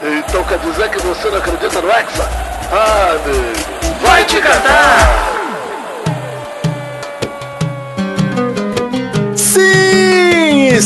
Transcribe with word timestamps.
Então 0.00 0.44
quer 0.44 0.58
dizer 0.58 0.88
que 0.90 0.98
você 1.00 1.28
não 1.28 1.38
acredita 1.38 1.80
no 1.80 1.90
Hexa? 1.90 2.28
Ah, 2.70 3.16
amigo. 3.16 3.98
Vai 4.00 4.24
te 4.24 4.40
catar! 4.40 5.37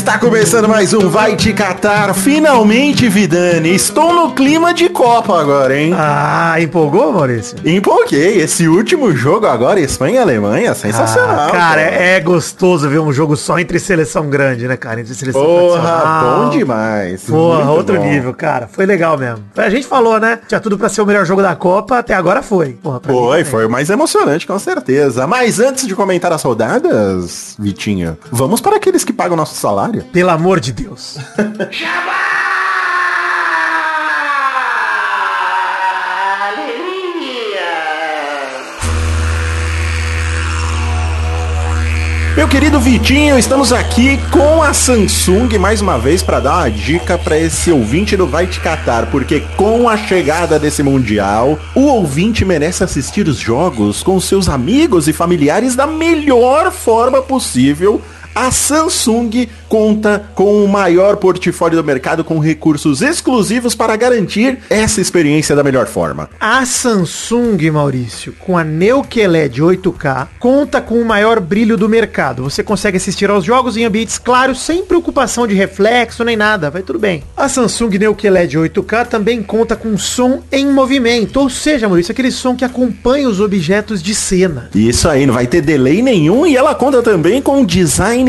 Está 0.03 0.19
começando 0.19 0.69
mais 0.69 0.93
um 0.93 1.09
Vai 1.09 1.37
Te 1.37 1.53
Catar. 1.53 2.13
Finalmente, 2.13 3.09
Vidani. 3.09 3.73
Estou 3.73 4.13
no 4.13 4.33
clima 4.33 4.75
de 4.75 4.89
Copa 4.89 5.41
agora, 5.41 5.79
hein? 5.79 5.95
Ah, 5.97 6.61
empolgou, 6.61 7.13
Maurício? 7.13 7.57
Empolguei. 7.65 8.43
Esse 8.43 8.67
último 8.67 9.15
jogo 9.15 9.47
agora, 9.47 9.79
Espanha 9.79 10.17
e 10.17 10.19
Alemanha, 10.19 10.75
sensacional. 10.75 11.49
Ah, 11.49 11.53
cara, 11.53 11.81
é 11.83 12.19
gostoso 12.19 12.89
ver 12.89 12.99
um 12.99 13.13
jogo 13.13 13.37
só 13.37 13.61
entre 13.61 13.79
seleção 13.79 14.29
grande, 14.29 14.67
né, 14.67 14.77
cara? 14.77 15.01
Entre 15.01 15.15
seleção 15.15 15.41
Porra, 15.41 16.21
bom 16.25 16.51
demais. 16.51 17.23
Porra, 17.23 17.71
outro 17.71 17.95
bom. 17.97 18.05
nível, 18.05 18.35
cara. 18.35 18.67
Foi 18.67 18.85
legal 18.85 19.17
mesmo. 19.17 19.45
A 19.57 19.71
gente 19.71 19.87
falou, 19.87 20.19
né? 20.19 20.41
Tinha 20.49 20.59
tudo 20.61 20.77
pra 20.77 20.89
ser 20.89 21.01
o 21.03 21.07
melhor 21.07 21.25
jogo 21.25 21.43
da 21.43 21.55
Copa, 21.55 21.99
até 21.99 22.13
agora 22.13 22.43
foi. 22.43 22.73
Porra, 22.73 23.01
Foi, 23.07 23.45
foi 23.45 23.67
o 23.67 23.71
mais 23.71 23.89
emocionante, 23.89 24.49
com 24.49 24.59
certeza. 24.59 25.29
Mas 25.29 25.61
antes 25.61 25.87
de 25.87 25.95
comentar 25.95 26.33
as 26.33 26.43
rodadas, 26.43 27.55
Vitinho, 27.57 28.19
vamos 28.33 28.61
para 28.61 28.77
aqueles 28.79 29.05
que 29.05 29.13
pagam 29.13 29.37
nosso 29.37 29.55
salário? 29.55 29.92
Pelo 30.01 30.31
amor 30.31 30.61
de 30.61 30.73
Deus. 30.73 31.19
Meu 42.35 42.49
querido 42.49 42.81
Vitinho, 42.81 43.39
estamos 43.39 43.75
aqui 43.75 44.19
com 44.31 44.63
a 44.63 44.73
Samsung 44.73 45.59
mais 45.59 45.83
uma 45.83 45.99
vez 45.99 46.23
para 46.23 46.41
dar 46.41 46.57
uma 46.57 46.71
dica 46.71 47.19
para 47.19 47.39
esse 47.39 47.71
ouvinte 47.71 48.17
do 48.17 48.27
Vai 48.27 48.47
Te 48.47 48.59
Catar, 48.59 49.11
porque 49.11 49.41
com 49.55 49.87
a 49.87 49.99
chegada 49.99 50.59
desse 50.59 50.83
mundial, 50.83 51.59
o 51.75 51.83
ouvinte 51.83 52.43
merece 52.43 52.83
assistir 52.83 53.29
os 53.29 53.37
jogos 53.37 54.03
com 54.03 54.19
seus 54.19 54.49
amigos 54.49 55.09
e 55.09 55.13
familiares 55.13 55.77
da 55.77 55.87
melhor 55.87 56.73
forma 56.73 57.21
possível. 57.21 58.01
A 58.35 58.51
Samsung 58.51 59.47
conta 59.69 60.25
com 60.35 60.65
o 60.65 60.69
maior 60.69 61.17
portfólio 61.17 61.77
do 61.77 61.85
mercado 61.85 62.25
com 62.25 62.39
recursos 62.39 63.03
exclusivos 63.03 63.75
para 63.75 63.95
garantir 63.95 64.59
essa 64.71 65.03
experiência 65.03 65.55
da 65.55 65.63
melhor 65.63 65.87
forma. 65.87 66.31
A 66.41 66.65
Samsung, 66.65 67.71
Maurício, 67.71 68.35
com 68.39 68.57
a 68.57 68.65
Neo 68.65 69.03
QLED 69.03 69.63
8K, 69.63 70.29
conta 70.39 70.81
com 70.81 70.95
o 70.95 71.05
maior 71.05 71.41
brilho 71.41 71.77
do 71.77 71.91
mercado. 71.91 72.43
Você 72.45 72.63
consegue 72.63 72.97
assistir 72.97 73.29
aos 73.29 73.45
jogos 73.45 73.77
em 73.77 73.85
ambientes 73.85 74.19
claros, 74.19 74.61
sem 74.61 74.85
preocupação 74.85 75.47
de 75.47 75.55
reflexo 75.55 76.25
nem 76.25 76.37
nada, 76.37 76.71
vai 76.71 76.83
tudo 76.83 76.99
bem. 76.99 77.23
A 77.37 77.49
Samsung 77.51 77.99
Neo 77.99 78.15
QLED 78.15 78.59
8K 78.59 79.07
também 79.09 79.43
conta 79.43 79.77
com 79.77 79.99
som 79.99 80.43
em 80.51 80.67
movimento, 80.67 81.39
ou 81.39 81.51
seja, 81.51 81.87
Maurício, 81.87 82.13
aquele 82.13 82.31
som 82.31 82.57
que 82.57 82.65
acompanha 82.65 83.29
os 83.29 83.41
objetos 83.41 84.03
de 84.03 84.15
cena. 84.15 84.71
Isso 84.75 85.07
aí, 85.07 85.27
não 85.27 85.35
vai 85.35 85.47
ter 85.47 85.61
delay 85.61 86.01
nenhum 86.01 86.47
e 86.47 86.57
ela 86.57 86.75
conta 86.75 87.03
também 87.03 87.43
com 87.43 87.65
design 87.65 88.22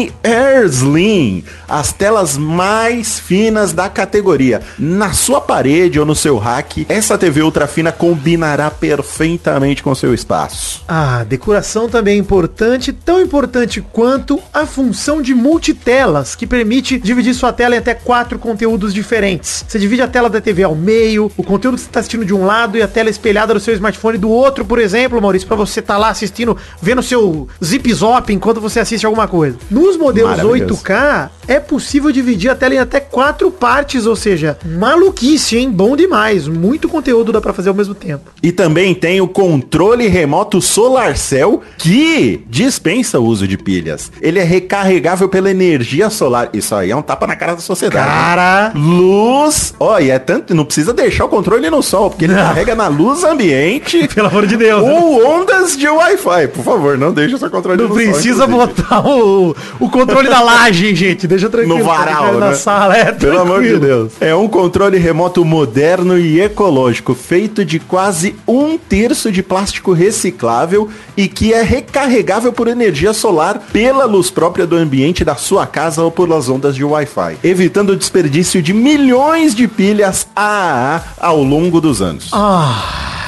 Slim, 0.65 1.43
as 1.67 1.93
telas 1.93 2.37
mais 2.37 3.19
finas 3.19 3.73
da 3.73 3.89
categoria. 3.89 4.61
Na 4.77 5.13
sua 5.13 5.39
parede 5.39 5.99
ou 5.99 6.05
no 6.05 6.15
seu 6.15 6.37
rack, 6.37 6.85
essa 6.89 7.17
TV 7.17 7.41
ultra 7.41 7.67
fina 7.67 7.91
combinará 7.91 8.71
perfeitamente 8.71 9.83
com 9.83 9.93
seu 9.93 10.13
espaço. 10.13 10.83
Ah, 10.87 11.23
decoração 11.23 11.87
também 11.89 12.15
é 12.15 12.17
importante, 12.17 12.91
tão 12.91 13.21
importante 13.21 13.81
quanto 13.81 14.39
a 14.53 14.65
função 14.65 15.21
de 15.21 15.33
multitelas, 15.33 16.35
que 16.35 16.47
permite 16.47 16.97
dividir 16.99 17.33
sua 17.33 17.53
tela 17.53 17.75
em 17.75 17.79
até 17.79 17.93
quatro 17.93 18.39
conteúdos 18.39 18.93
diferentes. 18.93 19.65
Você 19.67 19.77
divide 19.77 20.01
a 20.01 20.07
tela 20.07 20.29
da 20.29 20.41
TV 20.41 20.63
ao 20.63 20.75
meio, 20.75 21.31
o 21.37 21.43
conteúdo 21.43 21.75
que 21.75 21.81
você 21.81 21.89
está 21.89 21.99
assistindo 21.99 22.25
de 22.25 22.33
um 22.33 22.45
lado 22.45 22.77
e 22.77 22.81
a 22.81 22.87
tela 22.87 23.09
espelhada 23.09 23.53
do 23.53 23.59
seu 23.59 23.73
smartphone 23.73 24.17
do 24.17 24.29
outro, 24.29 24.65
por 24.65 24.79
exemplo, 24.79 25.21
Maurício, 25.21 25.47
para 25.47 25.57
você 25.57 25.79
estar 25.79 25.97
lá 25.97 26.09
assistindo, 26.09 26.57
vendo 26.81 27.03
seu 27.03 27.47
zip 27.63 27.93
zop 27.93 28.33
enquanto 28.33 28.61
você 28.61 28.79
assiste 28.79 29.05
alguma 29.05 29.27
coisa. 29.27 29.57
Nos 29.83 29.97
modelos 29.97 30.37
Maravilhoso. 30.37 30.81
8K, 30.81 31.29
é 31.47 31.59
possível 31.59 32.11
dividir 32.11 32.49
a 32.49 32.55
tela 32.55 32.75
em 32.75 32.79
até 32.79 32.99
quatro 32.99 33.49
partes, 33.51 34.05
ou 34.05 34.15
seja, 34.15 34.57
maluquice, 34.65 35.57
hein? 35.57 35.69
Bom 35.71 35.95
demais. 35.95 36.47
Muito 36.47 36.87
conteúdo 36.89 37.31
dá 37.31 37.41
para 37.41 37.53
fazer 37.53 37.69
ao 37.69 37.75
mesmo 37.75 37.93
tempo. 37.95 38.31
E 38.41 38.51
também 38.51 38.93
tem 38.93 39.19
o 39.21 39.27
controle 39.27 40.07
remoto 40.07 40.61
SolarCell, 40.61 41.61
que 41.77 42.43
dispensa 42.49 43.19
o 43.19 43.25
uso 43.25 43.47
de 43.47 43.57
pilhas. 43.57 44.11
Ele 44.21 44.39
é 44.39 44.43
recarregável 44.43 45.27
pela 45.29 45.49
energia 45.49 46.09
solar. 46.09 46.49
Isso 46.53 46.73
aí 46.75 46.91
é 46.91 46.95
um 46.95 47.01
tapa 47.01 47.25
na 47.27 47.35
cara 47.35 47.53
da 47.55 47.61
sociedade. 47.61 48.05
né? 48.07 48.13
Cara, 48.13 48.71
Luz, 48.75 49.73
ó, 49.79 49.99
e 49.99 50.09
é 50.09 50.19
tanto, 50.19 50.53
não 50.55 50.65
precisa 50.65 50.93
deixar 50.93 51.25
o 51.25 51.29
controle 51.29 51.69
no 51.69 51.81
sol, 51.81 52.09
porque 52.09 52.25
ele 52.25 52.33
Não. 52.33 52.41
carrega 52.41 52.75
na 52.75 52.87
luz 52.87 53.23
ambiente 53.23 54.07
pelo 54.13 54.27
amor 54.27 54.45
de 54.47 54.55
Deus. 54.57 54.83
né? 54.83 54.91
ou 54.91 55.25
ondas 55.39 55.75
de 55.77 55.87
Wi-Fi. 55.87 56.47
Por 56.49 56.63
favor, 56.63 56.97
não 56.97 57.11
deixe 57.13 57.35
o 57.35 57.37
seu 57.37 57.49
controle 57.49 57.81
Não 57.81 57.89
no 57.89 57.95
sol, 57.95 58.03
precisa 58.03 58.43
inclusive. 58.45 58.73
botar 58.81 59.07
o, 59.07 59.55
o 59.79 59.89
controle 59.89 60.29
da 60.29 60.41
laje, 60.41 60.93
gente. 60.95 61.27
Deixa 61.33 61.49
tranquilo. 61.49 61.79
No 61.79 61.83
varal, 61.83 62.27
ele 62.27 62.37
na 62.37 62.49
né? 62.49 62.53
sala, 62.53 62.95
é 62.95 63.11
Pelo 63.11 63.39
amor 63.39 63.63
de. 63.63 63.79
Deus. 63.79 64.11
É 64.21 64.35
um 64.35 64.47
controle 64.47 64.99
remoto 64.99 65.43
moderno 65.43 66.15
e 66.15 66.39
ecológico, 66.39 67.15
feito 67.15 67.65
de 67.65 67.79
quase 67.79 68.35
um 68.47 68.77
terço 68.77 69.31
de 69.31 69.41
plástico 69.41 69.93
reciclável 69.93 70.87
e 71.17 71.27
que 71.27 71.51
é 71.51 71.63
recarregável 71.63 72.53
por 72.53 72.67
energia 72.67 73.13
solar 73.13 73.63
pela 73.73 74.05
luz 74.05 74.29
própria 74.29 74.67
do 74.67 74.75
ambiente 74.75 75.25
da 75.25 75.35
sua 75.35 75.65
casa 75.65 76.03
ou 76.03 76.11
pelas 76.11 76.49
ondas 76.49 76.75
de 76.75 76.83
Wi-Fi, 76.83 77.37
evitando 77.43 77.89
o 77.89 77.95
desperdício 77.95 78.61
de 78.61 78.71
milhões 78.71 79.55
de 79.55 79.67
pilhas 79.67 80.27
AA 80.35 81.01
ao 81.19 81.41
longo 81.41 81.81
dos 81.81 81.99
anos. 81.99 82.29
Ah, 82.31 83.22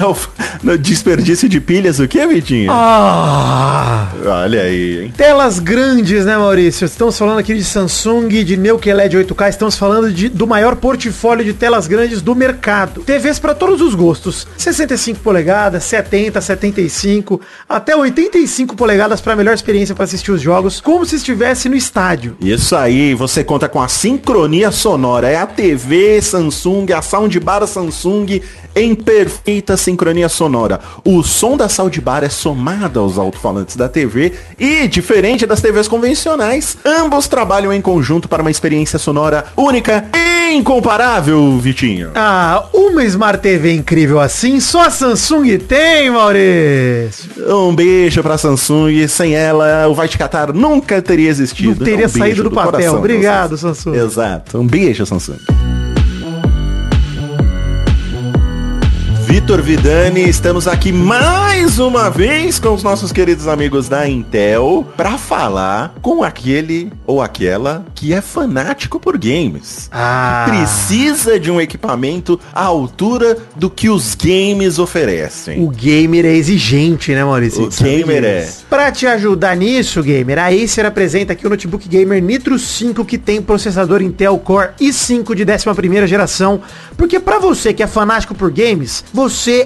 É 0.00 0.06
o 0.06 0.16
no 0.62 0.78
desperdício 0.78 1.48
de 1.48 1.60
pilhas 1.60 1.98
o 1.98 2.06
que, 2.06 2.24
Vitinho? 2.26 2.70
ah. 2.72 4.08
Olha 4.24 4.62
aí, 4.62 5.04
hein? 5.04 5.14
Telas 5.16 5.58
grandes, 5.58 6.24
né, 6.24 6.36
Maurício? 6.36 6.84
Estamos 6.84 7.18
falando 7.18 7.38
aqui 7.38 7.54
de 7.54 7.64
Samsung, 7.64 8.28
de 8.44 8.56
Neo 8.56 8.78
QLED 8.78 9.16
8K, 9.18 9.48
estamos 9.48 9.76
falando 9.76 10.12
de, 10.12 10.28
do 10.28 10.46
maior 10.46 10.76
portfólio 10.76 11.44
de 11.44 11.52
telas 11.52 11.86
grandes 11.86 12.22
do 12.22 12.34
mercado. 12.34 13.02
TVs 13.02 13.38
para 13.38 13.54
todos 13.54 13.80
os 13.80 13.94
gostos. 13.94 14.46
65 14.56 15.20
polegadas, 15.20 15.82
70, 15.84 16.40
75, 16.40 17.40
até 17.68 17.96
85 17.96 18.76
polegadas 18.76 19.20
para 19.20 19.34
melhor 19.34 19.54
experiência 19.54 19.94
para 19.94 20.04
assistir 20.04 20.30
os 20.30 20.40
jogos, 20.40 20.80
como 20.80 21.04
se 21.04 21.16
estivesse 21.16 21.68
no 21.68 21.74
estádio. 21.76 22.36
Isso 22.40 22.76
aí, 22.76 23.14
você 23.14 23.42
conta 23.42 23.68
com 23.68 23.80
a 23.80 23.88
sincronia 23.88 24.70
sonora. 24.70 25.28
É 25.28 25.36
a 25.36 25.46
TV 25.46 26.22
Samsung, 26.22 26.92
a 26.92 27.02
soundbar 27.02 27.66
Samsung 27.66 28.40
em 28.74 28.94
perfeita 28.94 29.76
sincronia 29.82 30.28
sonora. 30.28 30.80
O 31.04 31.22
som 31.22 31.56
da 31.56 31.68
soundbar 31.68 32.24
é 32.24 32.28
somado 32.28 33.00
aos 33.00 33.18
alto-falantes 33.18 33.76
da 33.76 33.88
TV 33.88 34.32
e, 34.58 34.86
diferente 34.88 35.46
das 35.46 35.60
TVs 35.60 35.88
convencionais, 35.88 36.76
ambos 36.84 37.26
trabalham 37.28 37.72
em 37.72 37.80
conjunto 37.80 38.28
para 38.28 38.42
uma 38.42 38.50
experiência 38.50 38.98
sonora 38.98 39.44
única 39.56 40.04
e 40.14 40.54
incomparável, 40.54 41.58
Vitinho. 41.58 42.10
Ah, 42.14 42.64
uma 42.72 43.04
Smart 43.04 43.40
TV 43.42 43.72
incrível 43.74 44.20
assim, 44.20 44.60
só 44.60 44.86
a 44.86 44.90
Samsung 44.90 45.58
tem, 45.58 46.10
Maurício. 46.10 47.30
Um 47.48 47.74
beijo 47.74 48.22
pra 48.22 48.38
Samsung. 48.38 49.06
Sem 49.08 49.34
ela, 49.34 49.88
o 49.88 49.94
Vai 49.94 50.08
Te 50.08 50.16
Catar 50.18 50.52
nunca 50.52 51.00
teria 51.02 51.28
existido. 51.28 51.70
Não 51.70 51.76
teria 51.78 51.94
Um 52.06 52.10
beijo 52.10 52.18
saído 52.18 52.42
do 52.44 52.50
papel. 52.50 52.70
coração, 52.72 52.98
Obrigado, 52.98 53.56
Samsung. 53.56 53.94
Exato. 53.94 54.58
Um 54.58 54.66
beijo, 54.66 55.04
Samsung. 55.04 55.36
Vitor 59.32 59.62
Vidani, 59.62 60.28
estamos 60.28 60.68
aqui 60.68 60.92
mais 60.92 61.78
uma 61.78 62.10
vez 62.10 62.58
com 62.58 62.74
os 62.74 62.82
nossos 62.82 63.10
queridos 63.10 63.48
amigos 63.48 63.88
da 63.88 64.06
Intel 64.06 64.86
para 64.94 65.16
falar 65.16 65.94
com 66.02 66.22
aquele 66.22 66.92
ou 67.06 67.22
aquela 67.22 67.82
que 67.94 68.12
é 68.12 68.20
fanático 68.20 69.00
por 69.00 69.16
games. 69.16 69.88
Ah. 69.90 70.44
Que 70.44 70.58
precisa 70.58 71.40
de 71.40 71.50
um 71.50 71.58
equipamento 71.58 72.38
à 72.52 72.64
altura 72.64 73.38
do 73.56 73.70
que 73.70 73.88
os 73.88 74.14
games 74.14 74.78
oferecem. 74.78 75.64
O 75.64 75.70
gamer 75.70 76.26
é 76.26 76.34
exigente, 76.34 77.14
né, 77.14 77.24
Maurício? 77.24 77.64
O 77.64 77.70
gamer 77.70 78.44
disso. 78.44 78.66
Pra 78.68 78.92
te 78.92 79.06
ajudar 79.06 79.56
nisso, 79.56 80.02
gamer, 80.02 80.38
a 80.38 80.48
Acer 80.48 80.84
apresenta 80.84 81.32
aqui 81.32 81.46
o 81.46 81.50
notebook 81.50 81.88
gamer 81.88 82.22
Nitro 82.22 82.58
5 82.58 83.02
que 83.06 83.16
tem 83.16 83.40
processador 83.40 84.02
Intel 84.02 84.36
Core 84.36 84.72
i5 84.78 85.34
de 85.34 85.46
11ª 85.46 86.06
geração. 86.06 86.60
Porque 86.98 87.18
pra 87.18 87.38
você 87.38 87.72
que 87.72 87.82
é 87.82 87.86
fanático 87.86 88.34
por 88.34 88.50
games, 88.50 89.02
você 89.10 89.21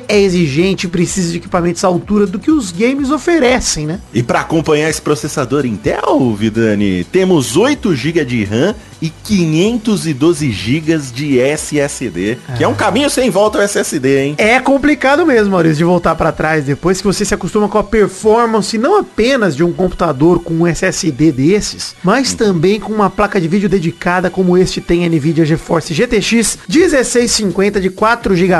é 0.08 0.20
exigente 0.20 0.86
e 0.86 0.90
precisa 0.90 1.30
de 1.32 1.38
equipamentos 1.38 1.84
à 1.84 1.88
altura 1.88 2.26
do 2.26 2.38
que 2.38 2.50
os 2.50 2.72
games 2.72 3.10
oferecem, 3.10 3.86
né? 3.86 4.00
E 4.12 4.22
para 4.22 4.40
acompanhar 4.40 4.88
esse 4.88 5.00
processador 5.00 5.64
Intel, 5.64 6.34
Vidani, 6.34 7.04
temos 7.04 7.56
8 7.56 7.94
GB 7.94 8.24
de 8.24 8.44
RAM 8.44 8.74
e 9.00 9.10
512 9.10 10.50
GB 10.50 10.98
de 11.12 11.38
SSD, 11.38 12.38
que 12.56 12.64
é 12.64 12.69
um 12.69 12.75
caminho 12.75 13.10
sem 13.10 13.31
volta 13.31 13.58
o 13.58 13.62
SSD, 13.62 14.19
hein? 14.20 14.34
É 14.38 14.58
complicado 14.60 15.26
mesmo, 15.26 15.52
Maurício, 15.52 15.78
de 15.78 15.84
voltar 15.84 16.14
pra 16.14 16.32
trás 16.32 16.64
depois 16.64 17.00
que 17.00 17.06
você 17.06 17.25
se 17.25 17.34
acostuma 17.34 17.69
com 17.69 17.78
a 17.78 17.84
performance 17.84 18.78
não 18.78 18.98
apenas 18.98 19.56
de 19.56 19.64
um 19.64 19.72
computador 19.72 20.43
com 20.43 20.54
um 20.54 20.66
SSD 20.66 21.32
desses, 21.32 21.94
mas 22.02 22.34
também 22.34 22.78
com 22.78 22.93
uma 22.93 23.10
placa 23.10 23.40
de 23.40 23.48
vídeo 23.48 23.69
dedicada 23.69 24.31
como 24.31 24.56
este 24.56 24.81
tem 24.81 25.04
a 25.04 25.08
Nvidia 25.08 25.44
GeForce 25.44 25.94
GTX 25.94 26.58
1650 26.69 27.81
de 27.81 27.90
4 27.90 28.34
GB 28.37 28.56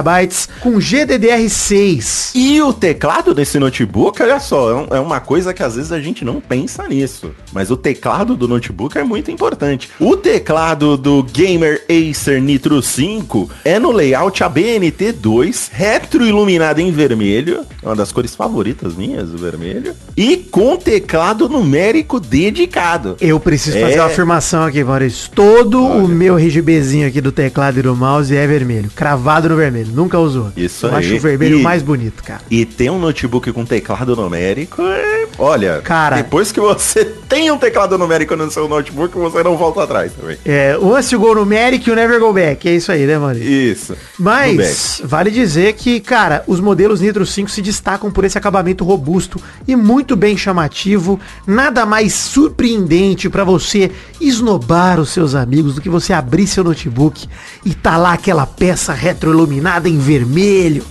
com 0.61 0.79
GDDR6. 0.79 2.33
E 2.35 2.61
o 2.61 2.73
teclado 2.73 3.35
desse 3.35 3.59
notebook, 3.59 4.23
olha 4.23 4.41
só, 4.41 4.87
é, 4.91 4.97
é 4.97 5.01
uma 5.01 5.21
coisa 5.21 5.53
que 5.53 5.63
às 5.63 5.77
vezes 5.77 5.93
a 5.93 6.01
gente 6.01 6.25
não 6.25 6.41
pensa 6.41 6.87
nisso. 6.89 7.33
Mas 7.53 7.71
o 7.71 7.77
teclado 7.77 8.37
do 8.37 8.49
notebook 8.49 8.97
é 8.97 9.05
muito 9.05 9.31
importante. 9.31 9.91
O 9.99 10.17
teclado 10.31 10.97
do 10.97 11.23
Gamer 11.23 11.83
Acer 11.89 12.43
Nitro 12.43 12.83
5 12.83 13.49
é 13.65 13.79
no 13.79 13.93
layout 13.93 14.43
ABNT2, 14.43 15.69
retroiluminado 15.73 16.81
em 16.81 16.91
vermelho, 16.91 17.65
é 17.81 17.87
uma 17.87 17.95
das 17.95 18.11
cores 18.11 18.35
favoritas 18.35 18.97
minhas, 18.97 19.33
o 19.33 19.37
vermelho, 19.39 19.95
e 20.17 20.37
com 20.37 20.77
teclado 20.77 21.49
numérico 21.49 22.19
dedicado. 22.19 23.17
Eu 23.21 23.39
preciso 23.39 23.79
fazer 23.79 23.95
É. 23.95 24.01
uma 24.01 24.07
afirmação 24.09 24.65
aqui, 24.65 24.83
Maurício. 24.83 25.31
Todo 25.33 25.81
o 25.81 26.09
meu 26.09 26.35
RGBzinho 26.37 27.07
aqui 27.07 27.21
do 27.21 27.31
teclado 27.31 27.79
e 27.79 27.83
do 27.83 27.95
mouse 27.95 28.35
é 28.37 28.45
vermelho. 28.49 28.91
Cravado 28.97 29.49
no 29.49 29.55
vermelho. 29.55 29.93
Nunca 29.93 30.19
usou. 30.19 30.51
Isso 30.57 30.87
Eu 30.87 30.91
aí. 30.97 31.05
acho 31.07 31.15
o 31.15 31.21
vermelho 31.21 31.61
E- 31.61 31.63
mais 31.63 31.83
bonito, 31.83 32.25
cara. 32.25 32.41
E 32.51 32.65
ter 32.65 32.91
um 32.91 32.99
notebook 32.99 33.53
com 33.53 33.65
teclado 33.65 34.17
numérico 34.17 34.83
é... 34.83 35.27
Olha, 35.39 35.81
Cara. 35.85 36.17
depois 36.17 36.51
que 36.51 36.59
você 36.61 37.05
tem 37.29 37.49
um 37.51 37.59
teclado 37.59 37.97
numérico 37.97 38.35
no 38.35 38.51
seu 38.51 38.67
notebook, 38.69 39.15
você 39.17 39.43
não 39.45 39.57
volta 39.57 39.85
atrás 39.85 40.13
também. 40.19 40.37
É, 40.45 40.77
once 40.79 41.15
you 41.15 41.21
go 41.21 41.35
numeric, 41.35 41.89
you 41.89 41.95
never 41.95 42.19
go 42.19 42.33
back. 42.33 42.69
É 42.69 42.75
isso 42.75 42.91
aí, 42.91 43.07
né, 43.07 43.19
Maurício? 43.19 43.51
Isso. 43.51 43.97
Mas 44.19 45.01
vale 45.05 45.31
dizer 45.31 45.75
que, 45.75 46.01
cara, 46.01 46.43
os 46.47 46.61
modelos 46.61 47.01
Nitro 47.01 47.25
5 47.25 47.51
se 47.51 47.63
destacam 47.63 48.11
por 48.11 48.25
esse 48.25 48.39
acabamento 48.39 48.85
robusto 48.85 49.41
e 49.67 49.77
muito 49.77 50.17
bem 50.17 50.37
chamativo. 50.37 51.21
Nada 51.47 51.85
mais 51.85 52.15
surpreendente 52.15 53.29
pra 53.29 53.45
você 53.45 53.91
esnobar 54.21 54.99
os 54.99 55.11
seus 55.11 55.35
amigos 55.35 55.75
do 55.75 55.81
que 55.81 55.89
você 55.89 56.13
abrir 56.13 56.47
seu 56.47 56.65
notebook 56.65 57.29
e 57.65 57.75
tá 57.75 57.97
lá 57.97 58.13
aquela 58.15 58.47
peça 58.47 58.93
retroiluminada 58.93 59.89
em 59.89 59.99
vermelho. 59.99 60.85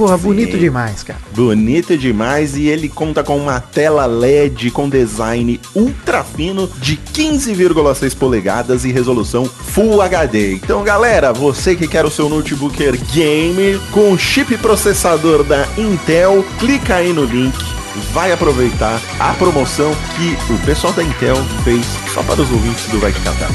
Porra, 0.00 0.16
bonito 0.16 0.56
demais, 0.56 1.02
cara. 1.02 1.20
Bonito 1.34 1.94
demais 1.94 2.56
e 2.56 2.68
ele 2.68 2.88
conta 2.88 3.22
com 3.22 3.36
uma 3.36 3.60
tela 3.60 4.06
LED 4.06 4.70
com 4.70 4.88
design 4.88 5.60
ultra 5.74 6.24
fino 6.24 6.66
de 6.80 6.96
15,6 6.96 8.16
polegadas 8.16 8.86
e 8.86 8.92
resolução 8.92 9.44
Full 9.44 10.00
HD. 10.00 10.54
Então, 10.54 10.82
galera, 10.82 11.34
você 11.34 11.76
que 11.76 11.86
quer 11.86 12.06
o 12.06 12.10
seu 12.10 12.30
notebooker 12.30 12.98
gamer 13.12 13.78
com 13.90 14.16
chip 14.16 14.56
processador 14.56 15.44
da 15.44 15.68
Intel, 15.76 16.42
clica 16.58 16.94
aí 16.94 17.12
no 17.12 17.26
link. 17.26 17.62
Vai 18.14 18.32
aproveitar 18.32 18.98
a 19.18 19.34
promoção 19.34 19.94
que 20.16 20.50
o 20.50 20.58
pessoal 20.64 20.94
da 20.94 21.02
Intel 21.02 21.36
fez 21.62 21.84
só 22.14 22.22
para 22.22 22.40
os 22.40 22.50
ouvintes 22.50 22.86
do 22.86 22.98
Vai 22.98 23.12
Te 23.12 23.20
Catar. 23.20 23.50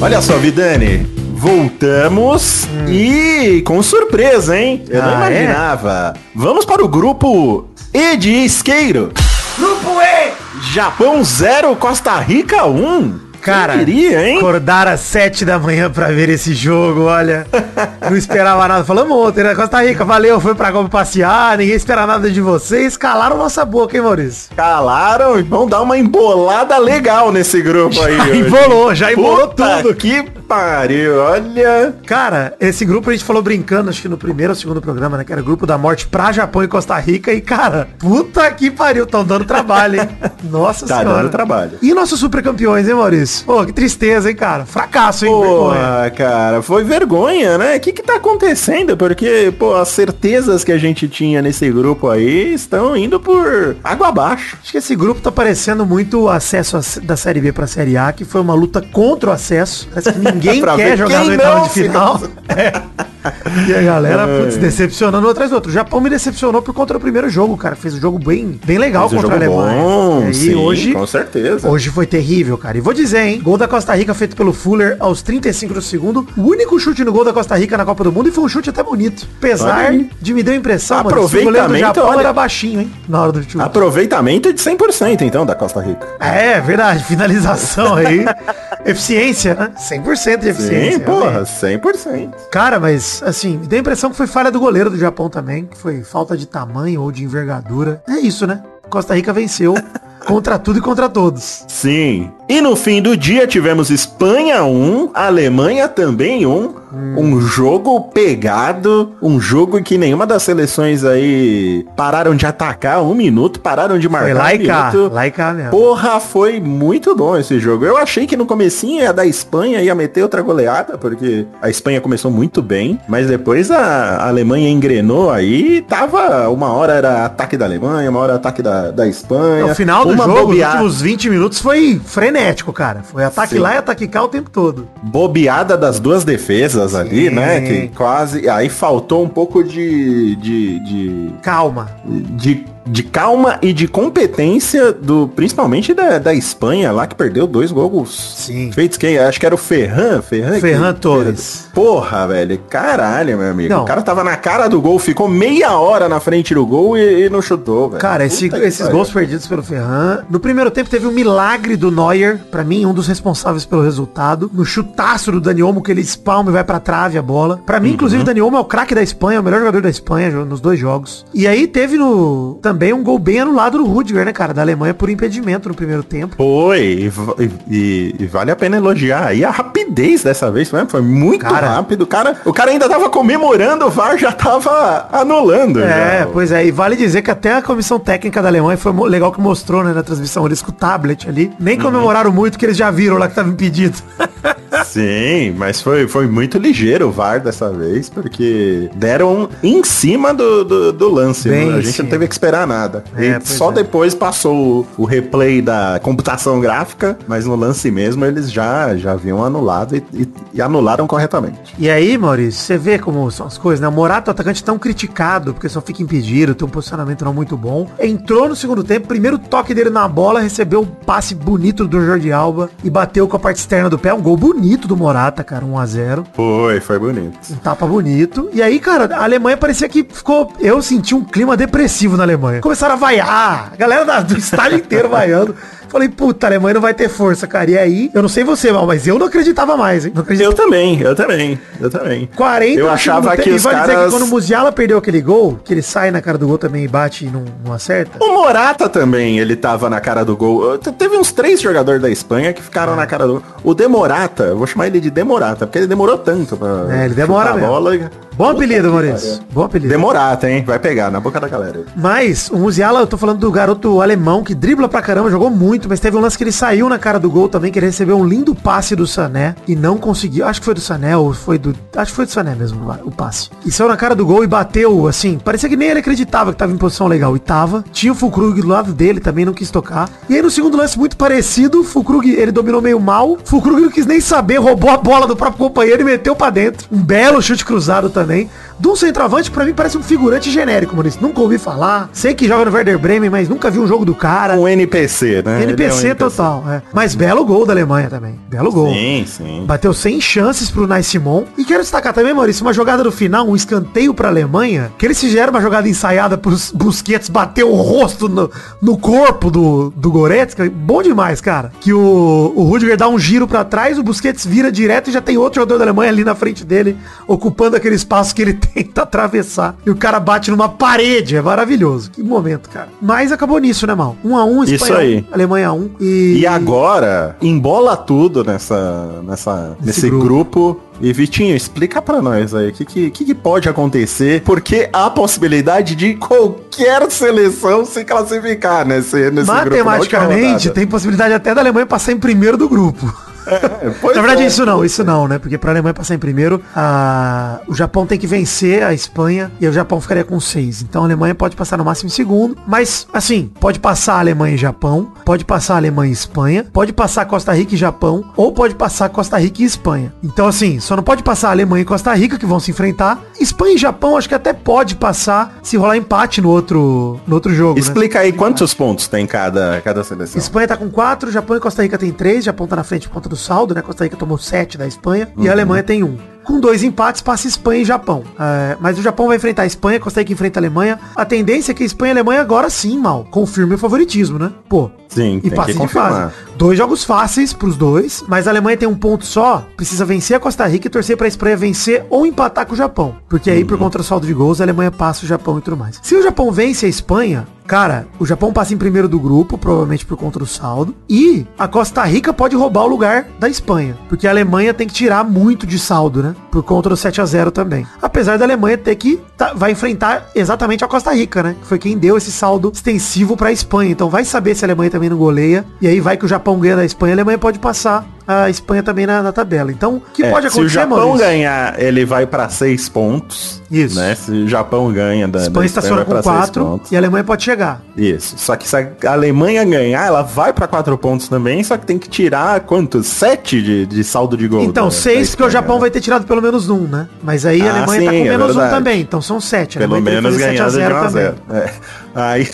Olha 0.00 0.22
só, 0.22 0.38
Vidani. 0.38 1.21
Voltamos 1.42 2.68
e 2.88 3.62
com 3.66 3.82
surpresa, 3.82 4.56
hein? 4.56 4.84
Eu 4.88 5.02
não 5.02 5.08
Ah, 5.08 5.30
é? 5.32 5.42
imaginava. 5.42 6.14
Vamos 6.32 6.64
para 6.64 6.84
o 6.84 6.86
grupo 6.88 7.66
E 7.92 8.16
de 8.16 8.30
Isqueiro. 8.30 9.10
Grupo 9.58 9.90
E! 10.00 10.32
Japão 10.72 11.24
0, 11.24 11.74
Costa 11.74 12.16
Rica 12.20 12.64
1. 12.66 13.32
Cara, 13.40 13.72
Quem 13.74 13.84
diria, 13.84 14.24
hein? 14.28 14.36
acordar 14.38 14.86
às 14.86 15.00
7 15.00 15.44
da 15.44 15.58
manhã 15.58 15.90
pra 15.90 16.06
ver 16.12 16.28
esse 16.28 16.54
jogo, 16.54 17.06
olha. 17.06 17.44
Não 18.08 18.16
esperava 18.16 18.68
nada. 18.68 18.84
Falamos 18.84 19.16
ontem, 19.16 19.42
né? 19.42 19.52
Costa 19.56 19.82
Rica, 19.82 20.04
valeu, 20.04 20.40
foi 20.40 20.54
pra 20.54 20.70
Copa 20.70 20.88
passear, 20.88 21.58
ninguém 21.58 21.74
espera 21.74 22.06
nada 22.06 22.30
de 22.30 22.40
vocês. 22.40 22.96
Calaram 22.96 23.36
nossa 23.36 23.64
boca, 23.64 23.96
hein, 23.96 24.02
Maurício? 24.04 24.48
Calaram 24.54 25.36
e 25.40 25.42
vão 25.42 25.66
dar 25.66 25.82
uma 25.82 25.98
embolada 25.98 26.78
legal 26.78 27.32
nesse 27.32 27.60
grupo 27.60 28.00
aí. 28.00 28.16
Já 28.16 28.22
hoje. 28.26 28.38
embolou, 28.38 28.94
já 28.94 29.12
embolou 29.12 29.48
Puta 29.48 29.76
tudo. 29.82 29.94
Que 29.96 30.24
pariu, 30.52 31.16
olha. 31.18 31.94
Cara, 32.04 32.52
esse 32.60 32.84
grupo 32.84 33.08
a 33.08 33.12
gente 33.14 33.24
falou 33.24 33.40
brincando, 33.42 33.88
acho 33.88 34.02
que 34.02 34.08
no 34.08 34.18
primeiro 34.18 34.52
ou 34.52 34.54
segundo 34.56 34.82
programa, 34.82 35.16
né? 35.16 35.24
Que 35.24 35.32
era 35.32 35.40
o 35.40 35.44
grupo 35.44 35.66
da 35.66 35.78
morte 35.78 36.06
pra 36.06 36.30
Japão 36.30 36.62
e 36.62 36.68
Costa 36.68 36.98
Rica. 36.98 37.32
E, 37.32 37.40
cara, 37.40 37.88
puta 37.98 38.50
que 38.50 38.70
pariu, 38.70 39.06
tão 39.06 39.24
dando 39.24 39.46
trabalho, 39.46 40.02
hein? 40.02 40.08
Nossa 40.44 40.86
Tá 40.86 40.98
senhora. 40.98 41.22
dando 41.22 41.30
trabalho. 41.30 41.72
E 41.80 41.94
nossos 41.94 42.20
super 42.20 42.42
campeões, 42.42 42.86
hein, 42.86 42.94
Maurício? 42.94 43.46
Pô, 43.46 43.64
que 43.64 43.72
tristeza, 43.72 44.28
hein, 44.28 44.36
cara? 44.36 44.66
Fracasso, 44.66 45.24
hein? 45.24 45.32
vergonha. 45.32 45.80
Porra, 45.80 46.10
cara, 46.10 46.60
foi 46.62 46.84
vergonha, 46.84 47.56
né? 47.56 47.76
O 47.76 47.80
que 47.80 47.92
que 47.92 48.02
tá 48.02 48.16
acontecendo? 48.16 48.94
Porque, 48.94 49.54
pô, 49.58 49.74
as 49.74 49.88
certezas 49.88 50.62
que 50.64 50.72
a 50.72 50.76
gente 50.78 51.08
tinha 51.08 51.40
nesse 51.40 51.70
grupo 51.70 52.10
aí 52.10 52.52
estão 52.52 52.94
indo 52.94 53.18
por 53.18 53.74
água 53.82 54.08
abaixo. 54.08 54.58
Acho 54.62 54.72
que 54.72 54.78
esse 54.78 54.94
grupo 54.94 55.22
tá 55.22 55.32
parecendo 55.32 55.86
muito 55.86 56.20
o 56.24 56.28
acesso 56.28 56.78
da 57.02 57.16
Série 57.16 57.40
B 57.40 57.52
pra 57.52 57.66
Série 57.66 57.96
A, 57.96 58.12
que 58.12 58.24
foi 58.26 58.40
uma 58.42 58.52
luta 58.54 58.82
contra 58.82 59.30
o 59.30 59.32
acesso. 59.32 59.88
Parece 59.88 60.12
que 60.12 60.18
ninguém 60.18 60.41
Pra 60.60 60.76
quer 60.76 60.96
jogar 60.98 61.24
no 61.24 61.30
oitavo 61.30 61.64
de 61.64 61.70
final. 61.70 62.20
É. 62.48 63.11
E 63.68 63.74
a 63.74 63.82
galera, 63.82 64.24
Ai. 64.24 64.40
putz, 64.42 64.56
decepcionando 64.56 65.26
um 65.26 65.30
atrás 65.30 65.50
do 65.50 65.54
outro. 65.54 65.70
O 65.70 65.72
Japão 65.74 66.00
me 66.00 66.10
decepcionou 66.10 66.60
por 66.62 66.74
contra 66.74 66.96
o 66.96 67.00
primeiro 67.00 67.28
jogo, 67.28 67.56
cara. 67.56 67.76
Fez 67.76 67.94
um 67.94 68.00
jogo 68.00 68.18
bem, 68.18 68.58
bem 68.64 68.78
legal 68.78 69.08
Fez 69.08 69.20
contra 69.22 69.36
a 69.36 69.40
jogo 69.44 69.60
Alemanha. 69.60 69.82
bom, 69.82 70.20
e 70.22 70.26
aí, 70.26 70.34
sim, 70.34 70.54
hoje, 70.54 70.92
com 70.92 71.06
certeza. 71.06 71.68
hoje 71.68 71.90
foi 71.90 72.06
terrível, 72.06 72.56
cara. 72.58 72.76
E 72.78 72.80
vou 72.80 72.92
dizer, 72.92 73.20
hein, 73.22 73.40
gol 73.42 73.56
da 73.56 73.68
Costa 73.68 73.94
Rica 73.94 74.12
feito 74.14 74.34
pelo 74.34 74.52
Fuller 74.52 74.96
aos 74.98 75.22
35 75.22 75.74
do 75.74 75.82
segundo. 75.82 76.26
O 76.36 76.42
único 76.42 76.78
chute 76.80 77.04
no 77.04 77.12
gol 77.12 77.24
da 77.24 77.32
Costa 77.32 77.56
Rica 77.56 77.76
na 77.76 77.84
Copa 77.84 78.04
do 78.04 78.12
Mundo 78.12 78.28
e 78.28 78.32
foi 78.32 78.44
um 78.44 78.48
chute 78.48 78.70
até 78.70 78.82
bonito. 78.82 79.26
Apesar 79.38 79.92
de 80.20 80.34
me 80.34 80.42
deu 80.42 80.54
a 80.54 80.56
impressão, 80.56 80.98
mano, 80.98 81.08
que 81.10 81.14
o 81.14 81.20
do 81.20 81.26
Aproveitamento, 81.26 81.78
Japão 81.80 82.06
olha- 82.08 82.20
era 82.20 82.32
baixinho, 82.32 82.80
hein, 82.80 82.92
na 83.08 83.22
hora 83.22 83.32
do 83.32 83.42
chute. 83.42 83.60
Aproveitamento 83.60 84.52
de 84.52 84.60
100% 84.60 85.22
então 85.22 85.44
da 85.46 85.54
Costa 85.54 85.80
Rica. 85.80 86.06
É, 86.18 86.60
verdade. 86.60 87.04
Finalização 87.04 87.94
aí. 87.94 88.24
Eficiência, 88.84 89.54
né? 89.54 89.70
100% 89.78 90.38
de 90.40 90.48
eficiência. 90.48 90.92
Sim, 90.92 90.98
porra, 91.00 91.30
realmente. 91.44 91.50
100%. 91.80 92.30
Cara, 92.50 92.80
mas 92.80 93.11
assim, 93.22 93.58
me 93.58 93.66
deu 93.66 93.78
a 93.78 93.80
impressão 93.80 94.10
que 94.10 94.16
foi 94.16 94.26
falha 94.26 94.50
do 94.50 94.60
goleiro 94.60 94.90
do 94.90 94.96
Japão 94.96 95.28
também, 95.28 95.66
que 95.66 95.76
foi 95.76 96.02
falta 96.04 96.36
de 96.36 96.46
tamanho 96.46 97.02
ou 97.02 97.10
de 97.10 97.24
envergadura. 97.24 98.02
É 98.08 98.18
isso, 98.18 98.46
né? 98.46 98.62
Costa 98.92 99.14
Rica 99.14 99.32
venceu 99.32 99.74
contra 100.26 100.58
tudo 100.58 100.78
e 100.78 100.82
contra 100.82 101.08
todos. 101.08 101.64
Sim. 101.66 102.30
E 102.48 102.60
no 102.60 102.76
fim 102.76 103.00
do 103.00 103.16
dia 103.16 103.46
tivemos 103.46 103.88
Espanha 103.88 104.62
1, 104.62 105.10
Alemanha 105.14 105.88
também 105.88 106.44
1. 106.44 106.82
Um 107.16 107.40
jogo 107.40 108.10
pegado, 108.12 109.12
um 109.22 109.40
jogo 109.40 109.78
em 109.78 109.82
que 109.82 109.96
nenhuma 109.96 110.26
das 110.26 110.42
seleções 110.42 111.02
aí 111.06 111.86
pararam 111.96 112.36
de 112.36 112.44
atacar 112.44 113.02
um 113.02 113.14
minuto, 113.14 113.60
pararam 113.60 113.98
de 113.98 114.06
marcar 114.10 114.26
Foi 114.26 114.34
lá 114.34 114.44
um 114.44 114.50
e 114.50 114.66
cá, 114.66 114.90
minuto. 114.92 115.14
lá 115.14 115.26
e 115.26 115.30
cá 115.30 115.52
mesmo. 115.54 115.70
Porra, 115.70 116.20
foi 116.20 116.60
muito 116.60 117.16
bom 117.16 117.34
esse 117.38 117.58
jogo. 117.58 117.86
Eu 117.86 117.96
achei 117.96 118.26
que 118.26 118.36
no 118.36 118.44
comecinho 118.44 119.08
a 119.08 119.12
da 119.12 119.24
Espanha 119.24 119.80
ia 119.80 119.94
meter 119.94 120.22
outra 120.22 120.42
goleada, 120.42 120.98
porque 120.98 121.46
a 121.62 121.70
Espanha 121.70 121.98
começou 122.02 122.30
muito 122.30 122.60
bem, 122.60 123.00
mas 123.08 123.26
depois 123.26 123.70
a 123.70 124.02
a 124.02 124.28
Alemanha 124.28 124.68
engrenou 124.68 125.30
aí, 125.30 125.80
tava 125.88 126.48
uma 126.50 126.72
hora 126.72 126.92
era 126.92 127.24
ataque 127.24 127.56
da 127.56 127.64
Alemanha, 127.64 128.10
uma 128.10 128.20
hora 128.20 128.34
ataque 128.34 128.60
da, 128.60 128.81
da 128.90 129.06
Espanha. 129.06 129.66
No 129.68 129.74
final 129.74 130.04
do 130.04 130.16
jogo, 130.16 130.32
bobeada- 130.46 130.82
os 130.82 131.00
últimos 131.00 131.02
20 131.02 131.30
minutos 131.30 131.60
foi 131.60 132.00
frenético, 132.04 132.72
cara. 132.72 133.02
Foi 133.02 133.22
ataque 133.22 133.54
Sim. 133.54 133.60
lá 133.60 133.74
e 133.74 133.78
ataque 133.78 134.08
cá 134.08 134.22
o 134.22 134.28
tempo 134.28 134.50
todo. 134.50 134.88
bobeada 135.02 135.76
das 135.76 136.00
duas 136.00 136.24
defesas 136.24 136.94
ali, 136.94 137.28
Sim. 137.28 137.34
né? 137.34 137.60
Que 137.60 137.88
quase. 137.88 138.48
Aí 138.48 138.68
faltou 138.68 139.22
um 139.22 139.28
pouco 139.28 139.62
de. 139.62 140.34
de. 140.36 140.80
de. 140.80 141.34
Calma. 141.42 141.88
de, 142.04 142.64
de 142.86 143.02
calma 143.02 143.58
e 143.62 143.72
de 143.72 143.86
competência 143.88 144.92
do. 144.92 145.28
Principalmente 145.34 145.92
da, 145.94 146.18
da 146.18 146.34
Espanha 146.34 146.90
lá, 146.92 147.06
que 147.06 147.14
perdeu 147.14 147.46
dois 147.46 147.70
gols 147.72 148.34
Sim. 148.36 148.70
feitos 148.72 148.98
quem? 148.98 149.18
Acho 149.18 149.38
que 149.40 149.46
era 149.46 149.54
o 149.54 149.58
Ferran. 149.58 150.20
Ferran, 150.22 150.60
Ferran 150.60 150.94
que- 150.94 151.00
Torres. 151.00 151.68
Porra, 151.74 152.26
velho. 152.28 152.58
Caralho, 152.68 153.38
meu 153.38 153.50
amigo. 153.50 153.72
Não. 153.72 153.82
O 153.82 153.86
cara 153.86 154.02
tava 154.02 154.22
na 154.24 154.36
cara 154.36 154.68
do 154.68 154.80
gol, 154.80 154.98
ficou 154.98 155.28
meia 155.28 155.72
hora 155.78 156.08
na 156.08 156.20
frente 156.20 156.54
do 156.54 156.64
gol 156.66 156.96
e, 156.96 157.26
e 157.26 157.30
não 157.30 157.40
chutou, 157.42 157.88
velho. 157.88 158.00
Cara, 158.00 158.24
esse- 158.24 158.46
esses 158.46 158.88
gols 158.88 159.10
perdidos 159.10 159.46
pelo 159.46 159.62
Ferran. 159.62 160.24
No 160.28 160.38
primeiro 160.40 160.70
tempo 160.70 160.90
teve 160.90 161.06
um 161.06 161.12
milagre 161.12 161.76
do 161.76 161.90
Neuer, 161.90 162.38
pra 162.50 162.64
mim, 162.64 162.84
um 162.86 162.92
dos 162.94 163.06
responsáveis 163.08 163.64
pelo 163.64 163.82
resultado. 163.82 164.50
No 164.52 164.64
chutaço 164.64 165.32
do 165.32 165.40
Dani 165.40 165.62
Olmo, 165.62 165.82
que 165.82 165.90
ele 165.90 166.00
espalma 166.00 166.50
e 166.50 166.52
vai 166.52 166.64
pra 166.64 166.78
trave 166.80 167.16
a 167.18 167.22
bola. 167.22 167.60
Pra 167.64 167.80
mim, 167.80 167.88
Uhum. 167.88 167.94
inclusive, 167.94 168.22
o 168.22 168.24
Dani 168.24 168.40
Olmo 168.40 168.56
é 168.56 168.60
o 168.60 168.64
craque 168.64 168.94
da 168.94 169.02
Espanha, 169.02 169.40
o 169.40 169.42
melhor 169.42 169.60
jogador 169.60 169.82
da 169.82 169.90
Espanha 169.90 170.30
nos 170.44 170.60
dois 170.60 170.78
jogos. 170.78 171.24
E 171.34 171.46
aí 171.46 171.66
teve 171.66 171.96
no 171.96 172.58
também 172.72 172.92
um 172.92 173.02
gol 173.02 173.18
bem 173.18 173.40
anulado 173.40 173.78
do 173.78 173.84
Rudiger, 173.84 174.24
né, 174.24 174.32
cara? 174.32 174.54
Da 174.54 174.62
Alemanha 174.62 174.94
por 174.94 175.10
impedimento 175.10 175.68
no 175.68 175.74
primeiro 175.74 176.02
tempo. 176.02 176.36
Foi, 176.36 177.10
e, 177.38 177.50
e- 177.70 178.14
e 178.20 178.26
vale 178.26 178.50
a 178.50 178.56
pena 178.56 178.76
elogiar 178.78 179.26
aí 179.26 179.44
a 179.44 179.50
rapidez 179.50 180.22
dessa 180.22 180.50
vez, 180.50 180.70
né? 180.72 180.86
Foi 180.88 181.02
muito 181.02 181.42
Cara. 181.44 181.68
rápido. 181.68 182.02
O 182.02 182.06
cara, 182.06 182.36
o 182.44 182.52
cara 182.52 182.70
ainda 182.70 182.88
tava 182.88 183.10
comemorando, 183.10 183.84
o 183.86 183.90
VAR 183.90 184.16
já 184.18 184.32
tava 184.32 185.08
anulando. 185.12 185.80
É, 185.80 186.20
já. 186.20 186.26
pois 186.32 186.50
é, 186.50 186.64
e 186.64 186.70
vale 186.70 186.96
dizer 186.96 187.22
que 187.22 187.30
até 187.30 187.54
a 187.56 187.62
comissão 187.62 187.98
técnica 187.98 188.40
da 188.40 188.48
Alemanha 188.48 188.76
foi 188.78 188.92
legal 189.08 189.30
que 189.32 189.40
mostrou, 189.40 189.84
né, 189.84 189.92
na 189.92 190.02
transmissão, 190.02 190.46
eles 190.46 190.62
com 190.62 190.70
o 190.70 190.74
tablet 190.74 191.28
ali. 191.28 191.52
Nem 191.60 191.76
Uhum. 191.76 191.82
comemoraram 191.84 192.32
muito, 192.32 192.58
que 192.58 192.64
eles 192.64 192.76
já 192.76 192.90
viram 192.90 193.18
lá 193.18 193.28
que 193.28 193.34
tava 193.34 193.48
impedido. 193.50 193.96
Sim, 194.84 195.54
mas 195.56 195.80
foi, 195.80 196.08
foi 196.08 196.26
muito 196.26 196.58
ligeiro 196.58 197.08
o 197.08 197.12
VAR 197.12 197.40
dessa 197.40 197.70
vez, 197.70 198.08
porque 198.08 198.90
deram 198.94 199.48
em 199.62 199.82
cima 199.84 200.32
do, 200.32 200.64
do, 200.64 200.92
do 200.92 201.08
lance. 201.10 201.48
Bem 201.48 201.66
né? 201.70 201.76
A 201.78 201.80
gente 201.80 201.92
cima. 201.92 202.04
não 202.04 202.10
teve 202.10 202.26
que 202.26 202.34
esperar 202.34 202.61
nada. 202.66 203.04
É, 203.16 203.38
E 203.38 203.46
só 203.46 203.70
é. 203.70 203.74
depois 203.74 204.14
passou 204.14 204.86
o, 204.96 205.02
o 205.02 205.04
replay 205.04 205.60
da 205.62 205.98
computação 206.02 206.60
gráfica, 206.60 207.18
mas 207.26 207.44
no 207.46 207.54
lance 207.56 207.90
mesmo 207.90 208.24
eles 208.24 208.50
já, 208.50 208.94
já 208.96 209.12
haviam 209.12 209.44
anulado 209.44 209.96
e, 209.96 210.04
e- 210.12 210.28
e 210.54 210.62
anularam 210.62 211.06
corretamente. 211.06 211.74
E 211.78 211.88
aí, 211.90 212.16
Maurício, 212.18 212.60
você 212.60 212.76
vê 212.78 212.98
como 212.98 213.30
são 213.30 213.46
as 213.46 213.56
coisas, 213.58 213.80
né? 213.80 213.88
O 213.88 213.92
Morato, 213.92 214.30
o 214.30 214.32
atacante 214.32 214.62
tão 214.62 214.78
criticado, 214.78 215.52
porque 215.54 215.68
só 215.68 215.80
fica 215.80 216.02
impedido, 216.02 216.54
tem 216.54 216.66
um 216.66 216.70
posicionamento 216.70 217.24
não 217.24 217.32
muito 217.32 217.56
bom. 217.56 217.88
Entrou 217.98 218.48
no 218.48 218.56
segundo 218.56 218.84
tempo, 218.84 219.08
primeiro 219.08 219.38
toque 219.38 219.74
dele 219.74 219.90
na 219.90 220.06
bola, 220.06 220.40
recebeu 220.40 220.80
um 220.82 220.86
passe 220.86 221.34
bonito 221.34 221.86
do 221.86 222.04
Jordi 222.04 222.30
Alba 222.32 222.70
e 222.84 222.90
bateu 222.90 223.26
com 223.26 223.36
a 223.36 223.40
parte 223.40 223.56
externa 223.58 223.88
do 223.88 223.98
pé. 223.98 224.12
Um 224.12 224.20
gol 224.20 224.36
bonito 224.36 224.86
do 224.86 224.96
Morata, 224.96 225.42
cara, 225.42 225.64
1 225.64 225.78
a 225.78 225.86
0 225.86 226.24
Foi, 226.34 226.80
foi 226.80 226.98
bonito. 226.98 227.38
Um 227.50 227.56
tapa 227.56 227.86
bonito. 227.86 228.48
E 228.52 228.62
aí, 228.62 228.78
cara, 228.78 229.14
a 229.16 229.24
Alemanha 229.24 229.56
parecia 229.56 229.88
que 229.88 230.04
ficou. 230.04 230.52
Eu 230.60 230.80
senti 230.82 231.14
um 231.14 231.24
clima 231.24 231.56
depressivo 231.56 232.16
na 232.16 232.22
Alemanha. 232.24 232.51
Começaram 232.60 232.94
a 232.94 232.98
vaiar. 232.98 233.70
A 233.72 233.76
galera 233.76 234.04
da- 234.04 234.20
do 234.20 234.36
estádio 234.36 234.78
inteiro 234.78 235.08
vaiando. 235.08 235.56
Falei, 235.92 236.08
puta, 236.08 236.46
a 236.46 236.48
Alemanha 236.48 236.74
não 236.74 236.80
vai 236.80 236.94
ter 236.94 237.08
força, 237.08 237.46
cara. 237.46 237.70
E 237.70 237.76
aí, 237.78 238.10
eu 238.14 238.22
não 238.22 238.28
sei 238.28 238.42
você, 238.42 238.72
Mal, 238.72 238.86
mas 238.86 239.06
eu 239.06 239.18
não 239.18 239.26
acreditava 239.26 239.76
mais, 239.76 240.06
hein? 240.06 240.12
Não 240.14 240.22
acreditava. 240.22 240.50
Eu 240.52 240.56
também, 240.56 241.00
eu 241.02 241.14
também, 241.14 241.60
eu 241.78 241.90
também. 241.90 242.28
40 242.34 242.80
Eu 242.80 242.90
achava 242.90 243.30
que 243.36 243.42
tempo. 243.42 243.50
E 243.50 243.52
os 243.56 243.62
vale 243.62 243.80
dizer 243.80 243.92
caras... 243.92 244.04
que 244.06 244.10
quando 244.18 244.22
o 244.22 244.26
Musiala 244.30 244.72
perdeu 244.72 244.96
aquele 244.96 245.20
gol, 245.20 245.60
que 245.62 245.74
ele 245.74 245.82
sai 245.82 246.10
na 246.10 246.22
cara 246.22 246.38
do 246.38 246.46
gol 246.48 246.56
também 246.56 246.84
e 246.84 246.88
bate 246.88 247.26
e 247.26 247.28
não, 247.28 247.44
não 247.64 247.74
acerta. 247.74 248.16
O 248.24 248.32
Morata 248.32 248.88
também, 248.88 249.38
ele 249.38 249.54
tava 249.54 249.90
na 249.90 250.00
cara 250.00 250.24
do 250.24 250.34
gol. 250.36 250.78
Te- 250.78 250.90
Teve 250.92 251.16
uns 251.16 251.30
três 251.30 251.60
jogadores 251.60 252.00
da 252.00 252.08
Espanha 252.08 252.52
que 252.54 252.62
ficaram 252.62 252.96
na 252.96 253.06
cara 253.06 253.26
do 253.26 253.42
O 253.62 253.74
Demorata, 253.74 254.44
eu 254.44 254.56
vou 254.56 254.66
chamar 254.66 254.86
ele 254.86 254.98
de 255.00 255.10
Demorata, 255.10 255.66
porque 255.66 255.78
ele 255.78 255.86
demorou 255.86 256.16
tanto 256.16 256.56
pra 256.56 256.86
É, 256.90 257.04
ele 257.04 257.14
demora 257.14 257.50
a 257.50 257.54
mesmo. 257.54 257.68
bola. 257.68 257.92
Bom 258.34 258.48
apelido, 258.48 258.90
Maurício. 258.90 259.40
Bom 259.52 259.62
apelido. 259.64 259.90
Demorata, 259.92 260.48
hein? 260.50 260.64
Vai 260.66 260.78
pegar 260.78 261.10
na 261.10 261.20
boca 261.20 261.38
da 261.38 261.48
galera. 261.48 261.80
Mas 261.94 262.48
o 262.48 262.56
Musiala, 262.56 263.00
eu 263.00 263.06
tô 263.06 263.18
falando 263.18 263.38
do 263.40 263.50
garoto 263.52 264.00
alemão 264.00 264.42
que 264.42 264.54
dribla 264.54 264.88
pra 264.88 265.02
caramba, 265.02 265.30
jogou 265.30 265.50
muito, 265.50 265.81
mas 265.88 266.00
teve 266.00 266.16
um 266.16 266.20
lance 266.20 266.36
que 266.36 266.44
ele 266.44 266.52
saiu 266.52 266.88
na 266.88 266.98
cara 266.98 267.18
do 267.18 267.30
gol 267.30 267.48
também, 267.48 267.70
que 267.70 267.78
ele 267.78 267.86
recebeu 267.86 268.18
um 268.18 268.26
lindo 268.26 268.54
passe 268.54 268.94
do 268.94 269.06
Sané 269.06 269.54
e 269.66 269.74
não 269.74 269.96
conseguiu. 269.96 270.46
Acho 270.46 270.60
que 270.60 270.64
foi 270.64 270.74
do 270.74 270.80
Sané 270.80 271.16
ou 271.16 271.32
foi 271.32 271.58
do. 271.58 271.74
Acho 271.96 272.12
que 272.12 272.16
foi 272.16 272.26
do 272.26 272.32
Sané 272.32 272.54
mesmo 272.54 272.90
o 273.04 273.10
passe. 273.10 273.50
E 273.64 273.70
saiu 273.70 273.88
na 273.88 273.96
cara 273.96 274.14
do 274.14 274.24
gol 274.26 274.44
e 274.44 274.46
bateu, 274.46 275.06
assim. 275.06 275.38
Parecia 275.38 275.68
que 275.68 275.76
nem 275.76 275.88
ele 275.88 276.00
acreditava 276.00 276.52
que 276.52 276.58
tava 276.58 276.72
em 276.72 276.76
posição 276.76 277.06
legal. 277.06 277.36
E 277.36 277.38
tava. 277.38 277.84
Tinha 277.92 278.12
o 278.12 278.16
Fulkrug 278.16 278.60
do 278.60 278.68
lado 278.68 278.92
dele, 278.92 279.20
também 279.20 279.44
não 279.44 279.52
quis 279.52 279.70
tocar. 279.70 280.08
E 280.28 280.36
aí 280.36 280.42
no 280.42 280.50
segundo 280.50 280.76
lance, 280.76 280.98
muito 280.98 281.16
parecido, 281.16 281.80
o 281.80 281.84
Fulkrug, 281.84 282.28
ele 282.30 282.52
dominou 282.52 282.80
meio 282.80 283.00
mal. 283.00 283.38
Fulkrug 283.44 283.80
não 283.80 283.90
quis 283.90 284.06
nem 284.06 284.20
saber, 284.20 284.58
roubou 284.58 284.90
a 284.90 284.96
bola 284.96 285.26
do 285.26 285.36
próprio 285.36 285.58
companheiro 285.58 286.02
e 286.02 286.04
meteu 286.04 286.34
pra 286.34 286.50
dentro. 286.50 286.86
Um 286.90 287.02
belo 287.02 287.40
chute 287.42 287.64
cruzado 287.64 288.10
também. 288.10 288.48
De 288.78 288.88
um 288.88 288.96
centroavante, 288.96 289.50
pra 289.50 289.64
mim, 289.64 289.72
parece 289.72 289.96
um 289.96 290.02
figurante 290.02 290.50
genérico, 290.50 290.94
Maurício. 290.94 291.20
Nunca 291.22 291.40
ouvi 291.40 291.56
falar. 291.56 292.10
Sei 292.12 292.34
que 292.34 292.48
joga 292.48 292.64
no 292.64 292.72
Werder 292.72 292.98
Bremen, 292.98 293.30
mas 293.30 293.48
nunca 293.48 293.70
vi 293.70 293.78
um 293.78 293.86
jogo 293.86 294.04
do 294.04 294.14
cara. 294.14 294.54
Um 294.54 294.66
NPC, 294.66 295.42
né? 295.44 295.62
Ele 295.72 295.82
é 295.84 295.86
um 295.86 295.90
NPC 295.90 296.14
total, 296.14 296.64
é. 296.68 296.82
Mas 296.92 297.14
belo 297.14 297.44
gol 297.44 297.66
da 297.66 297.72
Alemanha 297.72 298.08
também. 298.08 298.38
Belo 298.48 298.70
gol. 298.72 298.92
Sim, 298.92 299.24
sim. 299.26 299.64
Bateu 299.66 299.92
sem 299.92 300.20
chances 300.20 300.70
pro 300.70 300.86
Nai 300.86 301.02
Simon. 301.02 301.44
E 301.56 301.64
quero 301.64 301.80
destacar 301.80 302.12
também, 302.12 302.34
Maurício, 302.34 302.64
uma 302.64 302.72
jogada 302.72 303.02
no 303.04 303.12
final, 303.12 303.48
um 303.48 303.56
escanteio 303.56 304.14
pra 304.14 304.28
Alemanha, 304.28 304.92
que 304.98 305.06
eles 305.06 305.20
fizeram 305.20 305.50
uma 305.50 305.60
jogada 305.60 305.88
ensaiada 305.88 306.36
pros 306.36 306.70
Busquets 306.72 307.28
bater 307.28 307.64
o 307.64 307.74
rosto 307.74 308.28
no, 308.28 308.50
no 308.80 308.96
corpo 308.98 309.50
do, 309.50 309.92
do 309.96 310.10
Goretzka. 310.10 310.68
Bom 310.70 311.02
demais, 311.02 311.40
cara. 311.40 311.72
Que 311.80 311.92
o, 311.92 312.52
o 312.54 312.64
Rudiger 312.64 312.96
dá 312.96 313.08
um 313.08 313.18
giro 313.18 313.46
pra 313.46 313.64
trás, 313.64 313.98
o 313.98 314.02
Busquets 314.02 314.44
vira 314.44 314.70
direto 314.70 315.10
e 315.10 315.12
já 315.12 315.20
tem 315.20 315.36
outro 315.36 315.60
jogador 315.60 315.78
da 315.78 315.84
Alemanha 315.84 316.10
ali 316.10 316.24
na 316.24 316.34
frente 316.34 316.64
dele, 316.64 316.96
ocupando 317.26 317.76
aquele 317.76 317.94
espaço 317.94 318.34
que 318.34 318.42
ele 318.42 318.54
tenta 318.74 319.02
atravessar. 319.02 319.76
E 319.84 319.90
o 319.90 319.96
cara 319.96 320.18
bate 320.20 320.50
numa 320.50 320.68
parede. 320.68 321.36
É 321.36 321.42
maravilhoso. 321.42 322.10
Que 322.10 322.22
momento, 322.22 322.68
cara. 322.68 322.88
Mas 323.00 323.32
acabou 323.32 323.58
nisso, 323.58 323.86
né, 323.86 323.94
mal? 323.94 324.16
1 324.24 324.36
a 324.36 324.44
1 324.44 324.64
Isso 324.64 324.74
Espanha 324.74 324.98
aí. 324.98 325.26
1, 325.34 325.61
Alemanha 325.62 325.72
1. 325.72 325.90
E, 326.00 326.38
E 326.40 326.46
agora, 326.46 327.36
embola 327.40 327.96
tudo 327.96 328.44
nessa, 328.44 329.22
nessa, 329.24 329.76
nesse 329.80 330.08
grupo. 330.08 330.24
grupo. 330.24 330.80
E 331.00 331.12
Vitinho, 331.12 331.56
explica 331.56 332.00
pra 332.00 332.22
nós 332.22 332.54
aí, 332.54 332.68
o 332.68 332.72
que, 332.72 332.84
que, 332.84 333.24
que 333.24 333.34
pode 333.34 333.68
acontecer? 333.68 334.42
Porque 334.42 334.88
há 334.92 335.06
a 335.06 335.10
possibilidade 335.10 335.96
de 335.96 336.14
qualquer 336.14 337.10
seleção 337.10 337.84
se 337.84 338.04
classificar 338.04 338.86
nesse, 338.86 339.16
nesse 339.30 339.46
grupo. 339.46 339.52
na 339.52 339.62
última 339.62 339.84
Matematicamente, 339.84 340.70
tem 340.70 340.86
possibilidade 340.86 341.34
até 341.34 341.54
da 341.54 341.60
Alemanha 341.60 341.86
passar 341.86 342.12
em 342.12 342.18
primeiro 342.18 342.56
do 342.56 342.68
grupo. 342.68 343.12
É, 343.46 344.14
Na 344.14 344.20
verdade, 344.22 344.42
é. 344.42 344.46
isso 344.46 344.64
não, 344.64 344.84
isso 344.84 345.04
não, 345.04 345.26
né? 345.28 345.38
Porque 345.38 345.58
pra 345.58 345.70
Alemanha 345.72 345.94
passar 345.94 346.14
em 346.14 346.18
primeiro, 346.18 346.62
a... 346.74 347.60
o 347.66 347.74
Japão 347.74 348.06
tem 348.06 348.18
que 348.18 348.26
vencer 348.26 348.82
a 348.82 348.92
Espanha 348.94 349.50
e 349.60 349.66
o 349.66 349.72
Japão 349.72 350.00
ficaria 350.00 350.24
com 350.24 350.38
seis. 350.40 350.82
Então 350.82 351.02
a 351.02 351.04
Alemanha 351.04 351.34
pode 351.34 351.56
passar 351.56 351.76
no 351.76 351.84
máximo 351.84 352.08
em 352.08 352.10
segundo. 352.12 352.56
Mas, 352.66 353.06
assim, 353.12 353.50
pode 353.60 353.78
passar 353.80 354.14
a 354.14 354.18
Alemanha 354.20 354.54
e 354.54 354.58
Japão, 354.58 355.12
pode 355.24 355.44
passar 355.44 355.74
a 355.74 355.76
Alemanha 355.78 356.10
e 356.10 356.12
Espanha, 356.12 356.66
pode 356.72 356.92
passar 356.92 357.24
Costa 357.26 357.52
Rica 357.52 357.74
e 357.74 357.78
Japão, 357.78 358.24
ou 358.36 358.52
pode 358.52 358.74
passar 358.74 359.08
Costa 359.08 359.38
Rica 359.38 359.62
e 359.62 359.64
Espanha. 359.64 360.12
Então, 360.22 360.46
assim, 360.46 360.80
só 360.80 360.96
não 360.96 361.02
pode 361.02 361.22
passar 361.22 361.48
a 361.48 361.50
Alemanha 361.52 361.82
e 361.82 361.84
Costa 361.84 362.12
Rica, 362.14 362.38
que 362.38 362.46
vão 362.46 362.60
se 362.60 362.70
enfrentar. 362.70 363.20
Espanha 363.40 363.74
e 363.74 363.78
Japão, 363.78 364.16
acho 364.16 364.28
que 364.28 364.34
até 364.34 364.52
pode 364.52 364.96
passar 364.96 365.58
se 365.62 365.76
rolar 365.76 365.96
empate 365.96 366.40
no 366.40 366.48
outro, 366.48 367.20
no 367.26 367.34
outro 367.34 367.54
jogo. 367.54 367.74
né? 367.74 367.80
Explica 367.80 368.20
aí 368.20 368.32
quantos 368.32 368.72
pontos 368.74 369.08
tem 369.08 369.26
cada, 369.26 369.80
cada 369.82 370.04
seleção. 370.04 370.38
Espanha 370.38 370.68
tá 370.68 370.76
com 370.76 370.88
4, 370.90 371.30
Japão 371.30 371.56
e 371.56 371.60
Costa 371.60 371.82
Rica 371.82 371.98
tem 371.98 372.12
3, 372.12 372.44
Japão 372.44 372.66
tá 372.66 372.76
na 372.76 372.84
frente 372.84 373.08
por 373.08 373.14
conta 373.14 373.28
do 373.32 373.36
saldo, 373.36 373.74
né? 373.74 373.80
Costa 373.80 374.04
Rica 374.04 374.16
tomou 374.16 374.36
7 374.36 374.76
da 374.76 374.86
Espanha 374.86 375.32
e 375.38 375.48
a 375.48 375.52
Alemanha 375.52 375.82
tem 375.82 376.04
1. 376.04 376.18
Com 376.44 376.58
dois 376.60 376.82
empates, 376.82 377.20
passa 377.22 377.46
Espanha 377.46 377.82
e 377.82 377.84
Japão. 377.84 378.24
É, 378.38 378.76
mas 378.80 378.98
o 378.98 379.02
Japão 379.02 379.28
vai 379.28 379.36
enfrentar 379.36 379.62
a 379.62 379.66
Espanha, 379.66 380.00
Costa 380.00 380.20
Rica 380.20 380.32
enfrenta 380.32 380.58
a 380.58 380.60
Alemanha. 380.60 380.98
A 381.14 381.24
tendência 381.24 381.72
é 381.72 381.74
que 381.74 381.82
a 381.82 381.86
Espanha 381.86 382.10
e 382.10 382.12
a 382.12 382.14
Alemanha 382.20 382.40
agora 382.40 382.68
sim, 382.68 382.98
mal, 382.98 383.26
confirme 383.30 383.74
o 383.74 383.78
favoritismo, 383.78 384.38
né? 384.38 384.50
Pô. 384.68 384.90
Sim, 385.08 385.40
E 385.44 385.50
passe 385.50 385.72
de 385.72 385.78
confirmar. 385.78 386.10
fase. 386.10 386.34
Dois 386.56 386.78
jogos 386.78 387.04
fáceis 387.04 387.52
pros 387.52 387.76
dois, 387.76 388.24
mas 388.28 388.46
a 388.46 388.50
Alemanha 388.50 388.76
tem 388.78 388.88
um 388.88 388.94
ponto 388.94 389.26
só, 389.26 389.66
precisa 389.76 390.06
vencer 390.06 390.34
a 390.36 390.40
Costa 390.40 390.66
Rica 390.66 390.86
e 390.86 390.90
torcer 390.90 391.16
pra 391.18 391.28
Espanha 391.28 391.54
vencer 391.56 392.04
ou 392.08 392.24
empatar 392.24 392.66
com 392.66 392.72
o 392.72 392.76
Japão. 392.76 393.16
Porque 393.28 393.50
aí, 393.50 393.60
Uhum. 393.60 393.66
por 393.66 393.78
conta 393.78 393.98
do 393.98 394.04
saldo 394.04 394.26
de 394.26 394.32
gols, 394.32 394.60
a 394.60 394.64
Alemanha 394.64 394.90
passa 394.90 395.24
o 395.24 395.28
Japão 395.28 395.58
e 395.58 395.60
tudo 395.60 395.76
mais. 395.76 395.98
Se 396.02 396.14
o 396.14 396.22
Japão 396.22 396.50
vence 396.50 396.86
a 396.86 396.88
Espanha, 396.88 397.46
cara, 397.66 398.06
o 398.18 398.24
Japão 398.24 398.52
passa 398.54 398.72
em 398.72 398.78
primeiro 398.78 399.06
do 399.06 399.20
grupo, 399.20 399.58
provavelmente 399.58 400.06
por 400.06 400.16
conta 400.16 400.38
do 400.38 400.46
saldo, 400.46 400.94
e 401.10 401.46
a 401.58 401.68
Costa 401.68 402.02
Rica 402.04 402.32
pode 402.32 402.56
roubar 402.56 402.84
o 402.84 402.88
lugar 402.88 403.26
da 403.38 403.50
Espanha, 403.50 403.98
porque 404.08 404.26
a 404.26 404.30
Alemanha 404.30 404.72
tem 404.72 404.86
que 404.86 404.94
tirar 404.94 405.24
muito 405.24 405.66
de 405.66 405.78
saldo, 405.78 406.22
né? 406.22 406.31
Por 406.50 406.62
conta 406.62 406.88
do 406.88 406.96
7 406.96 407.20
a 407.20 407.24
0 407.24 407.50
também. 407.50 407.86
Apesar 408.00 408.38
da 408.38 408.44
Alemanha 408.44 408.76
ter 408.78 408.94
que 408.96 409.20
tá- 409.36 409.52
vai 409.54 409.72
enfrentar 409.72 410.28
exatamente 410.34 410.84
a 410.84 410.88
Costa 410.88 411.12
Rica, 411.14 411.42
né? 411.42 411.56
Que 411.60 411.66
foi 411.66 411.78
quem 411.78 411.96
deu 411.96 412.16
esse 412.16 412.30
saldo 412.32 412.70
extensivo 412.72 413.36
pra 413.36 413.52
Espanha. 413.52 413.90
Então 413.92 414.08
vai 414.10 414.24
saber 414.24 414.54
se 414.54 414.64
a 414.64 414.66
Alemanha 414.66 414.90
também 414.90 415.08
não 415.10 415.16
goleia. 415.16 415.64
E 415.80 415.86
aí 415.86 416.00
vai 416.00 416.16
que 416.16 416.24
o 416.24 416.28
Japão 416.28 416.58
ganha 416.58 416.76
da 416.76 416.84
Espanha, 416.84 417.12
a 417.14 417.16
Alemanha 417.16 417.38
pode 417.38 417.58
passar 417.58 418.04
a 418.26 418.48
Espanha 418.48 418.82
também 418.82 419.06
na, 419.06 419.22
na 419.22 419.32
tabela. 419.32 419.70
Então, 419.72 419.96
o 419.96 420.00
que 420.00 420.22
É, 420.24 420.30
pode 420.30 420.46
se 420.50 420.56
o 420.56 420.60
acontecer, 420.60 420.74
Japão 420.74 420.98
Maurício? 420.98 421.26
ganhar, 421.26 421.80
ele 421.80 422.04
vai 422.04 422.26
pra 422.26 422.48
seis 422.48 422.88
pontos. 422.88 423.60
Isso. 423.70 423.96
Né? 423.96 424.14
Se 424.14 424.30
o 424.30 424.48
Japão 424.48 424.92
ganha 424.92 425.26
da, 425.26 425.40
Espanha 425.42 425.66
estaciona 425.66 426.04
com 426.04 426.12
seis 426.12 426.24
4 426.24 426.64
pontos. 426.64 426.92
e 426.92 426.96
a 426.96 426.98
Alemanha 426.98 427.24
pode 427.24 427.42
chegar. 427.42 427.80
Isso. 427.96 428.34
Só 428.38 428.54
que 428.56 428.68
se 428.68 428.76
a 428.76 428.88
Alemanha 429.12 429.64
ganhar, 429.64 430.06
ela 430.06 430.22
vai 430.22 430.52
pra 430.52 430.66
quatro 430.66 430.96
pontos 430.98 431.28
também, 431.28 431.62
só 431.64 431.76
que 431.76 431.86
tem 431.86 431.98
que 431.98 432.08
tirar 432.08 432.60
quantos? 432.60 433.06
Sete 433.06 433.62
de, 433.62 433.86
de 433.86 434.04
saldo 434.04 434.36
de 434.36 434.46
gol. 434.46 434.62
Então, 434.64 434.90
seis, 434.90 435.30
porque 435.30 435.44
o 435.44 435.50
Japão 435.50 435.76
né? 435.76 435.80
vai 435.82 435.90
ter 435.90 436.00
tirado 436.00 436.26
pelo 436.26 436.42
menos 436.42 436.68
um, 436.68 436.80
né? 436.86 437.08
Mas 437.22 437.44
aí 437.46 437.62
a 437.62 437.64
Ah, 437.72 437.76
Alemanha 437.78 438.04
tá 438.04 438.10
sim, 438.12 438.18
com 438.20 438.26
é 438.26 438.30
menos 438.30 438.50
um 438.50 438.58
verdade. 438.60 438.74
também. 438.74 439.00
Então 439.00 439.22
são 439.22 439.40
sete. 439.40 439.78
A 439.78 439.80
Pelo 439.80 440.00
menos 440.00 440.32
fazer 440.32 440.44
7 440.44 440.56
ganhando 440.56 440.70
de 440.72 440.78
1 440.94 440.96
a 440.96 441.08
0. 441.08 441.34
É. 441.50 441.70
Aí, 442.14 442.48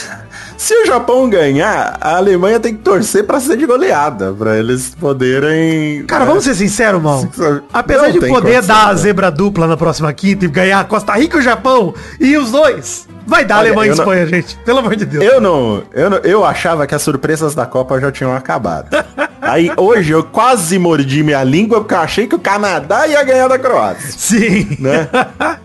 se 0.58 0.74
o 0.74 0.86
Japão 0.86 1.30
ganhar, 1.30 1.96
a 2.00 2.16
Alemanha 2.16 2.58
tem 2.60 2.74
que 2.74 2.82
torcer 2.82 3.24
pra 3.24 3.38
ser 3.40 3.56
de 3.56 3.64
goleada, 3.64 4.34
pra 4.36 4.58
eles 4.58 4.92
poderem... 4.98 6.04
Cara, 6.04 6.24
né? 6.24 6.28
vamos 6.30 6.44
ser 6.44 6.54
sinceros, 6.54 7.00
mal. 7.00 7.22
Não 7.36 7.62
Apesar 7.72 8.10
de 8.10 8.18
tem 8.18 8.28
poder 8.28 8.54
condição, 8.56 8.76
dar 8.76 8.86
a 8.86 8.92
né? 8.92 8.96
zebra 8.96 9.30
dupla 9.30 9.66
na 9.68 9.76
próxima 9.76 10.12
quinta 10.12 10.44
e 10.44 10.48
ganhar 10.48 10.84
Costa 10.88 11.12
Rica 11.14 11.36
e 11.36 11.40
o 11.40 11.42
Japão 11.42 11.94
e 12.20 12.36
os 12.36 12.50
dois, 12.50 13.06
vai 13.26 13.44
dar 13.44 13.58
Olha, 13.60 13.68
Alemanha 13.68 13.86
e 13.86 13.90
eu 13.92 13.96
não- 13.96 14.02
Espanha, 14.04 14.26
gente. 14.26 14.56
Pelo 14.64 14.80
amor 14.80 14.96
de 14.96 15.04
Deus. 15.06 15.24
Eu 15.24 15.40
não, 15.40 15.82
eu 15.94 16.10
não, 16.10 16.18
eu 16.18 16.44
achava 16.44 16.86
que 16.86 16.94
as 16.94 17.02
surpresas 17.02 17.54
da 17.54 17.64
Copa 17.64 18.00
já 18.00 18.10
tinham 18.10 18.34
acabado. 18.34 18.88
Aí 19.48 19.70
hoje 19.76 20.12
eu 20.12 20.22
quase 20.24 20.78
mordi 20.78 21.22
minha 21.22 21.42
língua 21.42 21.80
porque 21.80 21.94
eu 21.94 21.98
achei 21.98 22.26
que 22.26 22.34
o 22.34 22.38
Canadá 22.38 23.06
ia 23.06 23.22
ganhar 23.22 23.48
da 23.48 23.58
Croácia. 23.58 24.10
Sim. 24.16 24.76
Né? 24.78 25.08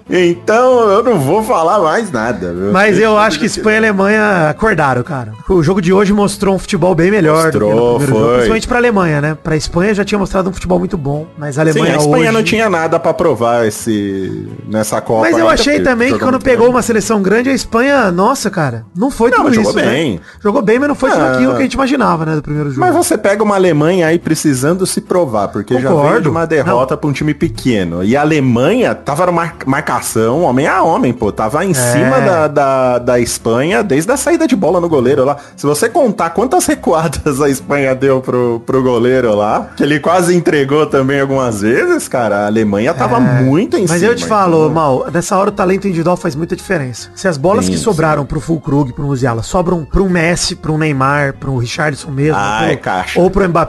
Então 0.09 0.89
eu 0.89 1.03
não 1.03 1.19
vou 1.19 1.43
falar 1.43 1.79
mais 1.79 2.11
nada. 2.11 2.53
Viu? 2.53 2.71
Mas 2.71 2.99
eu 2.99 3.17
acho 3.17 3.39
que 3.39 3.45
Espanha 3.45 3.75
e 3.75 3.79
Alemanha 3.79 4.49
acordaram, 4.49 5.01
cara. 5.03 5.33
O 5.49 5.63
jogo 5.63 5.81
de 5.81 5.91
hoje 5.93 6.13
mostrou 6.13 6.55
um 6.55 6.59
futebol 6.59 6.93
bem 6.93 7.09
melhor 7.11 7.45
Mostrou, 7.45 7.69
do 7.71 7.75
que 7.75 7.81
no 7.81 7.85
primeiro 7.99 8.11
foi. 8.11 8.19
jogo. 8.19 8.31
Principalmente 8.33 8.67
pra 8.67 8.77
Alemanha, 8.77 9.21
né? 9.21 9.37
Pra 9.43 9.55
Espanha 9.55 9.93
já 9.93 10.03
tinha 10.05 10.19
mostrado 10.19 10.49
um 10.49 10.53
futebol 10.53 10.79
muito 10.79 10.97
bom. 10.97 11.27
Mas 11.37 11.57
a 11.57 11.63
Sim, 11.63 11.69
Alemanha 11.69 11.93
a 11.95 11.97
Espanha 11.97 12.23
hoje... 12.23 12.31
não 12.31 12.43
tinha 12.43 12.69
nada 12.69 12.99
pra 12.99 13.13
provar 13.13 13.65
esse, 13.67 14.47
nessa 14.67 15.01
Copa. 15.01 15.21
Mas 15.29 15.37
eu 15.37 15.49
achei 15.49 15.79
também 15.81 16.13
que 16.13 16.19
quando 16.19 16.39
pegou 16.39 16.65
bem. 16.67 16.75
uma 16.75 16.81
seleção 16.81 17.21
grande, 17.21 17.49
a 17.49 17.53
Espanha, 17.53 18.11
nossa, 18.11 18.49
cara, 18.49 18.85
não 18.95 19.09
foi 19.11 19.31
Não, 19.31 19.37
tudo 19.37 19.49
isso, 19.51 19.63
jogou 19.63 19.75
né? 19.75 19.89
bem. 19.89 20.19
Jogou 20.41 20.61
bem, 20.61 20.79
mas 20.79 20.87
não 20.87 20.95
foi 20.95 21.09
tudo 21.11 21.21
Ah. 21.23 21.33
aquilo 21.33 21.51
que 21.53 21.59
a 21.59 21.63
gente 21.63 21.73
imaginava, 21.73 22.25
né, 22.25 22.35
do 22.35 22.41
primeiro 22.41 22.69
jogo. 22.69 22.79
Mas 22.81 22.93
você 22.93 23.17
pega 23.17 23.43
uma 23.43 23.55
Alemanha 23.55 23.73
aí 24.06 24.20
precisando 24.20 24.86
se 24.86 25.01
provar, 25.01 25.48
porque 25.50 25.74
já 25.75 25.80
veio 25.82 25.92
Concordo. 25.94 26.22
de 26.22 26.30
uma 26.30 26.46
derrota 26.46 26.96
pra 26.98 27.10
um 27.10 27.13
time 27.13 27.34
pequeno. 27.34 28.03
E 28.03 28.15
a 28.15 28.22
Alemanha 28.22 28.94
tava 28.96 29.25
numa 29.25 29.51
marcação 29.65 30.42
homem 30.42 30.68
a 30.68 30.82
homem, 30.84 31.12
pô. 31.13 31.32
Tava 31.32 31.63
É. 31.63 31.68
em 31.68 31.74
cima 31.74 32.20
da, 32.22 32.48
da, 32.48 33.00
da 33.00 33.20
Espanha 33.20 33.84
desde 33.84 34.12
a 34.12 34.18
saída 34.18 34.48
de 34.48 34.56
bola 34.56 34.80
no 34.80 34.88
goleiro 34.89 35.24
lá. 35.25 35.38
Se 35.56 35.65
você 35.65 35.89
contar 35.89 36.32
quantas 36.32 36.65
recuadas 36.68 37.42
a 37.42 37.50
Espanha 37.50 37.94
deu 37.96 38.22
pro, 38.22 38.62
pro 38.65 38.82
goleiro 38.84 39.36
lá, 39.36 39.70
que 39.75 39.84
ele 39.84 40.00
quase 40.00 40.36
entregou 40.36 40.86
também 40.86 41.20
algumas 41.22 41.62
vezes, 41.62 42.08
cara, 42.08 42.39
a 42.39 42.46
Alemanha 42.48 42.94
tava 42.94 43.20
muito 43.20 43.77
em 43.77 43.84
É. 43.84 43.88
Mas 43.88 44.00
cima. 44.00 44.12
eu 44.12 44.15
te 44.15 44.25
falo, 44.25 44.58
então- 44.65 44.74
Mal, 44.74 45.08
nessa 45.13 45.38
hora 45.38 45.50
o 45.50 45.53
talento 45.53 45.88
individual 45.88 46.18
faz 46.18 46.36
muita 46.36 46.56
diferença. 46.56 47.10
Se 47.15 47.27
as 47.27 47.38
bolas 47.38 47.65
Sim, 47.65 47.72
que 47.72 47.77
sim. 47.77 47.84
sobraram 47.84 48.25
pro 48.25 48.39
Fulkrug, 48.39 48.94
pro 48.94 49.06
Musiala, 49.06 49.44
sobram 49.44 49.86
pro 49.86 50.10
Messi, 50.10 50.56
pro 50.56 50.77
Neymar, 50.77 51.34
pro 51.39 51.58
Richardson 51.58 52.10
mesmo, 52.12 52.38
Ah, 52.38 52.60
pro- 52.63 52.72
é 52.72 52.75
caixa. 52.75 53.20
ou 53.20 53.30
pro 53.30 53.48
Mbappé, 53.48 53.62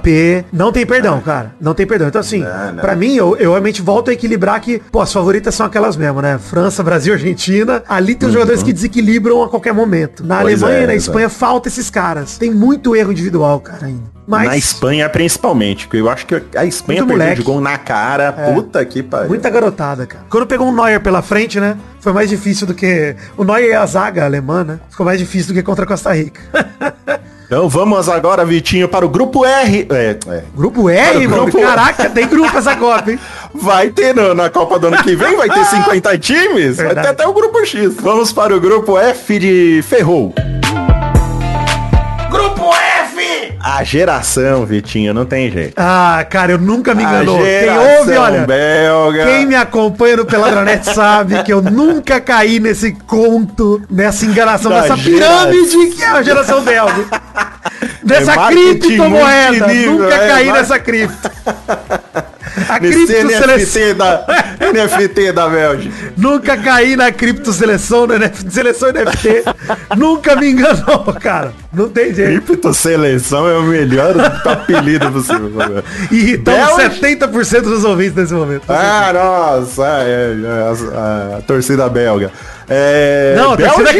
não 0.52 0.72
tem 0.72 0.84
perdão, 0.86 1.20
cara. 1.20 1.54
Não 1.60 1.74
tem 1.74 1.86
perdão. 1.86 2.08
Então 2.08 2.20
assim, 2.20 2.40
Não, 2.40 2.76
pra 2.76 2.94
mim, 2.96 3.14
eu, 3.16 3.36
eu 3.36 3.50
realmente 3.50 3.80
volto 3.82 4.10
a 4.10 4.12
equilibrar 4.12 4.60
que, 4.60 4.80
pô, 4.92 5.00
as 5.00 5.12
favoritas 5.12 5.54
são 5.54 5.66
aquelas 5.66 5.96
mesmo, 5.96 6.20
né? 6.22 6.38
França, 6.38 6.82
Brasil, 6.82 7.12
Argentina. 7.14 7.82
Ali 7.88 8.14
tem 8.14 8.28
os 8.28 8.32
jogadores 8.32 8.62
que 8.62 8.72
desequilibram 8.72 9.42
a 9.42 9.48
qualquer 9.48 9.72
momento. 9.74 10.24
Na 10.24 10.36
Uhum. 10.36 10.42
Pois 10.42 10.62
Alemanha 10.62 10.80
é, 10.80 10.84
e 10.84 10.86
na 10.86 10.94
exato. 10.94 11.10
Espanha 11.10 11.28
falta 11.28 11.68
esses 11.68 11.88
caras. 11.90 12.36
Tem 12.38 12.50
muito 12.50 12.94
erro 12.96 13.12
individual, 13.12 13.60
cara, 13.60 13.86
ainda. 13.86 14.14
Mas 14.26 14.48
Na 14.48 14.56
Espanha, 14.56 15.06
principalmente, 15.10 15.86
porque 15.86 15.98
eu 16.00 16.08
acho 16.08 16.24
que 16.26 16.34
a 16.56 16.64
Espanha 16.64 17.00
Muito 17.00 17.08
perdeu 17.08 17.24
moleque. 17.26 17.40
de 17.42 17.46
gol 17.46 17.60
na 17.60 17.76
cara. 17.76 18.32
Puta 18.32 18.82
que 18.84 19.02
pariu. 19.02 19.28
Muita 19.28 19.50
garotada, 19.50 20.06
cara. 20.06 20.24
Quando 20.30 20.46
pegou 20.46 20.66
um 20.66 20.74
Neuer 20.74 20.98
pela 21.00 21.20
frente, 21.20 21.60
né? 21.60 21.76
Foi 22.00 22.10
mais 22.12 22.30
difícil 22.30 22.66
do 22.66 22.72
que. 22.72 23.14
O 23.36 23.44
Neuer 23.44 23.68
e 23.68 23.74
a 23.74 23.84
zaga 23.84 24.24
alemã, 24.24 24.64
né? 24.64 24.80
Ficou 24.88 25.04
mais 25.04 25.18
difícil 25.18 25.48
do 25.48 25.54
que 25.54 25.62
contra 25.62 25.84
a 25.84 25.88
Costa 25.88 26.10
Rica. 26.14 26.40
Então 27.46 27.68
vamos 27.68 28.08
agora, 28.08 28.44
Vitinho, 28.44 28.88
para 28.88 29.04
o 29.04 29.08
grupo 29.08 29.44
R. 29.44 29.86
É, 29.90 30.16
é. 30.28 30.42
grupo 30.56 30.88
R, 30.88 31.28
mano. 31.28 31.42
grupo- 31.44 31.60
Caraca, 31.60 32.08
tem 32.10 32.26
grupo 32.26 32.56
essa 32.56 32.74
Copa, 32.74 33.10
hein? 33.12 33.18
Vai 33.54 33.90
ter 33.90 34.14
no- 34.14 34.34
na 34.34 34.48
Copa 34.50 34.78
do 34.78 34.86
ano 34.88 35.02
que 35.02 35.14
vem, 35.14 35.36
vai 35.36 35.48
ter 35.48 35.64
50 35.66 36.18
times, 36.18 36.76
vai 36.76 36.86
Verdade. 36.86 37.06
ter 37.08 37.12
até 37.12 37.26
o 37.26 37.32
grupo 37.32 37.64
X. 37.64 37.94
Vamos 38.00 38.32
para 38.32 38.56
o 38.56 38.60
grupo 38.60 38.98
F 38.98 39.38
de 39.38 39.82
Ferrou. 39.86 40.34
A 43.66 43.82
geração, 43.82 44.66
Vitinho, 44.66 45.14
não 45.14 45.24
tem 45.24 45.50
jeito. 45.50 45.72
Ah, 45.78 46.22
cara, 46.28 46.52
eu 46.52 46.58
nunca 46.58 46.94
me 46.94 47.02
enganou. 47.02 47.38
Quem 47.38 47.98
ouve, 47.98 48.12
olha. 48.16 48.40
belga. 48.42 49.24
Quem 49.24 49.46
me 49.46 49.54
acompanha 49.56 50.18
no 50.18 50.26
Peladronete 50.26 50.92
sabe 50.94 51.42
que 51.42 51.50
eu 51.52 51.62
nunca 51.62 52.20
caí 52.20 52.60
nesse 52.60 52.92
conto, 52.92 53.80
nessa 53.90 54.26
enganação, 54.26 54.70
Da 54.70 54.82
nessa 54.82 54.96
geração. 54.98 55.50
pirâmide 55.50 55.96
que 55.96 56.02
é 56.02 56.08
a 56.08 56.22
geração 56.22 56.60
belga. 56.62 57.06
Nessa 58.04 58.32
É 58.32 58.36
marketing 58.36 58.78
criptomoeda. 58.80 59.66
Nunca 59.68 60.14
é, 60.14 60.28
caí 60.28 60.46
mar- 60.48 60.58
nessa 60.58 60.78
cripto. 60.78 61.30
A 62.68 62.78
cripto 62.78 63.12
NFT 63.12 63.94
da, 63.98 64.24
NFT 64.72 65.32
da 65.32 65.48
Bélgica. 65.48 65.94
Nunca 66.16 66.56
caí 66.56 66.96
na 66.96 67.10
cripto 67.10 67.52
seleção, 67.52 68.06
no 68.06 68.14
NF, 68.14 68.50
seleção 68.50 68.90
NFT. 68.90 69.44
Nunca 69.96 70.36
me 70.36 70.50
enganou, 70.50 71.04
cara. 71.20 71.52
Não 71.72 71.88
tem 71.88 72.14
jeito. 72.14 72.42
Cripto 72.42 72.72
Seleção 72.72 73.48
é 73.48 73.58
o 73.58 73.62
melhor 73.62 74.14
apelido 74.44 75.10
possível. 75.10 75.50
E 76.10 76.16
irritamos 76.16 76.76
Bélgica? 76.76 77.28
70% 77.28 77.62
dos 77.62 77.84
ouvintes 77.84 78.14
nesse 78.14 78.34
momento. 78.34 78.62
Ah, 78.68 79.12
nossa, 79.12 79.82
é, 80.02 80.36
é, 80.44 80.96
a, 80.96 81.38
a 81.38 81.42
torcida 81.42 81.88
belga. 81.88 82.30
É, 82.68 83.34
Não, 83.36 83.56
Bélgica- 83.56 83.92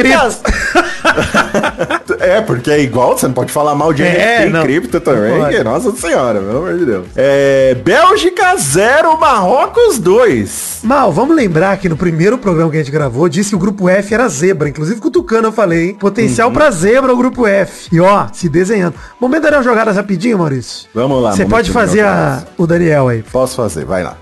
é, 2.20 2.40
porque 2.40 2.70
é 2.70 2.80
igual, 2.80 3.16
você 3.16 3.26
não 3.26 3.34
pode 3.34 3.52
falar 3.52 3.74
mal 3.74 3.92
de 3.92 4.02
É, 4.02 4.46
NFT 4.46 4.62
cripto 4.66 5.00
também, 5.00 5.38
Não 5.38 5.48
que, 5.48 5.62
nossa 5.62 5.92
senhora, 5.92 6.38
pelo 6.40 6.58
amor 6.58 6.78
de 6.78 6.84
Deus. 6.84 7.06
É, 7.16 7.74
Bélgica 7.84 8.56
0, 8.56 9.18
Marrocos 9.18 9.98
2. 9.98 10.80
Mal, 10.82 11.12
vamos 11.12 11.36
lembrar 11.36 11.76
que 11.76 11.88
no 11.88 11.96
primeiro 11.96 12.38
programa 12.38 12.70
que 12.70 12.76
a 12.76 12.80
gente 12.80 12.92
gravou, 12.92 13.28
disse 13.28 13.50
que 13.50 13.56
o 13.56 13.58
grupo 13.58 13.88
F 13.88 14.14
era 14.14 14.28
zebra. 14.28 14.68
Inclusive 14.68 15.00
com 15.00 15.08
o 15.08 15.10
Tucano 15.10 15.48
eu 15.48 15.52
falei, 15.52 15.88
hein? 15.88 15.94
Potencial 15.94 16.48
Uhum. 16.48 16.54
pra 16.54 16.70
zebra 16.70 17.12
o 17.12 17.16
grupo 17.16 17.46
F. 17.46 17.88
E 17.92 18.00
ó, 18.00 18.26
se 18.32 18.48
desenhando. 18.48 18.94
Momento 19.20 19.50
das 19.50 19.64
jogadas 19.64 19.96
rapidinho, 19.96 20.38
Maurício. 20.38 20.88
Vamos 20.94 21.22
lá, 21.22 21.32
Você 21.32 21.44
pode 21.44 21.66
de 21.68 21.72
fazer 21.72 22.00
a, 22.04 22.42
o 22.58 22.66
Daniel 22.66 23.08
aí. 23.08 23.22
Posso 23.22 23.56
fazer, 23.56 23.84
vai 23.84 24.02
lá. 24.02 24.16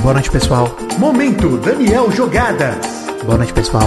Boa 0.00 0.14
noite, 0.14 0.30
pessoal. 0.30 0.74
Momento 0.98 1.56
Daniel 1.58 2.10
Jogadas. 2.10 3.07
Boa 3.28 3.36
noite, 3.36 3.52
pessoal. 3.52 3.82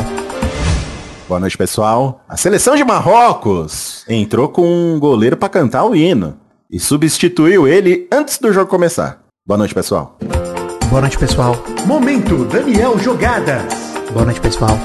Boa 1.28 1.40
noite, 1.40 1.58
pessoal. 1.58 2.24
A 2.30 2.38
seleção 2.38 2.76
de 2.76 2.84
Marrocos 2.84 4.06
entrou 4.08 4.48
com 4.50 4.62
um 4.62 5.00
goleiro 5.00 5.36
pra 5.36 5.50
cantar 5.50 5.84
o 5.84 5.96
hino 5.96 6.38
e 6.70 6.80
substituiu 6.80 7.68
ele 7.68 8.08
antes 8.12 8.38
do 8.38 8.54
jogo 8.54 8.70
começar. 8.70 9.24
Boa 9.44 9.58
noite, 9.58 9.74
pessoal. 9.74 10.16
Boa 10.92 11.02
noite, 11.02 11.18
pessoal. 11.18 11.56
Momento 11.88 12.46
Daniel 12.46 13.00
Jogadas. 13.00 13.64
Boa 14.14 14.26
noite, 14.26 14.40
pessoal. 14.40 14.78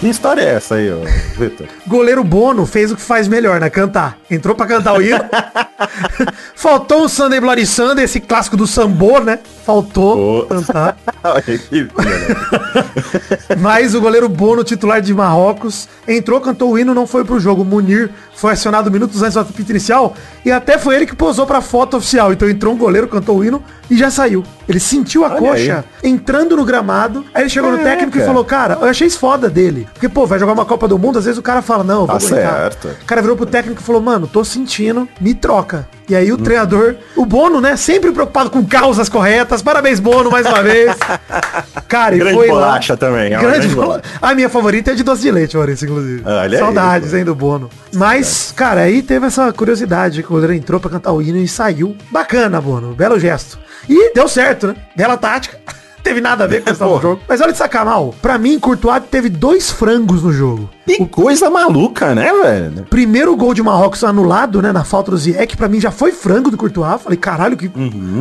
Que 0.00 0.10
história 0.10 0.42
é 0.42 0.54
essa 0.56 0.74
aí, 0.74 0.90
Vitor? 1.38 1.66
Goleiro 1.88 2.22
Bono 2.22 2.66
fez 2.66 2.92
o 2.92 2.96
que 2.96 3.00
faz 3.00 3.26
melhor, 3.26 3.58
né? 3.58 3.70
Cantar. 3.70 4.18
Entrou 4.30 4.54
pra 4.54 4.66
cantar 4.66 4.92
o 4.92 5.00
hino. 5.00 5.16
Faltou 6.54 7.04
o 7.04 7.08
Sunday 7.08 7.40
Bloody 7.40 7.66
Sunday, 7.66 8.04
esse 8.04 8.20
clássico 8.20 8.56
do 8.56 8.66
sambor, 8.66 9.22
né? 9.22 9.38
Faltou 9.64 10.42
Ô. 10.42 10.46
cantar. 10.46 10.96
Da- 11.22 11.42
Mas 13.58 13.94
o 13.94 14.00
goleiro 14.00 14.28
Bono, 14.28 14.62
titular 14.62 15.00
de 15.00 15.12
Marrocos, 15.12 15.88
entrou, 16.06 16.40
cantou 16.40 16.70
o 16.72 16.78
hino, 16.78 16.94
não 16.94 17.06
foi 17.06 17.24
pro 17.24 17.40
jogo. 17.40 17.64
Munir 17.64 18.10
foi 18.34 18.52
acionado 18.52 18.90
minutos 18.90 19.22
antes 19.22 19.34
do 19.34 19.40
apito 19.40 19.70
inicial 19.72 20.14
e 20.44 20.52
até 20.52 20.78
foi 20.78 20.94
ele 20.94 21.06
que 21.06 21.16
posou 21.16 21.46
pra 21.46 21.60
foto 21.60 21.96
oficial. 21.96 22.32
Então 22.32 22.48
entrou 22.48 22.74
um 22.74 22.78
goleiro, 22.78 23.08
cantou 23.08 23.38
o 23.38 23.44
hino 23.44 23.62
e 23.90 23.96
já 23.96 24.10
saiu. 24.10 24.44
Ele 24.68 24.80
sentiu 24.80 25.24
a 25.24 25.28
Olha 25.28 25.38
coxa 25.38 25.84
entrando 26.02 26.56
no 26.56 26.64
gramado. 26.64 27.24
Aí 27.34 27.42
ele 27.42 27.50
chegou 27.50 27.70
no 27.70 27.78
Caraca. 27.78 27.96
técnico 27.96 28.18
e 28.18 28.24
falou, 28.24 28.44
cara, 28.44 28.78
eu 28.80 28.88
achei 28.88 29.06
isso 29.06 29.18
foda 29.18 29.48
dele. 29.48 29.88
Porque, 29.92 30.08
pô, 30.08 30.26
vai 30.26 30.38
jogar 30.38 30.52
uma 30.52 30.64
Copa 30.64 30.88
do 30.88 30.98
Mundo, 30.98 31.18
às 31.18 31.24
vezes 31.24 31.38
o 31.38 31.42
cara 31.42 31.62
fala, 31.62 31.84
não, 31.84 32.02
eu 32.02 32.06
vou 32.06 32.18
Tá 32.18 32.26
aguentar. 32.26 32.58
certo. 32.72 32.88
O 33.02 33.04
cara 33.04 33.20
virou 33.20 33.36
pro 33.36 33.46
técnico 33.46 33.80
e 33.80 33.84
falou, 33.84 34.00
mano, 34.02 34.26
tô 34.26 34.44
sentindo, 34.44 35.08
me 35.20 35.34
troca. 35.34 35.88
E 36.08 36.14
aí 36.14 36.30
o 36.32 36.38
treinador, 36.38 36.94
o 37.16 37.26
Bono, 37.26 37.60
né, 37.60 37.76
sempre 37.76 38.12
preocupado 38.12 38.48
com 38.48 38.64
causas 38.64 39.08
corretas. 39.08 39.60
Parabéns, 39.60 39.98
Bono, 39.98 40.30
mais 40.30 40.46
uma 40.46 40.62
vez. 40.62 40.94
Cara, 41.88 42.14
e 42.14 42.18
Grande 42.18 42.36
foi 42.36 42.46
lá. 42.48 42.54
bolacha 42.54 42.96
também, 42.96 43.26
é 43.34 43.38
Grande 43.38 43.58
grande 43.58 43.74
bolacha. 43.74 44.02
A 44.22 44.34
minha 44.34 44.48
favorita 44.48 44.92
é 44.92 44.94
de 44.94 45.02
doce 45.02 45.22
de 45.22 45.30
leite, 45.32 45.56
Maurício, 45.56 45.84
inclusive. 45.84 46.22
Olha 46.24 46.58
aí, 46.58 46.64
Saudades, 46.64 47.10
pô. 47.10 47.16
hein, 47.16 47.24
do 47.24 47.34
Bono. 47.34 47.68
Mas, 47.92 48.52
cara, 48.54 48.82
aí 48.82 49.02
teve 49.02 49.26
essa 49.26 49.52
curiosidade, 49.52 50.22
que 50.22 50.28
o 50.28 50.32
goleiro 50.32 50.52
entrou 50.54 50.78
pra 50.78 50.90
cantar 50.90 51.12
o 51.12 51.20
hino 51.20 51.38
e 51.38 51.48
saiu. 51.48 51.96
Bacana, 52.10 52.60
Bono. 52.60 52.94
Belo 52.94 53.18
gesto. 53.18 53.58
E 53.88 54.12
deu 54.14 54.28
certo, 54.28 54.68
né? 54.68 54.76
Bela 54.96 55.16
tática. 55.16 55.58
Teve 56.02 56.20
nada 56.20 56.44
a 56.44 56.46
ver 56.46 56.62
com 56.62 56.70
do 56.72 57.00
jogo. 57.00 57.20
Mas 57.28 57.40
olha 57.40 57.50
de 57.50 57.58
sacar 57.58 57.84
mal. 57.84 58.14
Pra 58.22 58.38
mim, 58.38 58.60
Courtois 58.60 59.02
teve 59.10 59.28
dois 59.28 59.72
frangos 59.72 60.22
no 60.22 60.32
jogo. 60.32 60.70
Que 60.86 61.04
coisa 61.06 61.50
maluca, 61.50 62.14
né, 62.14 62.30
velho? 62.42 62.86
Primeiro 62.88 63.36
gol 63.36 63.52
de 63.52 63.62
Marrocos 63.62 64.04
anulado, 64.04 64.62
né, 64.62 64.72
na 64.72 64.84
falta 64.84 65.10
do 65.10 65.16
Ziyech, 65.16 65.56
pra 65.56 65.68
mim 65.68 65.80
já 65.80 65.90
foi 65.90 66.12
frango 66.12 66.50
do 66.50 66.56
Courtois. 66.56 67.02
Falei, 67.02 67.18
caralho, 67.18 67.56
que, 67.56 67.68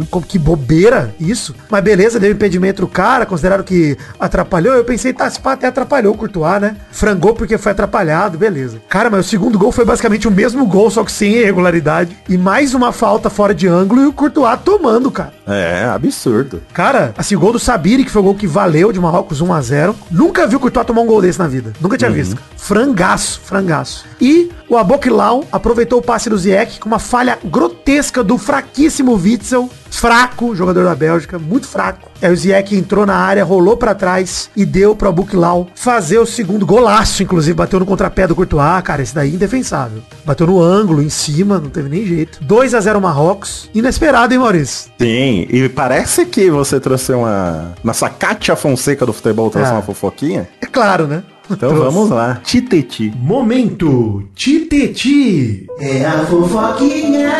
como, 0.09 0.25
que 0.25 0.39
bobeira 0.39 1.13
isso. 1.19 1.55
Mas 1.69 1.83
beleza, 1.83 2.19
deu 2.19 2.31
impedimento 2.31 2.83
o 2.83 2.87
cara, 2.87 3.25
consideraram 3.25 3.63
que 3.63 3.95
atrapalhou. 4.19 4.73
Eu 4.73 4.83
pensei, 4.83 5.13
tá, 5.13 5.29
se 5.29 5.39
pá, 5.39 5.53
até 5.53 5.67
atrapalhou 5.67 6.13
o 6.13 6.17
Courtois, 6.17 6.59
né? 6.59 6.75
Frangou 6.91 7.33
porque 7.33 7.57
foi 7.57 7.71
atrapalhado, 7.71 8.37
beleza. 8.37 8.81
Cara, 8.89 9.09
mas 9.09 9.27
o 9.27 9.29
segundo 9.29 9.59
gol 9.59 9.71
foi 9.71 9.85
basicamente 9.85 10.27
o 10.27 10.31
mesmo 10.31 10.65
gol, 10.65 10.89
só 10.89 11.03
que 11.03 11.11
sem 11.11 11.33
irregularidade. 11.33 12.17
E 12.27 12.37
mais 12.37 12.73
uma 12.73 12.91
falta 12.91 13.29
fora 13.29 13.53
de 13.53 13.67
ângulo 13.67 14.01
e 14.01 14.05
o 14.07 14.13
Courtois 14.13 14.59
tomando, 14.65 15.11
cara. 15.11 15.33
É, 15.47 15.85
absurdo. 15.85 16.63
Cara, 16.73 17.13
assim, 17.17 17.35
o 17.35 17.39
gol 17.39 17.53
do 17.53 17.59
Sabiri, 17.59 18.03
que 18.03 18.11
foi 18.11 18.21
o 18.21 18.25
gol 18.25 18.35
que 18.35 18.47
valeu 18.47 18.91
de 18.91 18.99
Marrocos 18.99 19.39
1 19.39 19.53
a 19.53 19.61
0 19.61 19.95
Nunca 20.09 20.47
vi 20.47 20.55
o 20.55 20.59
Courtois 20.59 20.85
tomar 20.85 21.01
um 21.01 21.05
gol 21.05 21.21
desse 21.21 21.37
na 21.37 21.47
vida. 21.47 21.71
Nunca 21.79 21.97
tinha 21.97 22.09
visto. 22.09 22.35
Frangaço, 22.69 23.39
frangaço. 23.43 24.05
E 24.19 24.49
o 24.67 24.75
Aboklau 24.75 25.43
aproveitou 25.51 25.99
o 25.99 26.01
passe 26.01 26.31
do 26.31 26.37
Ziyech 26.37 26.79
com 26.79 26.87
uma 26.89 26.97
falha 26.97 27.37
grotesca 27.43 28.23
do 28.23 28.39
fraquíssimo 28.39 29.13
Witzel. 29.13 29.69
Fraco, 29.91 30.55
jogador 30.55 30.83
da 30.83 30.95
Bélgica, 30.95 31.37
muito 31.37 31.67
fraco. 31.67 32.09
Aí 32.19 32.33
o 32.33 32.35
Ziyech 32.35 32.75
entrou 32.75 33.05
na 33.05 33.15
área, 33.15 33.43
rolou 33.45 33.77
pra 33.77 33.93
trás 33.93 34.49
e 34.55 34.65
deu 34.65 34.95
pro 34.95 35.07
Abuklau 35.09 35.67
fazer 35.75 36.17
o 36.17 36.25
segundo 36.25 36.65
golaço, 36.65 37.21
inclusive 37.21 37.53
bateu 37.53 37.79
no 37.79 37.85
contrapé 37.85 38.25
do 38.27 38.35
Courtois, 38.35 38.81
cara, 38.83 39.03
esse 39.03 39.13
daí 39.13 39.29
é 39.31 39.35
indefensável. 39.35 40.01
Bateu 40.25 40.47
no 40.47 40.59
ângulo, 40.59 41.03
em 41.03 41.09
cima, 41.09 41.59
não 41.59 41.69
teve 41.69 41.87
nem 41.87 42.03
jeito. 42.03 42.39
2 42.43 42.73
a 42.73 42.81
0 42.81 42.99
Marrocos, 42.99 43.69
inesperado, 43.75 44.33
hein, 44.33 44.39
Maurício? 44.39 44.89
Sim, 44.99 45.45
e 45.51 45.69
parece 45.69 46.25
que 46.25 46.49
você 46.49 46.79
trouxe 46.79 47.13
uma... 47.13 47.73
Nossa 47.83 48.09
Kátia 48.09 48.55
Fonseca 48.55 49.05
do 49.05 49.13
futebol 49.13 49.51
trouxe 49.51 49.69
Ah. 49.69 49.75
uma 49.75 49.81
fofoquinha. 49.83 50.49
É 50.59 50.65
claro, 50.65 51.05
né? 51.05 51.21
Então 51.49 51.69
Trouxe. 51.69 51.83
vamos 51.93 52.09
lá. 52.09 52.39
Titeti. 52.43 53.13
Momento 53.17 54.23
Titeti. 54.35 55.67
É 55.79 56.05
a 56.05 56.25
fofoquinha. 56.25 57.31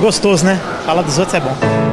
Gostoso, 0.00 0.44
né? 0.44 0.58
Falar 0.86 1.02
dos 1.02 1.18
outros 1.18 1.34
é 1.34 1.40
bom. 1.40 1.89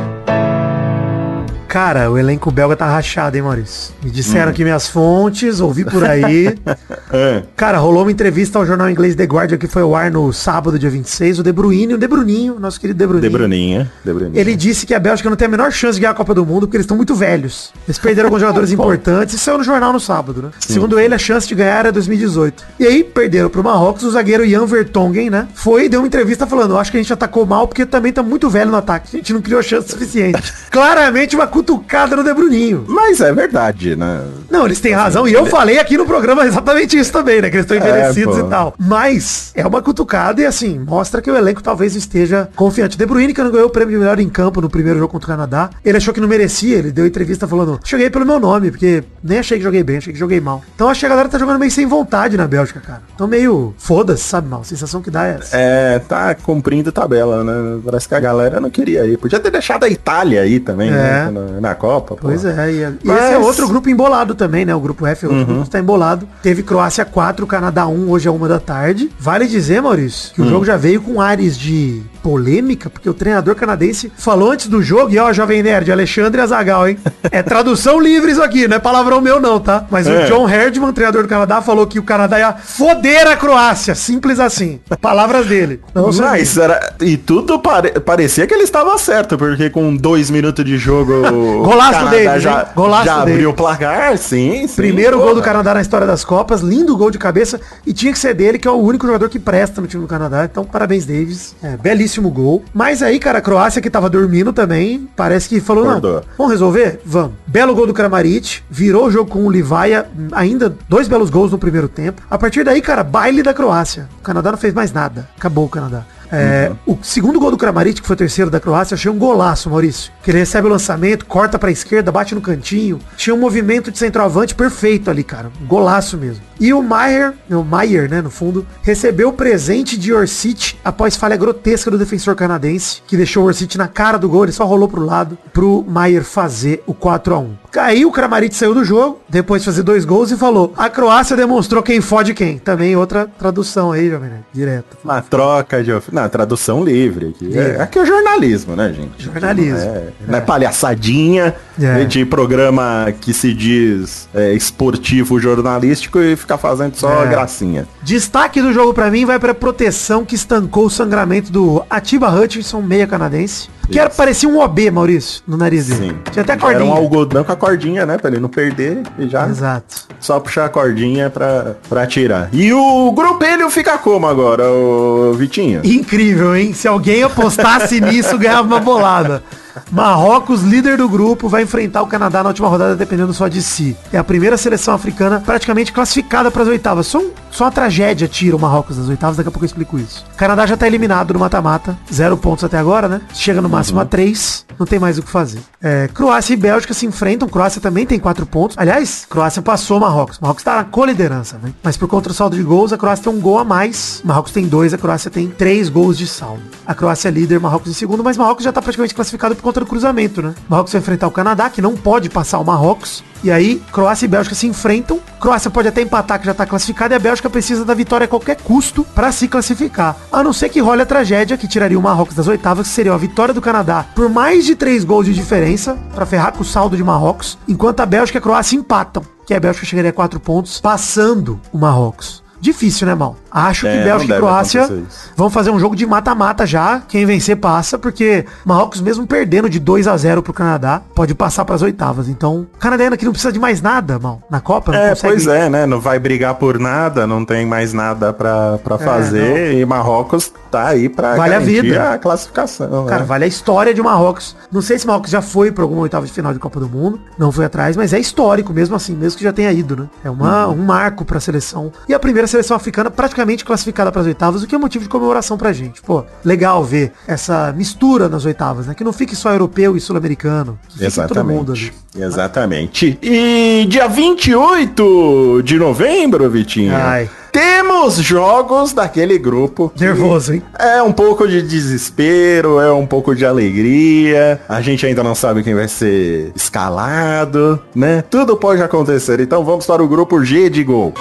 Cara, 1.67 2.09
o 2.09 2.17
elenco 2.17 2.49
belga 2.49 2.75
tá 2.75 2.85
rachado, 2.85 3.35
hein, 3.35 3.43
Maurício? 3.43 3.93
Me 4.03 4.09
disseram 4.09 4.51
aqui 4.51 4.63
minhas 4.63 4.87
fontes, 4.87 5.59
ouvi 5.59 5.83
por 5.83 6.03
aí. 6.03 6.57
É. 7.09 7.43
Cara, 7.55 7.77
rolou 7.77 8.03
uma 8.03 8.11
entrevista 8.11 8.59
ao 8.59 8.65
jornal 8.65 8.89
inglês 8.89 9.15
The 9.15 9.23
Guardian 9.23 9.57
que 9.57 9.65
foi 9.67 9.81
ao 9.81 9.95
ar 9.95 10.11
no 10.11 10.33
sábado, 10.33 10.77
dia 10.77 10.89
26. 10.89 11.39
O 11.39 11.43
De 11.43 11.53
Bruyne, 11.53 11.93
o 11.93 11.97
De 11.97 12.05
Bruninho, 12.05 12.59
nosso 12.59 12.79
querido 12.81 12.99
De 12.99 13.07
Bruninho. 13.07 13.29
De 13.31 13.37
Bruninha. 13.37 13.91
De 14.03 14.13
Bruninha. 14.13 14.41
Ele 14.41 14.55
disse 14.57 14.85
que 14.85 14.93
a 14.93 14.99
Bélgica 14.99 15.29
não 15.29 15.37
tem 15.37 15.45
a 15.45 15.49
menor 15.49 15.71
chance 15.71 15.95
de 15.95 16.01
ganhar 16.01 16.11
a 16.11 16.15
Copa 16.15 16.33
do 16.33 16.45
Mundo 16.45 16.67
porque 16.67 16.75
eles 16.75 16.83
estão 16.83 16.97
muito 16.97 17.15
velhos. 17.15 17.71
Eles 17.87 17.97
perderam 17.97 18.27
alguns 18.27 18.41
jogadores 18.41 18.71
importantes 18.71 19.35
e 19.35 19.39
saiu 19.39 19.57
no 19.57 19.63
jornal 19.63 19.93
no 19.93 20.01
sábado, 20.01 20.41
né? 20.41 20.49
Segundo 20.59 20.99
ele, 20.99 21.15
a 21.15 21.17
chance 21.17 21.47
de 21.47 21.55
ganhar 21.55 21.79
era 21.79 21.91
2018. 21.93 22.65
E 22.77 22.85
aí, 22.85 23.03
perderam 23.05 23.49
pro 23.49 23.63
Marrocos, 23.63 24.03
o 24.03 24.11
zagueiro 24.11 24.45
Jan 24.45 24.65
Vertonghen, 24.65 25.29
né? 25.29 25.47
Foi 25.53 25.85
e 25.85 25.89
deu 25.89 26.01
uma 26.01 26.07
entrevista 26.07 26.45
falando, 26.45 26.71
"Eu 26.71 26.77
acho 26.77 26.91
que 26.91 26.97
a 26.97 27.01
gente 27.01 27.13
atacou 27.13 27.45
mal 27.45 27.67
porque 27.69 27.85
também 27.85 28.11
tá 28.11 28.21
muito 28.21 28.49
velho 28.49 28.69
no 28.71 28.77
ataque. 28.77 29.15
A 29.15 29.19
gente 29.19 29.31
não 29.31 29.41
criou 29.41 29.63
chance 29.63 29.89
suficiente. 29.89 30.53
Claramente 30.69 31.35
uma 31.37 31.47
cutucada 31.61 32.15
no 32.15 32.23
De 32.23 32.33
Bruninho. 32.33 32.85
Mas 32.87 33.19
é 33.19 33.33
verdade, 33.33 33.95
né? 33.95 34.21
Não, 34.49 34.65
eles 34.65 34.79
têm 34.79 34.93
razão. 34.93 35.27
E 35.27 35.33
eu 35.33 35.45
falei 35.47 35.79
aqui 35.79 35.97
no 35.97 36.05
programa 36.05 36.45
exatamente 36.45 36.97
isso 36.97 37.11
também, 37.11 37.41
né? 37.41 37.49
Que 37.49 37.57
eles 37.57 37.65
estão 37.65 37.75
envelhecidos 37.77 38.37
É, 38.37 38.41
e 38.41 38.43
tal. 38.43 38.75
Mas 38.77 39.51
é 39.55 39.65
uma 39.65 39.81
cutucada 39.81 40.41
e 40.41 40.45
assim, 40.45 40.77
mostra 40.79 41.21
que 41.21 41.29
o 41.31 41.35
elenco 41.35 41.61
talvez 41.63 41.95
esteja 41.95 42.47
confiante. 42.55 42.97
De 42.97 43.05
Bruyne, 43.05 43.33
que 43.33 43.41
não 43.41 43.51
ganhou 43.51 43.67
o 43.67 43.69
prêmio 43.71 43.93
de 43.93 43.99
melhor 43.99 44.19
em 44.19 44.29
campo 44.29 44.61
no 44.61 44.69
primeiro 44.69 44.99
jogo 44.99 45.11
contra 45.11 45.25
o 45.25 45.29
Canadá, 45.35 45.69
ele 45.83 45.97
achou 45.97 46.13
que 46.13 46.21
não 46.21 46.27
merecia. 46.27 46.77
Ele 46.77 46.91
deu 46.91 47.05
entrevista 47.07 47.47
falando, 47.47 47.79
cheguei 47.83 48.09
pelo 48.09 48.25
meu 48.25 48.39
nome, 48.39 48.69
porque 48.71 49.03
nem 49.23 49.39
achei 49.39 49.57
que 49.57 49.63
joguei 49.63 49.83
bem, 49.83 49.97
achei 49.97 50.13
que 50.13 50.19
joguei 50.19 50.39
mal. 50.39 50.61
Então 50.75 50.89
acho 50.89 50.99
que 50.99 51.05
a 51.05 51.09
galera 51.09 51.27
tá 51.27 51.39
jogando 51.39 51.59
meio 51.59 51.71
sem 51.71 51.85
vontade 51.87 52.37
na 52.37 52.47
Bélgica, 52.47 52.79
cara. 52.79 53.01
Então 53.15 53.27
meio 53.27 53.73
foda-se, 53.77 54.23
sabe 54.23 54.47
mal? 54.47 54.61
A 54.61 54.63
sensação 54.63 55.01
que 55.01 55.09
dá 55.09 55.25
é 55.25 55.37
essa. 55.39 55.57
É, 55.57 55.99
tá 55.99 56.35
cumprindo 56.35 56.91
tabela, 56.91 57.43
né? 57.43 57.79
Parece 57.83 58.07
que 58.07 58.15
a 58.15 58.19
galera 58.19 58.59
não 58.59 58.69
queria 58.69 59.05
ir. 59.05 59.17
Podia 59.17 59.39
ter 59.39 59.49
deixado 59.51 59.83
a 59.83 59.89
Itália 59.89 60.41
aí 60.41 60.59
também, 60.59 60.89
É. 60.89 60.91
né? 60.91 61.31
Na, 61.47 61.61
na 61.61 61.75
Copa. 61.75 62.15
pô. 62.15 62.21
Pois 62.27 62.43
é, 62.45 62.71
e, 62.71 62.97
Mas- 63.03 63.17
esse 63.23 63.33
é 63.33 63.37
outro 63.37 63.67
grupo 63.67 63.89
embolado 63.89 64.35
também, 64.35 64.65
né? 64.65 64.73
O 64.75 64.79
grupo 64.79 65.05
F 65.05 65.25
é 65.25 65.29
outro 65.29 65.45
grupo 65.45 65.63
que 65.63 65.69
tá 65.69 65.79
embolado. 65.79 66.27
Teve 66.41 66.63
Croácia 66.63 67.05
4, 67.05 67.45
Canadá 67.47 67.87
1, 67.87 68.09
hoje 68.09 68.27
é 68.27 68.31
uma 68.31 68.47
da 68.47 68.59
tarde. 68.59 69.09
Vale 69.19 69.47
dizer, 69.47 69.81
Maurício, 69.81 70.33
que 70.33 70.41
o 70.41 70.47
jogo 70.49 70.65
já 70.65 70.77
veio 70.77 71.01
com 71.01 71.21
ares 71.21 71.57
de 71.57 72.01
polêmica, 72.27 72.89
porque 72.89 73.09
o 73.09 73.13
treinador 73.13 73.55
canadense 73.55 74.11
falou 74.17 74.51
antes 74.51 74.67
do 74.67 74.81
jogo, 74.83 75.13
e 75.13 75.17
ó, 75.17 75.31
Jovem 75.31 75.63
Nerd, 75.63 75.89
Alexandre 75.89 76.41
Azagal, 76.41 76.89
hein? 76.89 76.97
É 77.31 77.41
tradução 77.41 77.97
livre 78.03 78.31
isso 78.31 78.43
aqui, 78.43 78.67
não 78.67 78.75
é 78.75 78.79
palavrão 78.79 79.21
meu 79.21 79.39
não, 79.39 79.61
tá? 79.61 79.85
Mas 79.89 80.07
o 80.07 80.11
É. 80.11 80.25
John 80.25 80.47
Herdman, 80.49 80.91
treinador 80.91 81.23
do 81.23 81.29
Canadá, 81.29 81.61
falou 81.61 81.87
que 81.87 81.97
o 81.99 82.03
Canadá 82.03 82.37
ia 82.37 82.51
foder 82.51 83.27
a 83.27 83.37
Croácia, 83.37 83.95
simples 83.95 84.41
assim. 84.41 84.81
Palavras 85.01 85.45
dele. 85.47 85.79
Não, 85.95 86.07
Mas 86.11 86.57
era, 86.57 86.95
e 86.99 87.15
tudo 87.15 87.59
pare- 87.59 87.97
parecia 88.01 88.45
que 88.45 88.53
ele 88.53 88.63
estava 88.63 88.97
certo, 88.97 89.37
porque 89.37 89.69
com 89.69 89.95
dois 89.95 90.29
minutos 90.29 90.65
de 90.65 90.77
jogo 90.77 91.13
o 91.13 91.63
Golaço 91.63 92.09
deles, 92.09 92.43
já, 92.43 92.59
hein? 92.61 92.65
Golaço 92.75 93.05
já 93.05 93.19
deles. 93.19 93.33
abriu 93.35 93.49
o 93.51 93.53
placar, 93.53 94.17
sim, 94.17 94.67
sim. 94.67 94.75
Primeiro 94.75 95.13
porra. 95.13 95.25
gol 95.27 95.35
do 95.35 95.41
Canadá 95.41 95.73
na 95.73 95.81
história 95.81 96.05
das 96.05 96.25
Copas, 96.25 96.59
lindo 96.59 96.97
gol 96.97 97.09
de 97.09 97.17
cabeça 97.17 97.57
e 97.85 97.93
tinha 97.93 98.11
que 98.11 98.19
ser 98.19 98.33
dele, 98.33 98.59
que 98.59 98.67
é 98.67 98.71
o 98.71 98.75
único 98.75 99.05
jogador 99.05 99.29
que 99.29 99.39
presta 99.39 99.79
no 99.79 99.87
time 99.87 100.01
do 100.01 100.07
Canadá. 100.09 100.43
Então, 100.43 100.65
parabéns, 100.65 101.05
Davis. 101.05 101.55
É, 101.63 101.77
belíssimo 101.77 102.16
gol. 102.21 102.63
Mas 102.73 103.01
aí, 103.01 103.19
cara, 103.19 103.39
a 103.39 103.41
Croácia 103.41 103.81
que 103.81 103.89
tava 103.89 104.09
dormindo 104.09 104.51
também, 104.53 105.07
parece 105.15 105.49
que 105.49 105.59
falou, 105.59 105.89
Acordou. 105.89 106.13
não, 106.15 106.23
vamos 106.37 106.51
resolver? 106.53 106.99
Vamos. 107.05 107.33
Belo 107.45 107.75
gol 107.75 107.87
do 107.87 107.93
Kramaric, 107.93 108.61
virou 108.69 109.05
o 109.07 109.11
jogo 109.11 109.29
com 109.29 109.45
o 109.45 109.51
Livaia, 109.51 110.05
ainda 110.31 110.75
dois 110.89 111.07
belos 111.07 111.29
gols 111.29 111.51
no 111.51 111.57
primeiro 111.57 111.87
tempo. 111.87 112.21
A 112.29 112.37
partir 112.37 112.63
daí, 112.63 112.81
cara, 112.81 113.03
baile 113.03 113.43
da 113.43 113.53
Croácia. 113.53 114.07
O 114.19 114.21
Canadá 114.23 114.51
não 114.51 114.57
fez 114.57 114.73
mais 114.73 114.91
nada. 114.91 115.27
Acabou 115.37 115.65
o 115.65 115.69
Canadá. 115.69 116.05
É, 116.31 116.71
O 116.85 116.97
segundo 117.01 117.39
gol 117.39 117.51
do 117.51 117.57
Kramaric, 117.57 118.01
que 118.01 118.07
foi 118.07 118.15
o 118.15 118.17
terceiro 118.17 118.51
da 118.51 118.59
Croácia, 118.59 118.95
achei 118.95 119.11
um 119.11 119.17
golaço, 119.17 119.69
Maurício. 119.69 120.11
Que 120.23 120.31
ele 120.31 120.39
recebe 120.39 120.67
o 120.67 120.71
lançamento, 120.71 121.25
corta 121.25 121.57
pra 121.57 121.71
esquerda, 121.71 122.11
bate 122.11 122.35
no 122.35 122.41
cantinho. 122.41 122.99
Tinha 123.15 123.33
um 123.33 123.39
movimento 123.39 123.91
de 123.91 123.97
centroavante 123.97 124.55
perfeito 124.55 125.09
ali, 125.09 125.23
cara. 125.23 125.51
Golaço 125.61 126.17
mesmo. 126.17 126.41
E 126.59 126.73
o 126.73 126.81
Maier, 126.81 127.33
o 127.49 127.63
Maier, 127.63 128.09
né, 128.09 128.21
no 128.21 128.31
fundo, 128.31 128.65
recebeu 128.81 129.29
o 129.29 129.33
presente 129.33 129.97
de 129.97 130.11
Orsic 130.11 130.75
após 130.83 131.15
falha 131.15 131.37
grotesca 131.37 131.91
do 131.91 131.97
defensor 131.97 132.35
canadense, 132.35 133.01
que 133.05 133.15
deixou 133.15 133.43
o 133.43 133.47
Orsic 133.47 133.77
na 133.77 133.87
cara 133.87 134.17
do 134.17 134.27
gol, 134.27 134.43
ele 134.43 134.51
só 134.51 134.65
rolou 134.65 134.87
pro 134.87 135.05
lado, 135.05 135.37
pro 135.53 135.85
Maier 135.87 136.23
fazer 136.23 136.83
o 136.87 136.93
4 136.93 137.35
a 137.35 137.39
1 137.39 137.57
Aí 137.77 138.05
o 138.05 138.11
Kramaric 138.11 138.55
saiu 138.55 138.73
do 138.73 138.83
jogo, 138.83 139.21
depois 139.29 139.61
de 139.61 139.67
fazer 139.67 139.83
dois 139.83 140.03
gols 140.03 140.31
e 140.31 140.37
falou, 140.37 140.73
a 140.75 140.89
Croácia 140.89 141.37
demonstrou 141.37 141.83
quem 141.83 142.01
fode 142.01 142.33
quem. 142.33 142.57
Também 142.57 142.95
outra 142.95 143.27
tradução 143.37 143.91
aí, 143.91 144.09
Jovem 144.09 144.29
Nerd, 144.29 144.45
direto. 144.51 144.97
Na 145.03 145.21
troca 145.21 145.83
de. 145.83 145.91
Na 146.17 146.29
tradução 146.29 146.83
livre. 146.83 147.27
Aqui 147.35 147.57
é, 147.57 147.81
aqui 147.81 147.99
é 147.99 148.05
jornalismo, 148.05 148.75
né, 148.75 148.91
gente? 148.93 149.23
Jornalismo. 149.23 149.77
É, 149.79 150.03
Não 150.27 150.37
é 150.39 150.41
palhaçadinha 150.41 151.53
É. 151.79 152.03
de 152.05 152.25
programa 152.25 153.13
que 153.21 153.33
se 153.33 153.53
diz 153.53 154.27
é, 154.33 154.53
esportivo 154.53 155.39
jornalístico 155.39 156.19
e 156.19 156.35
ficar 156.35 156.57
fazendo 156.57 156.95
só 156.95 157.23
É. 157.23 157.27
gracinha. 157.27 157.87
Destaque 158.01 158.61
do 158.61 158.73
jogo 158.73 158.93
pra 158.93 159.11
mim 159.11 159.25
vai 159.25 159.37
pra 159.39 159.53
proteção 159.53 160.25
que 160.25 160.35
estancou 160.35 160.85
o 160.85 160.89
sangramento 160.89 161.51
do 161.51 161.83
Atiba 161.89 162.29
Hutchinson, 162.29 162.81
meia 162.81 163.05
canadense. 163.05 163.69
Que 163.89 163.97
era, 163.97 164.09
parecia 164.09 164.49
um 164.49 164.59
OB, 164.59 164.91
Maurício, 164.91 165.41
no 165.47 165.55
nariz 165.55 165.87
dele. 165.87 166.09
Sim. 166.09 166.17
Tinha 166.33 166.43
até 166.43 166.51
Era 166.53 166.61
cordinha. 166.61 166.85
um 166.85 166.93
algodão 166.93 167.45
com 167.45 167.53
a 167.53 167.55
cordinha, 167.55 168.05
né? 168.05 168.17
Pra 168.17 168.29
ele 168.29 168.37
não 168.41 168.49
perder 168.49 169.01
e 169.17 169.29
já 169.29 169.47
Exato. 169.47 170.07
só 170.19 170.41
puxar 170.41 170.65
a 170.65 170.69
cordinha 170.69 171.29
pra, 171.29 171.75
pra 171.87 172.05
tirar. 172.05 172.49
E 172.51 172.73
o 172.73 173.13
grupelho 173.13 173.69
fica 173.69 173.97
como 173.97 174.27
agora, 174.27 174.69
o 174.69 175.31
Vitinho? 175.37 175.79
Incrível, 176.07 176.55
hein? 176.55 176.73
Se 176.73 176.87
alguém 176.87 177.21
apostasse 177.21 177.99
nisso, 177.99 178.37
ganhava 178.37 178.65
uma 178.65 178.79
bolada. 178.79 179.43
Marrocos, 179.91 180.61
líder 180.63 180.97
do 180.97 181.07
grupo, 181.09 181.47
vai 181.49 181.63
enfrentar 181.63 182.01
o 182.01 182.07
Canadá 182.07 182.43
na 182.43 182.49
última 182.49 182.67
rodada 182.67 182.95
dependendo 182.95 183.33
só 183.33 183.47
de 183.47 183.61
si. 183.61 183.95
É 184.11 184.17
a 184.17 184.23
primeira 184.23 184.57
seleção 184.57 184.93
africana 184.93 185.41
praticamente 185.45 185.91
classificada 185.91 186.49
para 186.51 186.63
as 186.63 186.67
oitavas. 186.67 187.07
Só, 187.07 187.19
um- 187.19 187.31
só 187.51 187.65
uma 187.65 187.71
tragédia 187.71 188.27
tira 188.27 188.55
o 188.55 188.59
Marrocos 188.59 188.97
das 188.97 189.07
oitavas, 189.09 189.37
daqui 189.37 189.49
a 189.49 189.51
pouco 189.51 189.65
eu 189.65 189.67
explico 189.67 189.97
isso. 189.97 190.25
O 190.33 190.37
Canadá 190.37 190.65
já 190.65 190.77
tá 190.77 190.85
eliminado 190.87 191.33
no 191.33 191.39
mata-mata, 191.39 191.97
zero 192.13 192.37
pontos 192.37 192.63
até 192.63 192.77
agora, 192.77 193.07
né? 193.07 193.21
Chega 193.33 193.61
no 193.61 193.69
máximo 193.69 193.99
a 193.99 194.05
três, 194.05 194.65
não 194.77 194.85
tem 194.85 194.99
mais 194.99 195.17
o 195.17 195.23
que 195.23 195.29
fazer. 195.29 195.59
É, 195.81 196.07
Croácia 196.13 196.53
e 196.53 196.57
Bélgica 196.57 196.93
se 196.93 197.05
enfrentam, 197.05 197.47
Croácia 197.47 197.81
também 197.81 198.05
tem 198.05 198.19
quatro 198.19 198.45
pontos. 198.45 198.77
Aliás, 198.77 199.25
Croácia 199.29 199.61
passou 199.61 199.97
o 199.97 200.01
Marrocos. 200.01 200.39
Marrocos 200.39 200.63
tá 200.63 200.75
na 200.77 200.83
co-liderança, 200.83 201.59
né? 201.61 201.71
Mas 201.83 201.97
por 201.97 202.07
conta 202.07 202.29
do 202.29 202.35
saldo 202.35 202.55
de 202.55 202.63
gols, 202.63 202.91
a 202.93 202.97
Croácia 202.97 203.23
tem 203.25 203.33
um 203.33 203.39
gol 203.41 203.59
a 203.59 203.63
mais. 203.63 204.21
Marrocos 204.23 204.51
tem 204.51 204.67
dois, 204.67 204.93
a 204.93 204.97
Croácia 204.97 205.29
tem 205.31 205.47
três 205.47 205.89
gols 205.89 206.17
de 206.17 206.27
saldo. 206.27 206.61
A 206.85 206.93
Croácia 206.93 207.27
é 207.29 207.31
líder, 207.31 207.59
Marrocos 207.59 207.89
em 207.89 207.93
segundo, 207.93 208.23
mas 208.23 208.37
Marrocos 208.37 208.63
já 208.63 208.71
tá 208.71 208.81
praticamente 208.81 209.13
classificado 209.15 209.55
por 209.55 209.63
conta 209.67 209.81
do 209.81 209.85
cruzamento, 209.85 210.41
né? 210.41 210.55
Marrocos 210.69 210.93
vai 210.93 211.01
enfrentar 211.01 211.27
o 211.27 211.31
Canadá, 211.31 211.69
que 211.69 211.81
não 211.81 211.93
pode 211.93 212.29
passar 212.29 212.57
o 212.59 212.63
Marrocos. 212.63 213.21
E 213.43 213.51
aí, 213.51 213.83
Croácia 213.91 214.25
e 214.25 214.27
Bélgica 214.29 214.55
se 214.55 214.65
enfrentam. 214.65 215.19
Croácia 215.41 215.69
pode 215.69 215.89
até 215.89 216.01
empatar, 216.01 216.39
que 216.39 216.45
já 216.45 216.53
tá 216.53 216.65
classificada, 216.65 217.13
e 217.13 217.17
a 217.17 217.19
Bélgica 217.19 217.49
precisa 217.49 217.83
da 217.83 217.93
vitória 217.93 218.23
a 218.23 218.27
qualquer 218.27 218.55
custo 218.55 219.03
para 219.03 219.29
se 219.31 219.47
classificar. 219.47 220.15
A 220.31 220.41
não 220.41 220.53
ser 220.53 220.69
que 220.69 220.79
role 220.79 221.01
a 221.01 221.05
tragédia, 221.05 221.57
que 221.57 221.67
tiraria 221.67 221.99
o 221.99 222.01
Marrocos 222.01 222.33
das 222.33 222.47
oitavas, 222.47 222.87
que 222.87 222.93
seria 222.93 223.13
a 223.13 223.17
vitória 223.17 223.53
do 223.53 223.61
Canadá 223.61 224.05
por 224.15 224.29
mais 224.29 224.65
de 224.65 224.73
três 224.73 225.03
gols 225.03 225.25
de 225.25 225.33
diferença, 225.33 225.97
para 226.15 226.25
ferrar 226.25 226.53
com 226.53 226.61
o 226.61 226.65
saldo 226.65 226.95
de 226.95 227.03
Marrocos, 227.03 227.57
enquanto 227.67 227.99
a 227.99 228.05
Bélgica 228.05 228.37
e 228.37 228.39
a 228.39 228.41
Croácia 228.41 228.77
empatam, 228.77 229.23
que 229.45 229.53
a 229.53 229.59
Bélgica 229.59 229.85
chegaria 229.85 230.11
a 230.11 230.13
quatro 230.13 230.39
pontos, 230.39 230.79
passando 230.79 231.59
o 231.73 231.77
Marrocos. 231.77 232.41
Difícil, 232.59 233.05
né, 233.05 233.15
Mal? 233.15 233.35
Acho 233.57 233.81
que 233.81 233.87
É, 233.87 233.97
não 233.97 234.03
Bélgica 234.03 234.35
e 234.35 234.37
Croácia 234.37 235.03
vão 235.35 235.49
fazer 235.49 235.71
um 235.71 235.79
jogo 235.79 235.95
de 235.95 236.05
mata-mata 236.05 236.65
já. 236.65 237.01
Quem 237.07 237.25
vencer 237.25 237.57
passa, 237.57 237.97
porque 237.97 238.45
Marrocos, 238.65 239.01
mesmo 239.01 239.25
perdendo 239.25 239.69
de 239.69 239.79
2 239.79 240.07
a 240.07 240.15
0 240.15 240.43
pro 240.43 240.53
Canadá, 240.53 241.01
pode 241.15 241.33
passar 241.33 241.65
pras 241.65 241.81
oitavas. 241.81 242.29
Então, 242.29 242.67
o 242.73 242.77
Canadá 242.77 243.05
ainda 243.05 243.17
que 243.17 243.25
não 243.25 243.31
precisa 243.31 243.51
de 243.51 243.59
mais 243.59 243.81
nada, 243.81 244.19
mal, 244.19 244.41
na 244.49 244.59
Copa, 244.61 244.91
não 244.91 244.99
É, 244.99 245.09
consegue... 245.09 245.33
pois 245.33 245.47
é, 245.47 245.69
né? 245.69 245.85
Não 245.85 245.99
vai 245.99 246.19
brigar 246.19 246.55
por 246.55 246.79
nada, 246.79 247.25
não 247.25 247.43
tem 247.43 247.65
mais 247.65 247.93
nada 247.93 248.31
pra, 248.33 248.77
pra 248.83 248.97
fazer. 248.97 249.73
E 249.73 249.85
Marrocos 249.85 250.51
tá 250.69 250.87
aí 250.89 251.09
pra 251.09 251.33
É, 251.33 251.37
Vale 251.37 251.55
a 251.55 251.59
vida. 251.59 252.11
a 252.13 252.17
classificação. 252.17 253.05
Cara, 253.05 253.21
né? 253.21 253.25
vale 253.25 253.43
a 253.45 253.47
história 253.47 253.93
de 253.93 254.01
Marrocos. 254.01 254.55
Não 254.71 254.81
sei 254.81 254.99
se 254.99 255.07
Marrocos 255.07 255.31
já 255.31 255.41
foi 255.41 255.71
pra 255.71 255.83
alguma 255.83 256.01
oitava 256.01 256.25
de 256.25 256.31
final 256.31 256.53
de 256.53 256.59
Copa 256.59 256.79
do 256.79 256.87
Mundo. 256.89 257.19
Não 257.37 257.51
foi 257.51 257.65
atrás, 257.65 257.95
mas 257.97 258.13
é 258.13 258.19
histórico 258.19 258.73
mesmo 258.73 258.95
assim, 258.95 259.15
mesmo 259.15 259.37
que 259.37 259.43
já 259.43 259.53
tenha 259.53 259.71
ido, 259.71 259.95
né? 259.95 260.07
É 260.23 260.29
uma, 260.29 260.67
um 260.67 260.75
marco 260.77 261.25
pra 261.25 261.39
seleção. 261.39 261.91
E 262.07 262.13
a 262.13 262.19
primeira 262.19 262.47
seleção 262.47 262.75
africana 262.77 263.09
praticamente 263.09 263.46
classificada 263.63 264.11
pras 264.11 264.25
oitavas, 264.25 264.63
o 264.63 264.67
que 264.67 264.75
é 264.75 264.77
motivo 264.77 265.03
de 265.03 265.09
comemoração 265.09 265.57
pra 265.57 265.73
gente. 265.73 266.01
Pô, 266.01 266.23
legal 266.43 266.83
ver 266.83 267.11
essa 267.27 267.73
mistura 267.75 268.27
nas 268.27 268.45
oitavas, 268.45 268.87
né? 268.87 268.93
Que 268.93 269.03
não 269.03 269.13
fique 269.13 269.35
só 269.35 269.51
europeu 269.51 269.95
e 269.95 269.99
sul-americano. 269.99 270.77
Exatamente. 270.99 271.93
Exatamente. 272.15 273.17
E 273.21 273.85
dia 273.87 274.07
28 274.07 275.61
de 275.63 275.77
novembro, 275.77 276.49
Vitinho. 276.49 276.95
Ai. 276.95 277.29
Temos 277.51 278.15
jogos 278.15 278.93
daquele 278.93 279.37
grupo. 279.39 279.91
Nervoso, 279.99 280.53
hein? 280.53 280.63
É 280.77 281.01
um 281.01 281.11
pouco 281.11 281.47
de 281.47 281.61
desespero, 281.61 282.79
é 282.79 282.91
um 282.91 283.05
pouco 283.05 283.35
de 283.35 283.45
alegria. 283.45 284.61
A 284.69 284.79
gente 284.81 285.05
ainda 285.05 285.23
não 285.23 285.33
sabe 285.33 285.63
quem 285.63 285.73
vai 285.73 285.87
ser 285.87 286.51
escalado, 286.55 287.81
né? 287.95 288.23
Tudo 288.29 288.57
pode 288.57 288.81
acontecer. 288.83 289.39
Então 289.39 289.63
vamos 289.63 289.87
para 289.87 290.03
o 290.03 290.07
grupo 290.07 290.43
G 290.43 290.69
de 290.69 290.83
gol. 290.83 291.13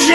G! 0.00 0.12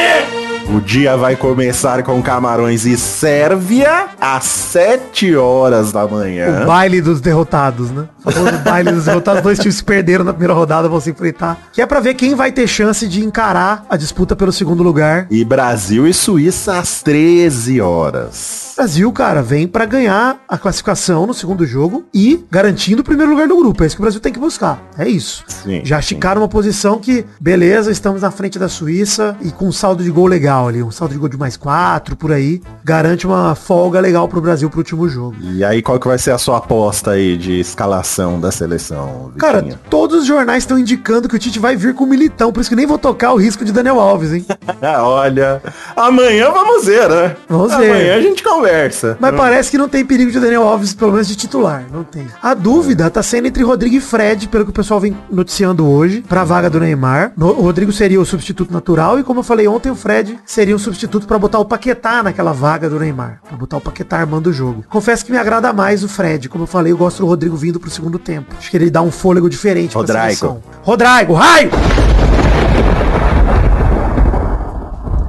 O 0.76 0.82
dia 0.82 1.16
vai 1.16 1.36
começar 1.36 2.02
com 2.02 2.22
Camarões 2.22 2.86
e 2.86 2.98
Sérvia 2.98 4.08
às 4.20 4.44
7 4.44 5.36
horas 5.36 5.92
da 5.92 6.08
manhã. 6.08 6.64
O 6.64 6.66
baile 6.66 7.02
dos 7.02 7.22
derrotados, 7.22 7.92
né? 7.92 8.06
O 8.26 8.32
famoso 8.32 8.58
baile 8.64 8.92
dos 8.92 9.06
derrotados. 9.06 9.42
Dois 9.42 9.60
times 9.60 9.80
que 9.80 9.86
perderam 9.86 10.24
na 10.26 10.32
primeira 10.34 10.54
rodada 10.54 10.88
vão 10.90 11.00
se 11.00 11.10
enfrentar. 11.12 11.58
Que 11.72 11.82
é 11.82 11.86
pra 11.86 12.00
ver 12.00 12.14
quem 12.16 12.36
vai 12.36 12.52
ter 12.52 12.68
chance 12.68 13.08
de 13.08 13.24
encarar 13.24 13.86
a 13.90 13.96
disputa 13.98 14.36
pelo 14.36 14.52
segundo 14.52 14.82
lugar. 14.84 15.28
E 15.30 15.44
Brasil 15.46 16.08
e 16.08 16.14
Suíça 16.14 16.80
às 16.80 17.02
13 17.04 17.80
horas. 17.82 18.74
Brasil, 18.76 19.12
cara, 19.12 19.42
vem 19.42 19.68
pra 19.68 19.86
ganhar 19.86 20.38
a 20.50 20.58
classificação 20.58 21.26
no 21.26 21.34
segundo 21.34 21.66
jogo 21.66 22.04
e 22.14 22.44
garantindo 22.52 23.02
o 23.02 23.06
primeiro 23.06 23.32
lugar 23.32 23.48
do 23.48 23.56
grupo. 23.56 23.84
É 23.84 23.88
isso 23.88 23.96
que 23.96 24.02
o 24.02 24.04
Brasil 24.04 24.20
tem 24.20 24.34
que 24.34 24.40
buscar. 24.40 24.82
É 24.98 25.08
isso. 25.08 25.44
Sim, 25.48 25.82
Já 25.86 26.02
sim. 26.02 26.16
ficaram 26.16 26.42
uma 26.42 26.48
posição 26.50 27.00
que, 27.00 27.26
beleza, 27.40 27.92
estamos 27.92 28.22
na 28.22 28.32
frente 28.32 28.60
da 28.60 28.68
Suíça 28.68 29.38
e 29.42 29.52
com 29.52 29.68
um 29.68 29.72
saldo 29.72 30.04
de 30.04 30.12
gol 30.12 30.28
legal 30.28 30.68
ali. 30.68 30.84
Um 30.84 30.92
saldo 30.92 31.14
de 31.14 31.20
gol 31.20 31.30
de 31.30 31.38
mais 31.38 31.56
quatro, 31.56 32.16
por 32.16 32.32
aí. 32.34 32.62
Garante 32.84 33.26
uma 33.26 33.56
folga 33.56 34.00
legal 34.00 34.28
pro 34.28 34.42
Brasil 34.42 34.70
pro 34.70 34.80
último 34.80 35.08
jogo. 35.08 35.36
E 35.42 35.64
aí, 35.64 35.82
qual 35.82 36.00
que 36.00 36.08
vai 36.08 36.18
ser 36.18 36.32
a 36.32 36.38
sua 36.38 36.58
aposta 36.58 37.12
aí 37.12 37.38
de 37.38 37.60
escalação 37.60 38.15
da 38.40 38.52
seleção, 38.52 39.32
Cara, 39.38 39.60
Vitinho? 39.62 39.80
todos 39.90 40.22
os 40.22 40.26
jornais 40.26 40.64
estão 40.64 40.80
indicando 40.80 41.28
que 41.28 41.36
o 41.36 41.40
Tite 41.40 41.60
vai 41.60 41.76
vir 41.76 41.94
com 41.94 42.04
o 42.06 42.08
militão, 42.08 42.52
por 42.52 42.62
isso 42.62 42.70
que 42.70 42.76
nem 42.76 42.86
vou 42.86 42.98
tocar 42.98 43.34
o 43.34 43.36
risco 43.38 43.66
de 43.66 43.72
Daniel 43.72 44.00
Alves, 44.00 44.32
hein? 44.34 44.46
Ah, 44.82 45.04
olha, 45.04 45.62
amanhã 45.96 46.52
vamos 46.52 46.86
ver, 46.86 47.10
né? 47.10 47.36
Vamos 47.50 47.76
ver. 47.76 47.90
Amanhã 47.92 48.16
a 48.16 48.22
gente 48.22 48.44
conversa. 48.44 49.18
Mas 49.20 49.36
parece 49.36 49.72
que 49.72 49.78
não 49.78 49.88
tem 49.90 50.06
perigo 50.06 50.32
de 50.32 50.40
Daniel 50.40 50.64
Alves, 50.64 50.94
pelo 50.94 51.12
menos 51.12 51.28
de 51.28 51.36
titular. 51.36 51.84
Não 51.92 52.04
tem. 52.04 52.28
A 52.42 52.54
dúvida 52.54 53.10
tá 53.10 53.24
sendo 53.24 53.48
entre 53.48 53.64
Rodrigo 53.64 53.96
e 53.96 54.00
Fred, 54.02 54.48
pelo 54.48 54.64
que 54.66 54.70
o 54.70 54.74
pessoal 54.74 55.00
vem 55.00 55.16
noticiando 55.32 55.88
hoje, 55.88 56.22
pra 56.28 56.44
vaga 56.44 56.70
do 56.70 56.80
Neymar. 56.80 57.32
O 57.40 57.46
Rodrigo 57.62 57.92
seria 57.92 58.20
o 58.22 58.26
substituto 58.26 58.72
natural 58.72 59.20
e, 59.20 59.24
como 59.24 59.40
eu 59.40 59.44
falei 59.44 59.68
ontem, 59.68 59.90
o 59.90 59.96
Fred 59.96 60.38
seria 60.46 60.76
um 60.76 60.80
substituto 60.80 61.26
pra 61.26 61.40
botar 61.40 61.60
o 61.60 61.66
Paquetá 61.66 62.22
naquela 62.22 62.52
vaga 62.54 62.90
do 62.90 63.00
Neymar. 63.00 63.40
Pra 63.48 63.58
botar 63.58 63.78
o 63.78 63.82
Paquetá 63.82 64.18
armando 64.18 64.48
o 64.48 64.54
jogo. 64.54 64.84
Confesso 64.90 65.26
que 65.26 65.32
me 65.32 65.38
agrada 65.38 65.72
mais 65.74 66.04
o 66.04 66.08
Fred. 66.08 66.48
Como 66.50 66.64
eu 66.64 66.68
falei, 66.68 66.92
eu 66.92 66.98
gosto 66.98 67.20
do 67.20 67.26
Rodrigo 67.28 67.56
vindo 67.56 67.80
pro 67.80 67.90
segundo 67.90 68.05
tempo. 68.20 68.56
Acho 68.58 68.70
que 68.70 68.78
ele 68.78 68.90
dá 68.90 69.02
um 69.02 69.12
fôlego 69.12 69.50
diferente 69.50 69.92
pra 69.92 70.02
Rodrigo. 70.02 70.20
seleção. 70.22 70.64
Rodrigo, 70.84 71.34
raio! 71.34 71.72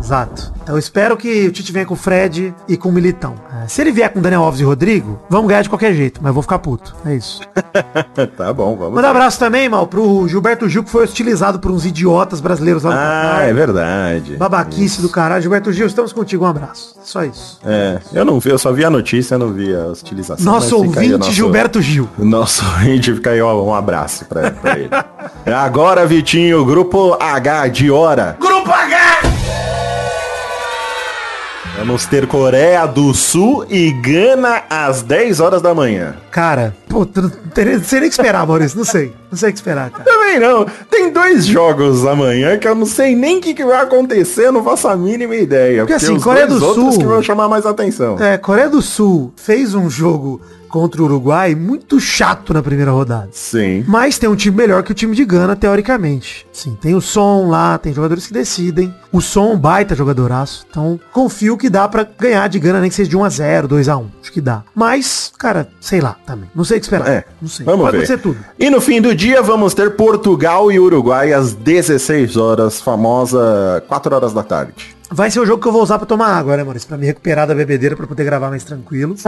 Exato. 0.06 0.52
Então 0.62 0.76
eu 0.76 0.78
espero 0.78 1.16
que 1.16 1.48
o 1.48 1.52
Tite 1.52 1.72
venha 1.72 1.84
com 1.84 1.94
o 1.94 1.96
Fred 1.96 2.54
e 2.68 2.76
com 2.76 2.90
o 2.90 2.92
Militão. 2.92 3.34
É, 3.64 3.66
se 3.66 3.80
ele 3.80 3.90
vier 3.90 4.08
com 4.12 4.20
Daniel 4.20 4.42
Alves 4.44 4.60
e 4.60 4.64
Rodrigo, 4.64 5.18
vamos 5.28 5.48
ganhar 5.48 5.62
de 5.62 5.68
qualquer 5.68 5.92
jeito, 5.94 6.20
mas 6.22 6.32
vou 6.32 6.42
ficar 6.42 6.60
puto. 6.60 6.94
É 7.04 7.14
isso. 7.14 7.40
tá 8.36 8.52
bom, 8.52 8.76
vamos 8.76 8.94
Manda 8.94 9.08
um 9.08 9.10
abraço 9.10 9.38
também, 9.38 9.68
mal, 9.68 9.86
pro 9.88 10.28
Gilberto 10.28 10.68
Gil, 10.68 10.84
que 10.84 10.90
foi 10.90 11.02
hostilizado 11.04 11.58
por 11.58 11.72
uns 11.72 11.84
idiotas 11.84 12.40
brasileiros 12.40 12.84
lá 12.84 12.90
no 12.90 12.96
Ah, 12.96 13.00
Catar. 13.00 13.48
é 13.48 13.52
verdade. 13.52 14.36
Babaquice 14.36 15.02
do 15.02 15.08
caralho. 15.08 15.42
Gilberto 15.42 15.72
Gil, 15.72 15.86
estamos 15.86 16.12
contigo. 16.12 16.44
Um 16.44 16.48
abraço. 16.48 16.94
Só 17.02 17.24
isso. 17.24 17.58
É, 17.64 17.98
eu 18.12 18.24
não 18.24 18.38
vi, 18.38 18.50
eu 18.50 18.58
só 18.58 18.72
vi 18.72 18.84
a 18.84 18.90
notícia, 18.90 19.34
eu 19.34 19.38
não 19.40 19.52
vi 19.52 19.74
a 19.74 19.86
utilização. 19.88 20.44
Nosso 20.52 20.76
o 20.76 20.86
ouvinte, 20.86 21.32
Gilberto 21.32 21.82
Gil. 21.82 22.08
Nosso 22.16 22.64
ouvinte, 22.78 23.12
fica 23.12 23.30
aí 23.30 23.40
ó, 23.40 23.60
um 23.60 23.74
abraço 23.74 24.24
pra, 24.26 24.52
pra 24.52 24.78
ele. 24.78 24.90
Agora, 25.52 26.06
Vitinho, 26.06 26.64
grupo 26.64 27.16
H 27.20 27.68
de 27.68 27.90
hora. 27.90 28.36
Grupo 28.40 28.70
Vamos 31.76 32.06
ter 32.06 32.26
Coreia 32.26 32.86
do 32.86 33.12
Sul 33.12 33.66
e 33.68 33.92
Gana 33.92 34.64
às 34.70 35.02
10 35.02 35.40
horas 35.40 35.60
da 35.60 35.74
manhã. 35.74 36.16
Cara, 36.36 36.76
pô, 36.86 36.98
não 37.16 37.30
sei 37.54 37.64
nem 37.64 37.76
o 37.78 37.80
que 37.80 38.06
esperar, 38.08 38.46
Maurício. 38.46 38.76
Não 38.76 38.84
sei. 38.84 39.10
Não 39.30 39.38
sei 39.38 39.48
o 39.48 39.52
que 39.54 39.58
esperar, 39.58 39.88
cara. 39.90 40.04
Também 40.04 40.38
não. 40.38 40.66
Tem 40.90 41.10
dois 41.10 41.46
jogos 41.46 42.04
amanhã 42.04 42.58
que 42.58 42.68
eu 42.68 42.74
não 42.74 42.84
sei 42.84 43.16
nem 43.16 43.38
o 43.38 43.40
que, 43.40 43.54
que 43.54 43.64
vai 43.64 43.80
acontecer, 43.82 44.50
não 44.50 44.62
faço 44.62 44.86
a 44.86 44.94
mínima 44.94 45.34
ideia. 45.34 45.80
Porque, 45.80 45.94
assim, 45.94 46.14
os 46.14 46.22
Coreia 46.22 46.46
dois 46.46 46.60
do 46.60 46.74
Sul- 46.74 46.98
que 46.98 47.06
vão 47.06 47.22
chamar 47.22 47.48
mais 47.48 47.64
atenção. 47.64 48.18
É, 48.22 48.36
Coreia 48.36 48.68
do 48.68 48.82
Sul 48.82 49.32
fez 49.34 49.74
um 49.74 49.88
jogo 49.88 50.38
contra 50.68 51.00
o 51.00 51.06
Uruguai 51.06 51.54
muito 51.54 51.98
chato 51.98 52.52
na 52.52 52.62
primeira 52.62 52.90
rodada. 52.90 53.28
Sim. 53.32 53.82
Mas 53.88 54.18
tem 54.18 54.28
um 54.28 54.36
time 54.36 54.54
melhor 54.58 54.82
que 54.82 54.90
o 54.92 54.94
time 54.94 55.16
de 55.16 55.24
Gana, 55.24 55.56
teoricamente. 55.56 56.46
Sim, 56.52 56.76
tem 56.78 56.94
o 56.94 57.00
Som 57.00 57.48
lá, 57.48 57.78
tem 57.78 57.94
jogadores 57.94 58.26
que 58.26 58.32
decidem. 58.34 58.94
O 59.10 59.22
Som 59.22 59.56
baita 59.56 59.94
jogadoraço. 59.94 60.66
Então, 60.68 61.00
confio 61.12 61.56
que 61.56 61.70
dá 61.70 61.88
pra 61.88 62.06
ganhar 62.18 62.46
de 62.48 62.58
Gana, 62.58 62.80
nem 62.80 62.90
que 62.90 62.96
seja 62.96 63.08
de 63.08 63.16
1 63.16 63.24
a 63.24 63.28
0 63.30 63.68
2 63.68 63.88
a 63.88 63.96
1 63.96 64.06
Acho 64.20 64.32
que 64.32 64.40
dá. 64.40 64.64
Mas, 64.74 65.32
cara, 65.38 65.68
sei 65.80 66.00
lá 66.00 66.16
também. 66.26 66.50
Não 66.54 66.64
sei 66.64 66.76
o 66.78 66.80
que 66.80 66.86
esperar. 66.86 67.08
É, 67.08 67.24
Não 67.40 67.48
sei. 67.48 67.64
vamos 67.64 67.82
Pode 67.86 67.96
ver. 67.98 68.04
acontecer 68.04 68.22
tudo. 68.22 68.38
E 68.58 68.68
no 68.68 68.80
fim 68.80 69.00
do 69.00 69.14
dia 69.14 69.40
vamos 69.42 69.72
ter 69.74 69.92
Portugal 69.96 70.70
e 70.72 70.78
Uruguai 70.78 71.32
às 71.32 71.52
16 71.54 72.36
horas, 72.36 72.80
famosa 72.80 73.82
4 73.88 74.14
horas 74.14 74.32
da 74.32 74.42
tarde. 74.42 74.96
Vai 75.08 75.30
ser 75.30 75.38
o 75.38 75.46
jogo 75.46 75.62
que 75.62 75.68
eu 75.68 75.72
vou 75.72 75.82
usar 75.84 75.98
pra 75.98 76.06
tomar 76.06 76.26
água, 76.36 76.56
né, 76.56 76.64
Maurício? 76.64 76.88
Pra 76.88 76.98
me 76.98 77.06
recuperar 77.06 77.46
da 77.46 77.54
bebedeira, 77.54 77.94
pra 77.94 78.08
poder 78.08 78.24
gravar 78.24 78.50
mais 78.50 78.64
tranquilo. 78.64 79.14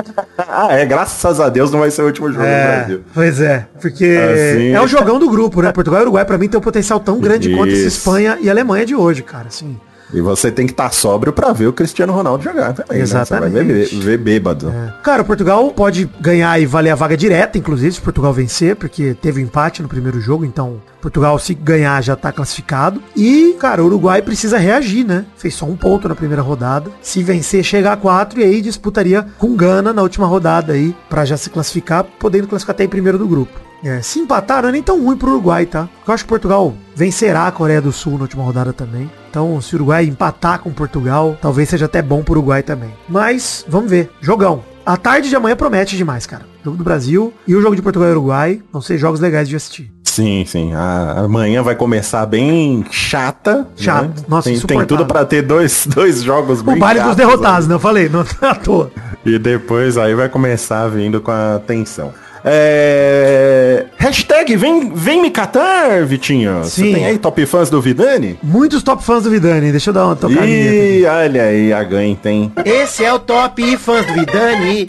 Ah, 0.51 0.73
é, 0.73 0.85
graças 0.87 1.41
a 1.41 1.49
Deus 1.49 1.71
não 1.71 1.81
vai 1.81 1.91
ser 1.91 2.03
o 2.03 2.07
último 2.07 2.29
jogo 2.29 2.41
do 2.41 2.47
É, 2.47 2.77
Brasil. 2.79 3.01
pois 3.15 3.41
é, 3.41 3.67
porque 3.81 4.05
Assim. 4.05 4.71
é 4.73 4.81
o 4.81 4.87
jogão 4.89 5.19
do 5.21 5.29
grupo, 5.31 5.61
né? 5.63 5.71
Portugal 5.71 6.01
e 6.01 6.03
Uruguai 6.03 6.25
pra 6.25 6.37
mim 6.39 6.49
tem 6.49 6.59
um 6.59 6.63
potencial 6.63 6.99
tão 6.99 7.21
grande 7.21 7.55
quanto 7.55 7.69
esse 7.71 7.87
Isso. 7.87 7.99
Espanha 7.99 8.39
e 8.41 8.49
Alemanha 8.51 8.85
de 8.87 8.95
hoje, 8.97 9.23
cara, 9.23 9.47
assim. 9.49 9.79
E 10.13 10.21
você 10.21 10.51
tem 10.51 10.67
que 10.67 10.73
estar 10.73 10.93
sóbrio 10.93 11.33
pra 11.33 11.53
ver 11.53 11.67
o 11.67 11.73
Cristiano 11.73 12.13
Ronaldo 12.13 12.43
jogar 12.43 12.73
também, 12.73 13.01
Exatamente. 13.03 13.53
né? 13.53 13.61
Você 13.61 13.65
vai 13.65 13.75
ver, 13.75 14.05
ver 14.05 14.19
bêbado. 14.19 14.73
Cara, 15.03 15.23
o 15.23 15.25
Portugal 15.25 15.71
pode 15.73 16.09
ganhar 16.21 16.59
e 16.61 16.67
valer 16.67 16.91
a 16.91 16.95
vaga 16.95 17.17
direta, 17.17 17.59
inclusive, 17.59 17.93
se 17.93 18.01
Portugal 18.01 18.33
vencer, 18.33 18.77
porque 18.77 19.15
teve 19.21 19.41
empate 19.41 19.83
no 19.83 19.89
primeiro 19.89 20.21
jogo, 20.21 20.45
então 20.45 20.81
Portugal, 21.01 21.39
se 21.39 21.55
ganhar, 21.55 22.03
já 22.03 22.17
tá 22.17 22.33
classificado. 22.33 23.03
E, 23.15 23.55
cara, 23.59 23.83
o 23.83 23.87
Uruguai 23.87 24.23
precisa 24.23 24.59
reagir, 24.59 25.07
né? 25.07 25.25
Fez 25.37 25.55
só 25.55 25.67
um 25.67 25.77
ponto 25.77 26.09
na 26.09 26.15
primeira 26.15 26.43
rodada. 26.43 26.91
Se 27.01 27.23
vencer, 27.23 27.63
chega 27.63 27.93
a 27.93 27.97
quatro 27.97 28.41
e 28.41 28.45
aí 28.45 28.61
disputaria 28.61 29.27
com 29.39 29.55
Gana 29.55 29.93
na 29.93 30.03
última 30.03 30.27
rodada 30.27 30.73
aí, 30.73 30.95
pra 31.09 31.25
já 31.25 31.37
se 31.37 31.51
classificar, 31.51 32.05
podendo 32.19 32.49
classificar 32.49 32.75
até 32.75 32.85
em 32.85 32.89
primeiro 32.89 33.19
do 33.19 33.29
grupo. 33.29 33.69
É, 33.85 34.03
se 34.03 34.19
empatar, 34.19 34.63
não 34.63 34.71
é 34.71 34.73
nem 34.73 34.83
tão 34.83 35.05
ruim 35.05 35.17
pro 35.17 35.31
Uruguai, 35.31 35.65
tá? 35.65 35.89
Eu 36.07 36.13
acho 36.13 36.25
que 36.25 36.29
Portugal 36.29 36.75
vencerá 36.97 37.47
a 37.47 37.53
Coreia 37.53 37.81
do 37.81 37.93
Sul 37.93 38.15
na 38.15 38.23
última 38.23 38.43
rodada 38.43 38.73
também. 38.73 39.09
Então, 39.29 39.61
se 39.61 39.75
o 39.75 39.77
Uruguai 39.77 40.05
empatar 40.05 40.61
com 40.61 40.73
Portugal, 40.73 41.37
talvez 41.41 41.69
seja 41.69 41.85
até 41.87 42.01
bom 42.01 42.23
pro 42.23 42.33
Uruguai 42.35 42.63
também. 42.63 42.91
Mas, 43.09 43.65
vamos 43.69 43.91
ver. 43.91 44.11
Jogão. 44.21 44.63
A 44.85 44.97
tarde 44.97 45.29
de 45.29 45.37
amanhã 45.37 45.55
promete 45.55 45.97
demais, 45.97 46.25
cara. 46.25 46.47
Jogo 46.65 46.79
do 46.79 46.85
Brasil 46.85 47.33
e 47.47 47.55
o 47.55 47.61
jogo 47.61 47.77
de 47.77 47.83
Portugal 47.83 48.09
e 48.09 48.13
Uruguai 48.13 48.63
vão 48.73 48.81
ser 48.81 48.97
jogos 48.97 49.21
legais 49.21 49.49
de 49.49 49.55
assistir. 49.55 49.93
Sim, 50.03 50.45
sim. 50.47 50.73
A, 50.73 51.21
amanhã 51.25 51.63
vai 51.63 51.77
começar 51.77 52.25
bem 52.27 52.85
chata. 52.91 53.69
Chato. 53.77 54.09
né? 54.09 54.15
Nossa, 54.27 54.51
tem, 54.51 54.59
tem 54.59 54.87
tudo 54.87 55.05
pra 55.07 55.25
ter 55.25 55.43
dois, 55.43 55.87
dois 55.95 56.23
jogos 56.23 56.61
O 56.61 56.65
bem 56.65 56.79
baile 56.79 57.03
dos 57.03 57.15
derrotados, 57.15 57.69
né? 57.69 57.75
Eu 57.75 57.79
falei, 57.79 58.09
não 58.09 58.25
tá 58.25 58.51
à 58.51 58.55
toa. 58.55 58.91
E 59.25 59.39
depois 59.39 59.99
aí 59.99 60.15
vai 60.15 60.29
começar 60.29 60.89
vindo 60.89 61.21
com 61.21 61.31
a 61.31 61.61
tensão. 61.67 62.13
É... 62.45 63.87
Hashtag 63.97 64.57
vem, 64.57 64.93
vem 64.95 65.23
me 65.23 65.31
catar, 65.31 66.05
Vitinho. 66.05 66.65
Sim. 66.65 66.71
Você 66.71 66.95
tem 66.95 67.07
aí 67.07 67.19
top 67.19 67.45
fãs 67.47 67.71
do 67.71 67.81
Vidani? 67.81 68.39
Muitos 68.43 68.83
top 68.83 69.03
fãs 69.05 69.25
do 69.25 69.31
Vidani. 69.31 69.71
Deixa 69.71 69.91
eu 69.91 69.95
dar 69.95 70.07
uma 70.07 70.17
tocadinha. 70.17 70.47
Ih, 70.47 71.05
olha 71.05 71.43
aí, 71.43 71.73
a 71.73 71.83
Gan 71.83 72.15
tem. 72.15 72.53
Esse 72.65 73.05
é 73.05 73.13
o 73.13 73.19
top 73.19 73.77
fãs 73.77 74.07
do 74.07 74.15
Vidani. 74.15 74.87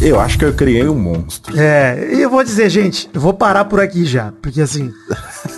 Eu 0.00 0.18
acho 0.18 0.38
que 0.38 0.44
eu 0.46 0.54
criei 0.54 0.88
um 0.88 0.94
monstro. 0.94 1.54
É, 1.58 2.08
e 2.14 2.22
eu 2.22 2.30
vou 2.30 2.42
dizer, 2.42 2.70
gente, 2.70 3.08
eu 3.12 3.20
vou 3.20 3.34
parar 3.34 3.66
por 3.66 3.80
aqui 3.80 4.06
já. 4.06 4.32
Porque 4.40 4.62
assim, 4.62 4.90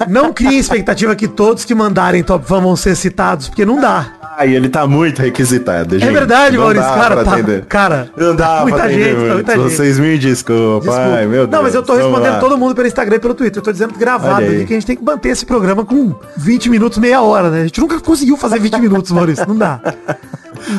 Não 0.09 0.33
crie 0.33 0.59
expectativa 0.59 1.15
que 1.15 1.29
todos 1.29 1.65
que 1.65 1.75
mandarem 1.75 2.23
Top 2.23 2.47
Fan 2.47 2.61
vão 2.61 2.77
ser 2.77 2.97
citados, 2.97 3.49
porque 3.49 3.65
não 3.65 3.81
dá. 3.81 4.22
Ai, 4.39 4.55
ele 4.55 4.69
tá 4.69 4.87
muito 4.87 5.21
requisitado, 5.21 5.99
gente. 5.99 6.09
É 6.09 6.13
verdade, 6.13 6.57
Não 6.57 6.65
Maurício. 6.65 6.89
Cara, 6.89 7.25
tá, 7.25 7.33
atender. 7.35 7.65
cara, 7.67 8.11
Não 8.17 8.35
dá 8.35 8.61
muita 8.63 8.77
pra 8.79 8.87
atender 8.87 9.05
gente, 9.05 9.29
tá 9.29 9.35
muita 9.35 9.57
gente. 9.57 9.63
Vocês 9.63 9.99
me 9.99 10.19
desculpem. 10.19 10.91
Desculpa. 10.91 11.15
Ai, 11.17 11.27
meu 11.27 11.47
Deus. 11.47 11.51
Não, 11.51 11.63
mas 11.63 11.75
eu 11.75 11.83
tô 11.83 11.95
respondendo 11.95 12.33
lá. 12.33 12.41
todo 12.41 12.57
mundo 12.57 12.75
pelo 12.75 12.87
Instagram 12.87 13.17
e 13.17 13.21
pelo 13.21 13.35
Twitter. 13.35 13.59
Eu 13.59 13.63
tô 13.65 13.73
dizendo 13.73 13.95
gravado 13.99 14.45
ali 14.45 14.65
que 14.65 14.73
a 14.73 14.77
gente 14.77 14.87
tem 14.87 14.97
que 14.97 15.05
manter 15.05 15.29
esse 15.31 15.45
programa 15.45 15.85
com 15.85 16.15
20 16.37 16.71
minutos, 16.71 16.99
meia 16.99 17.21
hora, 17.21 17.51
né? 17.51 17.61
A 17.61 17.65
gente 17.65 17.81
nunca 17.81 18.01
conseguiu 18.01 18.37
fazer 18.37 18.59
20 18.59 18.79
minutos, 18.81 19.13
Maurício. 19.13 19.47
Não 19.47 19.57
dá. 19.57 19.81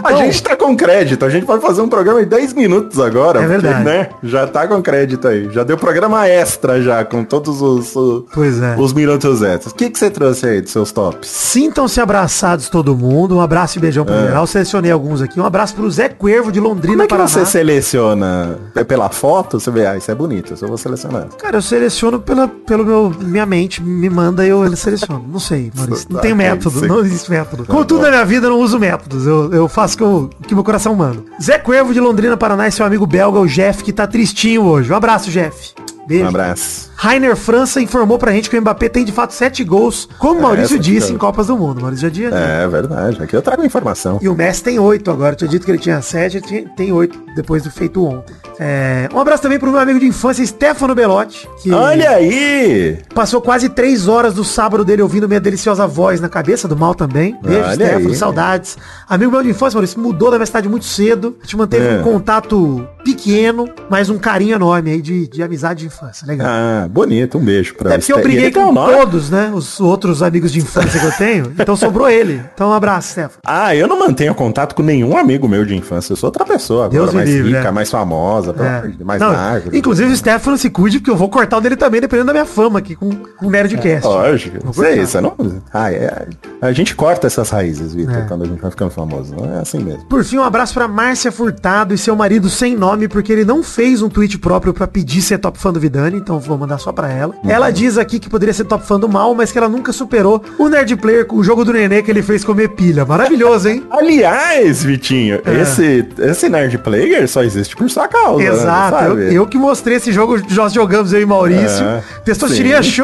A 0.04 0.14
gente 0.14 0.42
tá 0.42 0.56
com 0.56 0.76
crédito, 0.78 1.26
a 1.26 1.30
gente 1.30 1.46
pode 1.46 1.62
fazer 1.62 1.82
um 1.82 1.90
programa 1.90 2.22
em 2.22 2.26
10 2.26 2.54
minutos 2.54 3.00
agora. 3.00 3.42
É 3.42 3.48
verdade. 3.48 3.84
né? 3.84 4.10
Já 4.24 4.48
tá 4.48 4.66
com 4.68 4.82
crédito 4.82 5.28
aí. 5.28 5.50
Já 5.52 5.64
deu 5.64 5.78
programa 5.78 6.26
extra 6.28 6.82
já, 6.82 7.04
com 7.04 7.24
todos 7.24 7.62
os, 7.62 7.94
os, 7.96 8.24
Pois 8.34 8.62
é. 8.62 8.76
os 8.78 8.94
minutos 8.94 9.42
extras. 9.42 9.74
O 9.74 9.76
que, 9.76 9.90
que 9.90 10.00
você 10.00 10.10
trouxe 10.10 10.46
aí 10.48 10.62
dos 10.62 10.72
seus 10.72 10.92
tops? 10.92 11.28
Sintam-se 11.28 12.00
abraçados 12.00 12.70
todo 12.70 12.96
mundo. 12.96 13.42
Um 13.44 13.46
abraço 13.46 13.78
e 13.78 13.82
beijão 13.82 14.06
pro 14.06 14.16
geral. 14.16 14.48
Selecionei 14.48 14.90
alguns 14.90 15.22
aqui. 15.22 15.38
Um 15.38 15.46
abraço 15.46 15.76
pro 15.76 15.92
Zé 15.92 16.08
Cuervo 16.08 16.50
de 16.50 16.62
Londrina, 16.62 16.94
Como 16.94 17.02
é 17.04 17.08
que 17.08 17.10
Paraná. 17.10 17.28
você 17.28 17.46
seleciona? 17.46 18.58
É 18.74 18.86
pela 18.86 19.10
foto? 19.10 19.60
Você 19.60 19.70
vê, 19.70 19.86
ah, 19.86 19.98
isso 19.98 20.10
é 20.10 20.16
bonito, 20.16 20.54
eu 20.62 20.68
vou 20.68 20.78
selecionar. 20.78 21.28
Cara, 21.38 21.58
eu 21.58 21.62
seleciono 21.62 22.20
pela, 22.22 22.48
pelo 22.48 22.86
meu. 22.86 23.14
Minha 23.20 23.46
mente 23.46 23.84
me 23.84 24.10
manda 24.10 24.46
e 24.46 24.50
eu 24.50 24.74
seleciono. 24.78 25.26
Não 25.30 25.40
sei, 25.40 25.70
Maurício. 25.76 26.08
Não 26.10 26.16
Tá, 26.16 26.22
tem 26.22 26.34
método. 26.34 26.88
Não 26.88 27.00
existe 27.02 27.30
método. 27.30 27.66
Como 27.66 27.84
tudo 27.84 28.04
na 28.04 28.10
minha 28.12 28.26
vida, 28.26 28.48
eu 28.48 28.52
não 28.52 28.60
uso 28.62 28.80
métodos. 28.80 29.28
Eu, 29.28 29.52
eu 29.52 29.68
faço 29.68 29.96
o 29.96 29.98
que, 29.98 30.04
o 30.04 30.30
que 30.48 30.56
meu 30.56 30.64
coração 30.64 30.96
manda. 30.96 31.20
Zé 31.42 31.60
Cuervo 31.60 31.94
de 31.94 32.00
Londrina, 32.00 32.38
Paraná 32.38 32.68
e 32.68 32.72
seu 32.72 32.86
amigo 32.86 33.06
belga, 33.06 33.40
o 33.40 33.46
Jeff, 33.48 33.84
que 33.84 33.92
tá 33.92 34.08
tristinho 34.08 34.64
hoje. 34.64 34.90
Um 34.92 34.96
abraço, 34.96 35.30
Jeff. 35.30 35.74
Beijo. 36.08 36.26
Um 36.26 36.30
abraço. 36.30 36.92
Rainer 36.96 37.36
França 37.36 37.82
informou 37.82 38.18
pra 38.18 38.32
gente 38.32 38.50
que 38.50 38.58
o 38.58 38.62
Mbappé 38.62 38.90
tem 38.90 39.06
de 39.06 39.12
fato 39.12 39.34
sete 39.34 39.64
gols, 39.64 40.08
como 40.20 40.40
o 40.40 40.42
Maurício 40.44 40.76
essa 40.76 40.84
disse 40.84 41.14
em 41.14 41.18
Copas 41.18 41.48
do 41.48 41.58
Mundo. 41.58 41.82
Maurício 41.82 42.08
já 42.08 42.14
tinha 42.14 42.30
dito. 42.30 42.38
É 42.38 42.68
verdade, 42.68 43.22
aqui 43.22 43.36
eu 43.36 43.42
trago 43.42 43.66
informação. 43.66 44.20
E 44.22 44.30
o 44.30 44.36
Messi 44.36 44.64
tem 44.64 44.80
oito 44.80 45.12
agora. 45.12 45.34
Eu 45.34 45.38
tinha 45.38 45.50
dito 45.50 45.66
que 45.66 45.72
ele 45.72 45.80
tinha 45.80 46.02
sete, 46.02 46.42
tem 46.76 46.92
oito 46.92 47.20
depois 47.36 47.64
do 47.64 47.72
feito 47.72 48.06
ontem. 48.06 48.34
É, 48.60 49.10
um 49.14 49.20
abraço 49.20 49.42
também 49.44 49.58
pro 49.60 49.72
meu 49.72 49.80
amigo 49.80 50.00
de 50.00 50.06
infância, 50.06 50.46
Stefano 50.46 50.94
Belotti, 50.94 51.48
que 51.62 51.72
Olha 51.72 52.12
aí! 52.12 52.98
passou 53.14 53.42
quase 53.42 53.70
três 53.70 54.08
horas 54.08 54.34
do 54.34 54.44
sábado 54.44 54.86
dele 54.86 55.02
ouvindo 55.02 55.28
minha 55.28 55.40
deliciosa 55.40 55.88
voz 55.88 56.22
na 56.22 56.30
cabeça, 56.30 56.68
do 56.68 56.76
mal 56.78 56.94
também. 56.94 57.38
Beijo, 57.42 57.60
Olha 57.64 57.74
Stefano, 57.74 58.10
aí. 58.10 58.16
saudades. 58.16 58.78
Amigo 59.10 59.32
meu 59.32 59.42
de 59.44 59.50
infância, 59.50 59.76
Maurício, 59.78 60.00
mudou 60.00 60.30
da 60.32 60.38
minha 60.38 60.46
cidade 60.46 60.70
muito 60.70 60.86
cedo. 60.86 61.36
A 61.40 61.44
gente 61.44 61.58
manteve 61.58 61.86
É. 61.88 62.00
um 62.00 62.04
contato 62.04 62.88
pequeno, 63.04 63.68
mas 63.90 64.10
um 64.10 64.18
carinho 64.18 64.56
enorme 64.56 64.92
aí 64.92 65.02
de, 65.02 65.28
de 65.28 65.44
amizade 65.44 65.82
de 65.82 65.88
infância. 65.88 66.26
Legal. 66.26 66.48
Ah, 66.50 66.88
bonito, 66.90 67.38
um 67.38 67.42
beijo 67.44 67.76
pra 67.76 67.94
É 67.94 67.98
porque 67.98 68.14
eu 68.14 68.22
briguei 68.22 68.50
tem 68.52 68.64
com 68.64 68.72
nome? 68.72 68.94
todos, 68.94 69.30
né? 69.30 69.52
Os 69.54 69.80
outros 69.80 70.22
amigos 70.24 70.52
de 70.52 70.60
infância 70.60 71.00
que 71.00 71.06
eu 71.06 71.12
tenho. 71.18 71.54
Então 71.60 71.76
sobrou 71.76 72.10
ele. 72.10 72.42
Então 72.54 72.70
um 72.70 72.74
abraço, 72.74 73.10
Stefano. 73.12 73.40
Ah, 73.46 73.76
eu 73.76 73.88
não 73.88 74.00
mantenho 74.00 74.34
contato 74.34 74.74
com 74.76 74.82
nenhum 74.84 75.18
amigo 75.18 75.48
meu 75.48 75.66
de 75.66 75.76
infância. 75.76 76.14
Eu 76.14 76.18
sou 76.18 76.28
outra 76.28 76.46
pessoa 76.46 76.86
agora, 76.86 77.02
Deus 77.02 77.14
mais 77.14 77.30
livre, 77.30 77.50
rica, 77.50 77.64
né? 77.64 77.72
mais 77.72 77.90
famosa, 77.92 78.53
É. 78.62 78.82
Deus, 78.82 78.96
mais 79.04 79.22
Não, 79.22 79.32
magro. 79.32 79.76
inclusive 79.76 80.12
o 80.12 80.16
Stefano 80.16 80.58
se 80.58 80.70
cuide, 80.70 81.00
porque 81.00 81.12
eu 81.12 81.16
vou 81.16 81.30
cortar 81.30 81.58
o 81.58 81.62
dele 81.62 81.76
também, 81.76 82.02
dependendo 82.02 82.28
da 82.28 82.34
minha 82.34 82.46
fama 82.46 82.80
aqui 82.80 82.96
com, 82.96 83.10
com 83.12 83.48
o 83.48 83.50
Nerdcast. 83.50 84.06
Lógico, 84.08 84.58
Vou 84.64 84.74
sei, 84.86 85.06
você 85.06 85.20
não. 85.22 85.34
Ah, 85.74 85.92
é, 85.92 86.28
a 86.62 86.72
gente 86.72 86.96
corta 86.96 87.28
essas 87.28 87.50
raízes, 87.50 87.94
Vitor, 87.94 88.16
É. 88.16 88.22
quando 88.22 88.44
a 88.44 88.48
gente 88.48 88.62
vai 88.62 88.72
ficando 88.72 88.92
famoso. 88.92 89.36
Não 89.36 89.54
é 89.58 89.60
assim 89.62 89.80
mesmo. 89.80 90.06
Por 90.06 90.24
fim, 90.24 90.38
um 90.38 90.44
abraço 90.44 90.74
pra 90.74 90.88
Márcia 90.88 91.32
Furtado 91.32 91.94
e 91.94 91.98
seu 91.98 92.16
marido 92.16 92.50
sem 92.50 92.76
nome, 92.76 93.08
porque 93.08 93.32
ele 93.32 93.46
não 93.46 93.64
fez 93.64 94.02
um 94.02 94.10
tweet 94.10 94.38
próprio 94.38 94.74
pra 94.74 94.88
pedir 94.88 95.22
ser 95.22 95.38
top 95.38 95.58
fã 95.60 95.72
do 95.72 95.80
Vidani, 95.80 96.18
então 96.18 96.40
vou 96.40 96.58
mandar 96.58 96.78
só 96.78 96.92
pra 96.92 97.12
ela. 97.12 97.34
Uhum. 97.44 97.50
Ela 97.50 97.72
diz 97.72 97.98
aqui 97.98 98.20
que 98.20 98.30
poderia 98.30 98.54
ser 98.54 98.66
top 98.66 98.86
fã 98.86 99.00
do 99.00 99.08
mal, 99.10 99.34
mas 99.36 99.52
que 99.52 99.58
ela 99.58 99.70
nunca 99.70 99.92
superou 99.92 100.44
o 100.58 100.68
Nerd 100.70 100.96
Player 100.98 101.26
com 101.26 101.38
o 101.38 101.44
jogo 101.44 101.64
do 101.66 101.74
Nenê 101.74 102.02
que 102.02 102.12
ele 102.12 102.22
fez 102.22 102.44
comer 102.44 102.70
pilha. 102.70 103.06
Maravilhoso, 103.06 103.68
hein? 103.70 103.84
Aliás, 103.92 104.84
Vitinho, 104.84 105.42
É. 105.46 105.62
esse, 105.62 106.08
esse 106.20 106.50
Nerd 106.50 106.78
Player 106.80 107.28
só 107.28 107.44
existe 107.44 107.76
por 107.76 107.90
sua 107.90 108.08
causa. 108.08 108.33
Né, 108.38 108.46
Exato, 108.48 108.96
eu, 109.04 109.10
sabe? 109.10 109.36
eu 109.36 109.48
que 109.48 109.58
mostrei 109.58 109.98
esse 109.98 110.12
jogo, 110.12 110.42
nós 110.52 110.74
jogamos 110.74 111.14
eu 111.14 111.22
e 111.22 111.26
Maurício. 111.26 111.86
É, 111.86 112.02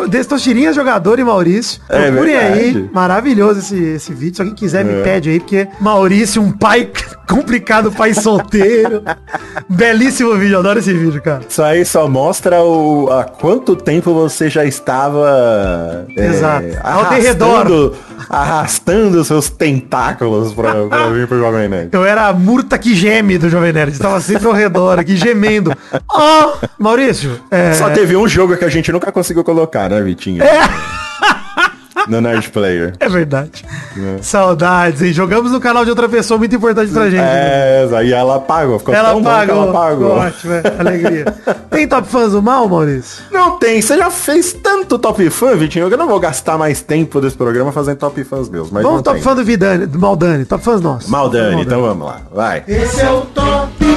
Testosterinha 0.09 0.73
jogador 0.73 1.19
e 1.19 1.23
Maurício. 1.23 1.81
É 1.89 2.09
Procurem 2.09 2.37
aí, 2.37 2.89
maravilhoso 2.93 3.59
esse, 3.59 3.75
esse 3.75 4.13
vídeo. 4.13 4.35
Se 4.35 4.41
alguém 4.41 4.55
quiser, 4.55 4.83
me 4.85 4.99
É. 4.99 5.03
pede 5.03 5.29
aí, 5.29 5.39
porque 5.39 5.67
Maurício, 5.79 6.41
um 6.41 6.51
pai 6.51 6.89
complicado, 7.27 7.91
pai 7.91 8.13
solteiro. 8.13 9.03
Belíssimo 9.69 10.35
vídeo, 10.35 10.55
eu 10.55 10.59
adoro 10.59 10.79
esse 10.79 10.93
vídeo, 10.93 11.21
cara. 11.21 11.41
Isso 11.47 11.61
aí 11.61 11.85
só 11.85 12.07
mostra 12.07 12.61
o, 12.61 13.09
há 13.11 13.23
quanto 13.23 13.75
tempo 13.75 14.13
você 14.13 14.49
já 14.49 14.65
estava 14.65 16.05
é, 16.15 16.25
Exato. 16.27 16.65
Ao 16.83 17.01
arrastando, 17.01 17.95
arrastando 18.29 19.23
seus 19.23 19.49
tentáculos 19.49 20.53
pra, 20.53 20.85
pra 20.87 21.07
vir 21.09 21.27
pro 21.27 21.39
Jovem 21.39 21.67
Nerd. 21.69 21.89
Eu 21.91 22.05
era 22.05 22.27
a 22.27 22.33
murta 22.33 22.77
que 22.77 22.95
geme 22.95 23.37
do 23.37 23.49
Jovem 23.49 23.73
Nerd. 23.73 23.91
Estava 23.93 24.19
sempre 24.21 24.47
ao 24.47 24.53
redor 24.53 24.99
aqui, 24.99 25.15
gemendo. 25.19 25.73
Ó, 26.09 26.53
Maurício, 26.77 27.39
é, 27.51 27.73
Só 27.73 27.89
teve 27.89 28.15
um 28.17 28.27
jogo 28.27 28.57
que 28.57 28.65
a 28.65 28.69
gente 28.69 28.91
nunca 28.91 29.11
conseguiu 29.11 29.43
colocar, 29.43 29.89
né, 29.89 30.01
Vitinho? 30.01 30.43
No 32.07 32.21
Nerd 32.21 32.49
Player. 32.49 32.95
é 32.99 33.07
verdade. 33.09 33.63
Saudades, 34.21 35.01
hein? 35.01 35.13
Jogamos 35.13 35.51
no 35.51 35.59
canal 35.59 35.83
de 35.83 35.91
outra 35.91 36.09
pessoa 36.09 36.37
muito 36.39 36.55
importante 36.55 36.91
pra 36.91 37.03
gente. 37.09 37.19
né? 37.19 37.83
É, 37.83 37.89
aí 37.95 38.11
ela 38.13 38.37
apagou, 38.37 38.79
ficou 38.79 38.95
Ela 38.95 39.09
tão 39.09 39.21
bom 39.21 39.29
que 39.29 39.35
pagou. 39.35 39.55
ela 39.63 39.69
apagou. 39.69 40.11
Ótimo, 40.17 40.53
é. 40.53 40.63
Alegria. 40.79 41.25
Tem 41.69 41.87
top 41.87 42.07
fãs 42.07 42.31
do 42.31 42.41
mal, 42.41 42.67
Maurício? 42.67 43.21
Não 43.31 43.59
tem, 43.59 43.79
você 43.81 43.95
já 43.97 44.09
fez 44.09 44.53
tanto 44.53 44.97
top 44.97 45.29
fã, 45.29 45.55
Vitinho, 45.55 45.87
que 45.87 45.93
eu 45.93 45.97
não 45.99 46.07
vou 46.07 46.19
gastar 46.19 46.57
mais 46.57 46.81
tempo 46.81 47.21
desse 47.21 47.35
programa 47.35 47.71
fazendo 47.71 47.97
top 47.97 48.23
fãs 48.23 48.49
meus. 48.49 48.71
Mas 48.71 48.81
Vamos 48.81 48.97
não 48.99 49.03
top 49.03 49.15
tem. 49.17 49.23
fã 49.23 49.35
do 49.35 49.43
Vidani, 49.43 49.85
do 49.85 49.99
Maldani. 49.99 50.45
Top 50.45 50.63
fãs 50.63 50.81
nossos. 50.81 51.09
Maldani, 51.09 51.61
então 51.61 51.81
vamos 51.81 52.07
lá, 52.07 52.21
vai. 52.33 52.63
Esse 52.67 53.01
é 53.01 53.11
o 53.11 53.21
top 53.21 53.45
Maldani. 53.45 53.88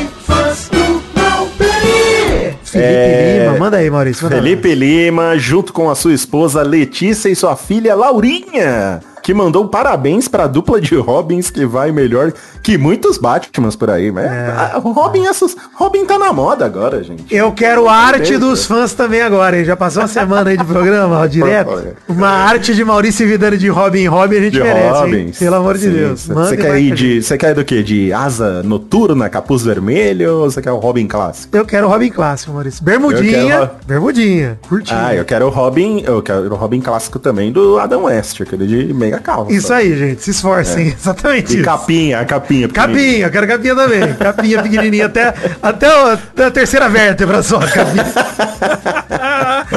Felipe 2.73 2.89
É, 2.89 3.45
Lima, 3.45 3.59
manda 3.59 3.77
aí, 3.77 3.91
Maurício. 3.91 4.25
manda 4.25 4.37
Felipe 4.37 4.75
Lima, 4.75 5.37
junto 5.39 5.73
com 5.73 5.91
a 5.91 5.95
sua 5.95 6.13
esposa 6.13 6.63
Letícia 6.63 7.29
e 7.29 7.37
sua 7.37 7.55
filha 7.57 7.95
Laurinha, 7.95 9.01
que 9.23 9.33
mandou 9.33 9.67
parabéns 9.69 10.29
pra 10.29 10.47
dupla 10.47 10.81
de 10.81 10.95
Robins 10.97 11.51
que 11.51 11.65
vai 11.65 11.93
melhor 11.93 12.33
que 12.63 12.77
muitos 12.77 13.19
Batmans 13.19 13.77
por 13.77 13.91
aí. 13.91 14.11
Mas 14.11 14.27
a- 14.27 14.81
o 14.83 14.93
Robin, 14.93 15.27
essas, 15.27 15.57
Robin 15.75 16.05
tá 16.05 16.19
na 16.19 16.33
moda 16.33 16.65
agora, 16.65 17.03
gente. 17.03 17.33
Eu 17.35 17.53
quero 17.53 17.89
arte 17.89 18.37
dos 18.37 18.67
fãs 18.67 18.93
também 18.95 19.23
agora, 19.23 19.59
hein? 19.59 19.65
Já 19.65 19.77
passou 19.77 20.03
uma 20.03 20.09
semana 20.09 20.51
aí 20.51 20.57
de 20.57 20.65
programa, 20.65 21.19
ó, 21.21 21.27
direto. 21.29 21.97
Uma 22.09 22.29
arte 22.29 22.75
de 22.75 22.85
Maurício 22.85 23.27
Vidani 23.27 23.57
de 23.59 23.69
Robin 23.69 24.07
Robin 24.07 24.37
a 24.37 24.41
gente 24.41 24.53
De 24.53 24.63
merece, 24.63 25.17
hein? 25.17 25.33
Pelo 25.39 25.57
amor 25.57 25.75
de 25.79 25.85
Sim, 25.87 25.93
Deus. 25.93 26.27
Você 26.27 26.57
quer 26.57 26.81
ir 26.81 26.95
de. 26.95 27.23
Você 27.23 27.39
quer 27.39 27.55
do 27.55 27.65
quê? 27.65 27.83
De 27.83 28.13
asa 28.13 28.63
noturna, 28.63 29.29
capuz 29.29 29.63
vermelho 29.63 30.39
ou 30.39 30.51
você 30.51 30.61
quer 30.63 30.73
o 30.73 30.79
Robin 30.79 31.07
clássico? 31.07 31.57
Eu 31.57 31.65
quero 31.65 31.87
o 31.87 31.91
Robin 31.91 32.11
clássico, 32.11 32.53
Maurício. 32.53 32.83
Bermudinha. 32.85 33.47
Quero- 33.59 33.71
Bermudinha. 33.87 34.59
Curtinho. 34.69 34.99
Ah, 35.01 35.15
eu 35.15 35.25
quero 35.25 35.47
o 35.47 35.51
Robin. 35.51 36.03
Eu 36.07 36.23
quero 36.23 36.53
o 36.53 36.57
Robin 36.57 36.81
clássico 36.81 37.19
também 37.19 37.53
do 37.53 37.79
Adam 37.79 38.05
West, 38.05 38.41
aquele 38.41 38.67
de 38.67 38.93
Isso 39.51 39.73
aí, 39.73 39.97
gente. 39.97 40.23
Se 40.23 40.31
esforcem. 40.31 40.89
Exatamente 40.99 41.53
É. 41.53 41.57
E 41.57 41.61
isso. 41.61 41.65
capinha, 41.65 42.25
capinha. 42.25 42.69
Capinha, 42.69 43.27
eu 43.27 43.31
quero 43.31 43.47
capinha 43.47 43.75
também. 43.75 44.15
Capinha 44.15 44.63
pequenininha 44.63 45.07
até, 45.07 45.35
até, 45.63 45.87
até 46.13 46.45
a 46.45 46.51
terceira 46.51 46.89
vértebra 46.89 47.43
só. 47.43 47.59
Capinha. 47.61 48.05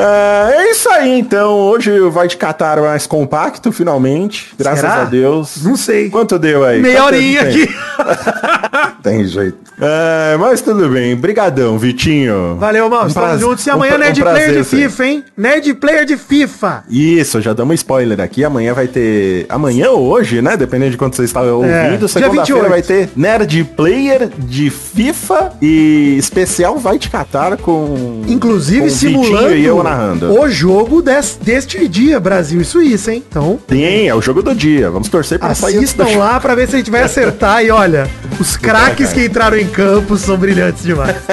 Ah, 0.08 0.50
é 0.54 0.72
isso 0.72 0.88
aí, 0.90 1.20
então. 1.20 1.52
Hoje 1.58 2.00
vai 2.12 2.28
te 2.28 2.38
catar 2.38 2.80
mais 2.80 3.08
compacto, 3.08 3.72
finalmente. 3.72 4.54
Graças 4.58 4.82
Será? 4.82 5.02
a 5.02 5.06
Deus. 5.06 5.64
Não 5.64 5.76
sei. 5.76 6.10
Quanto 6.10 6.38
deu 6.38 6.64
aí? 6.64 6.80
Meia 6.82 6.98
Quanto 7.02 7.16
horinha 7.16 7.46
tem? 7.46 7.64
aqui. 7.64 7.76
Tem 9.02 9.24
jeito. 9.26 9.58
É, 9.80 10.36
mas 10.38 10.62
tudo 10.62 10.90
bem. 10.90 11.16
Brigadão, 11.16 11.78
Vitinho. 11.78 12.56
Valeu, 12.60 12.90
mal. 12.90 13.04
Um 13.04 13.08
Estamos 13.08 13.30
prazer- 13.30 13.48
juntos. 13.48 13.68
E 13.68 13.70
um 13.70 13.74
amanhã 13.74 13.92
pra- 13.94 14.00
Nerd 14.06 14.20
um 14.20 14.24
Player 14.24 14.40
de 14.48 14.54
prazer, 14.54 14.66
sim. 14.66 14.78
FIFA, 14.78 15.06
hein? 15.06 15.24
Nerd 15.38 15.74
Player 15.76 16.06
de 16.06 16.18
FIFA. 16.18 16.84
Isso, 16.90 17.40
já 17.42 17.54
damos 17.54 17.76
spoiler 17.76 18.20
aqui. 18.20 18.44
Amanhã 18.44 18.74
vai 18.74 18.88
ter. 18.88 19.46
Amanhã 19.48 19.92
ou 19.92 20.08
hoje, 20.08 20.42
né? 20.42 20.58
Dependendo 20.58 20.92
de 20.92 20.98
quando 20.98 21.14
você 21.16 21.24
está 21.24 21.42
ouvindo. 21.42 21.72
É, 21.72 22.08
Segunda-feira 22.08 22.30
28. 22.32 22.70
vai 22.70 22.82
ter 22.82 23.10
Nerd 23.16 23.64
Player 23.78 24.30
de 24.40 24.70
FIFA 24.72 25.54
e 25.62 26.16
especial 26.18 26.78
vai 26.80 26.98
te 26.98 27.10
catar 27.10 27.56
com. 27.58 28.24
Inclusive 28.28 28.80
com 28.82 28.86
o 28.88 28.90
Vitinho 28.90 29.24
simulando 29.24 29.56
e 29.56 29.66
eu 29.66 29.84
narrando. 29.98 30.40
o 30.40 30.50
jogo 30.50 31.02
des- 31.02 31.38
deste 31.42 31.88
dia, 31.88 32.20
Brasil 32.20 32.62
e 32.62 32.66
Suíça, 32.66 33.14
hein? 33.14 33.24
Então, 33.30 33.60
Sim, 33.70 34.08
é 34.08 34.14
o 34.16 34.22
jogo 34.22 34.42
do 34.44 34.54
dia. 34.56 34.90
Vamos 34.90 35.08
torcer 35.10 35.40
para 35.40 35.54
sair 35.56 35.74
do 35.74 35.80
assistam 35.80 36.18
lá 36.18 36.40
pra 36.40 36.56
ver 36.56 36.68
se 36.68 36.76
a 36.76 36.78
gente 36.78 36.92
vai 36.92 37.02
acertar. 37.04 37.64
E 37.64 37.72
olha, 37.72 38.08
os 38.40 38.58
craques 38.58 39.14
que 39.14 39.26
entraram 39.26 39.58
em 39.58 39.68
campo 39.68 40.18
são 40.18 40.38
brilhantes 40.38 40.84
demais. 40.84 41.16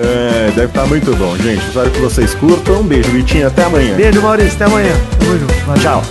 É, 0.00 0.50
deve 0.54 0.66
estar 0.66 0.86
muito 0.86 1.14
bom, 1.16 1.36
gente. 1.38 1.64
Espero 1.66 1.90
que 1.90 1.98
vocês 2.00 2.34
curtam. 2.34 2.80
Um 2.80 2.82
beijo, 2.84 3.10
Vitinho. 3.10 3.46
Até 3.48 3.64
amanhã. 3.64 3.96
Beijo, 3.96 4.20
Maurício. 4.22 4.52
Até 4.54 4.64
amanhã. 4.64 4.92
Tamo 5.18 5.38
junto. 5.38 5.80
Tchau. 5.80 6.02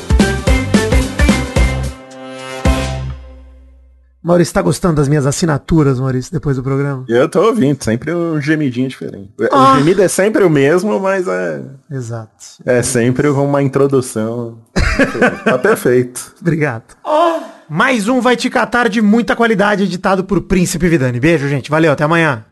Maurício, 4.27 4.53
tá 4.53 4.61
gostando 4.61 4.95
das 4.95 5.07
minhas 5.07 5.25
assinaturas, 5.25 6.01
Maurício, 6.01 6.33
depois 6.33 6.57
do 6.57 6.61
programa? 6.61 7.05
Eu 7.07 7.29
tô 7.29 7.41
ouvindo, 7.43 7.81
sempre 7.81 8.13
um 8.13 8.41
gemidinho 8.41 8.89
diferente. 8.89 9.31
Ah. 9.49 9.71
O 9.71 9.77
gemido 9.77 10.01
é 10.01 10.09
sempre 10.09 10.43
o 10.43 10.49
mesmo, 10.49 10.99
mas 10.99 11.25
é, 11.29 11.61
Exato. 11.89 12.33
é 12.65 12.83
sempre 12.83 13.31
com 13.31 13.45
uma 13.45 13.63
introdução. 13.63 14.59
tá 15.45 15.57
perfeito. 15.57 16.35
Obrigado. 16.41 16.83
Mais 17.69 18.09
um 18.09 18.19
Vai 18.19 18.35
Te 18.35 18.49
Catar 18.49 18.89
de 18.89 19.01
muita 19.01 19.33
qualidade, 19.33 19.83
editado 19.83 20.25
por 20.25 20.41
Príncipe 20.41 20.89
Vidani. 20.89 21.21
Beijo, 21.21 21.47
gente. 21.47 21.69
Valeu, 21.69 21.93
até 21.93 22.03
amanhã. 22.03 22.43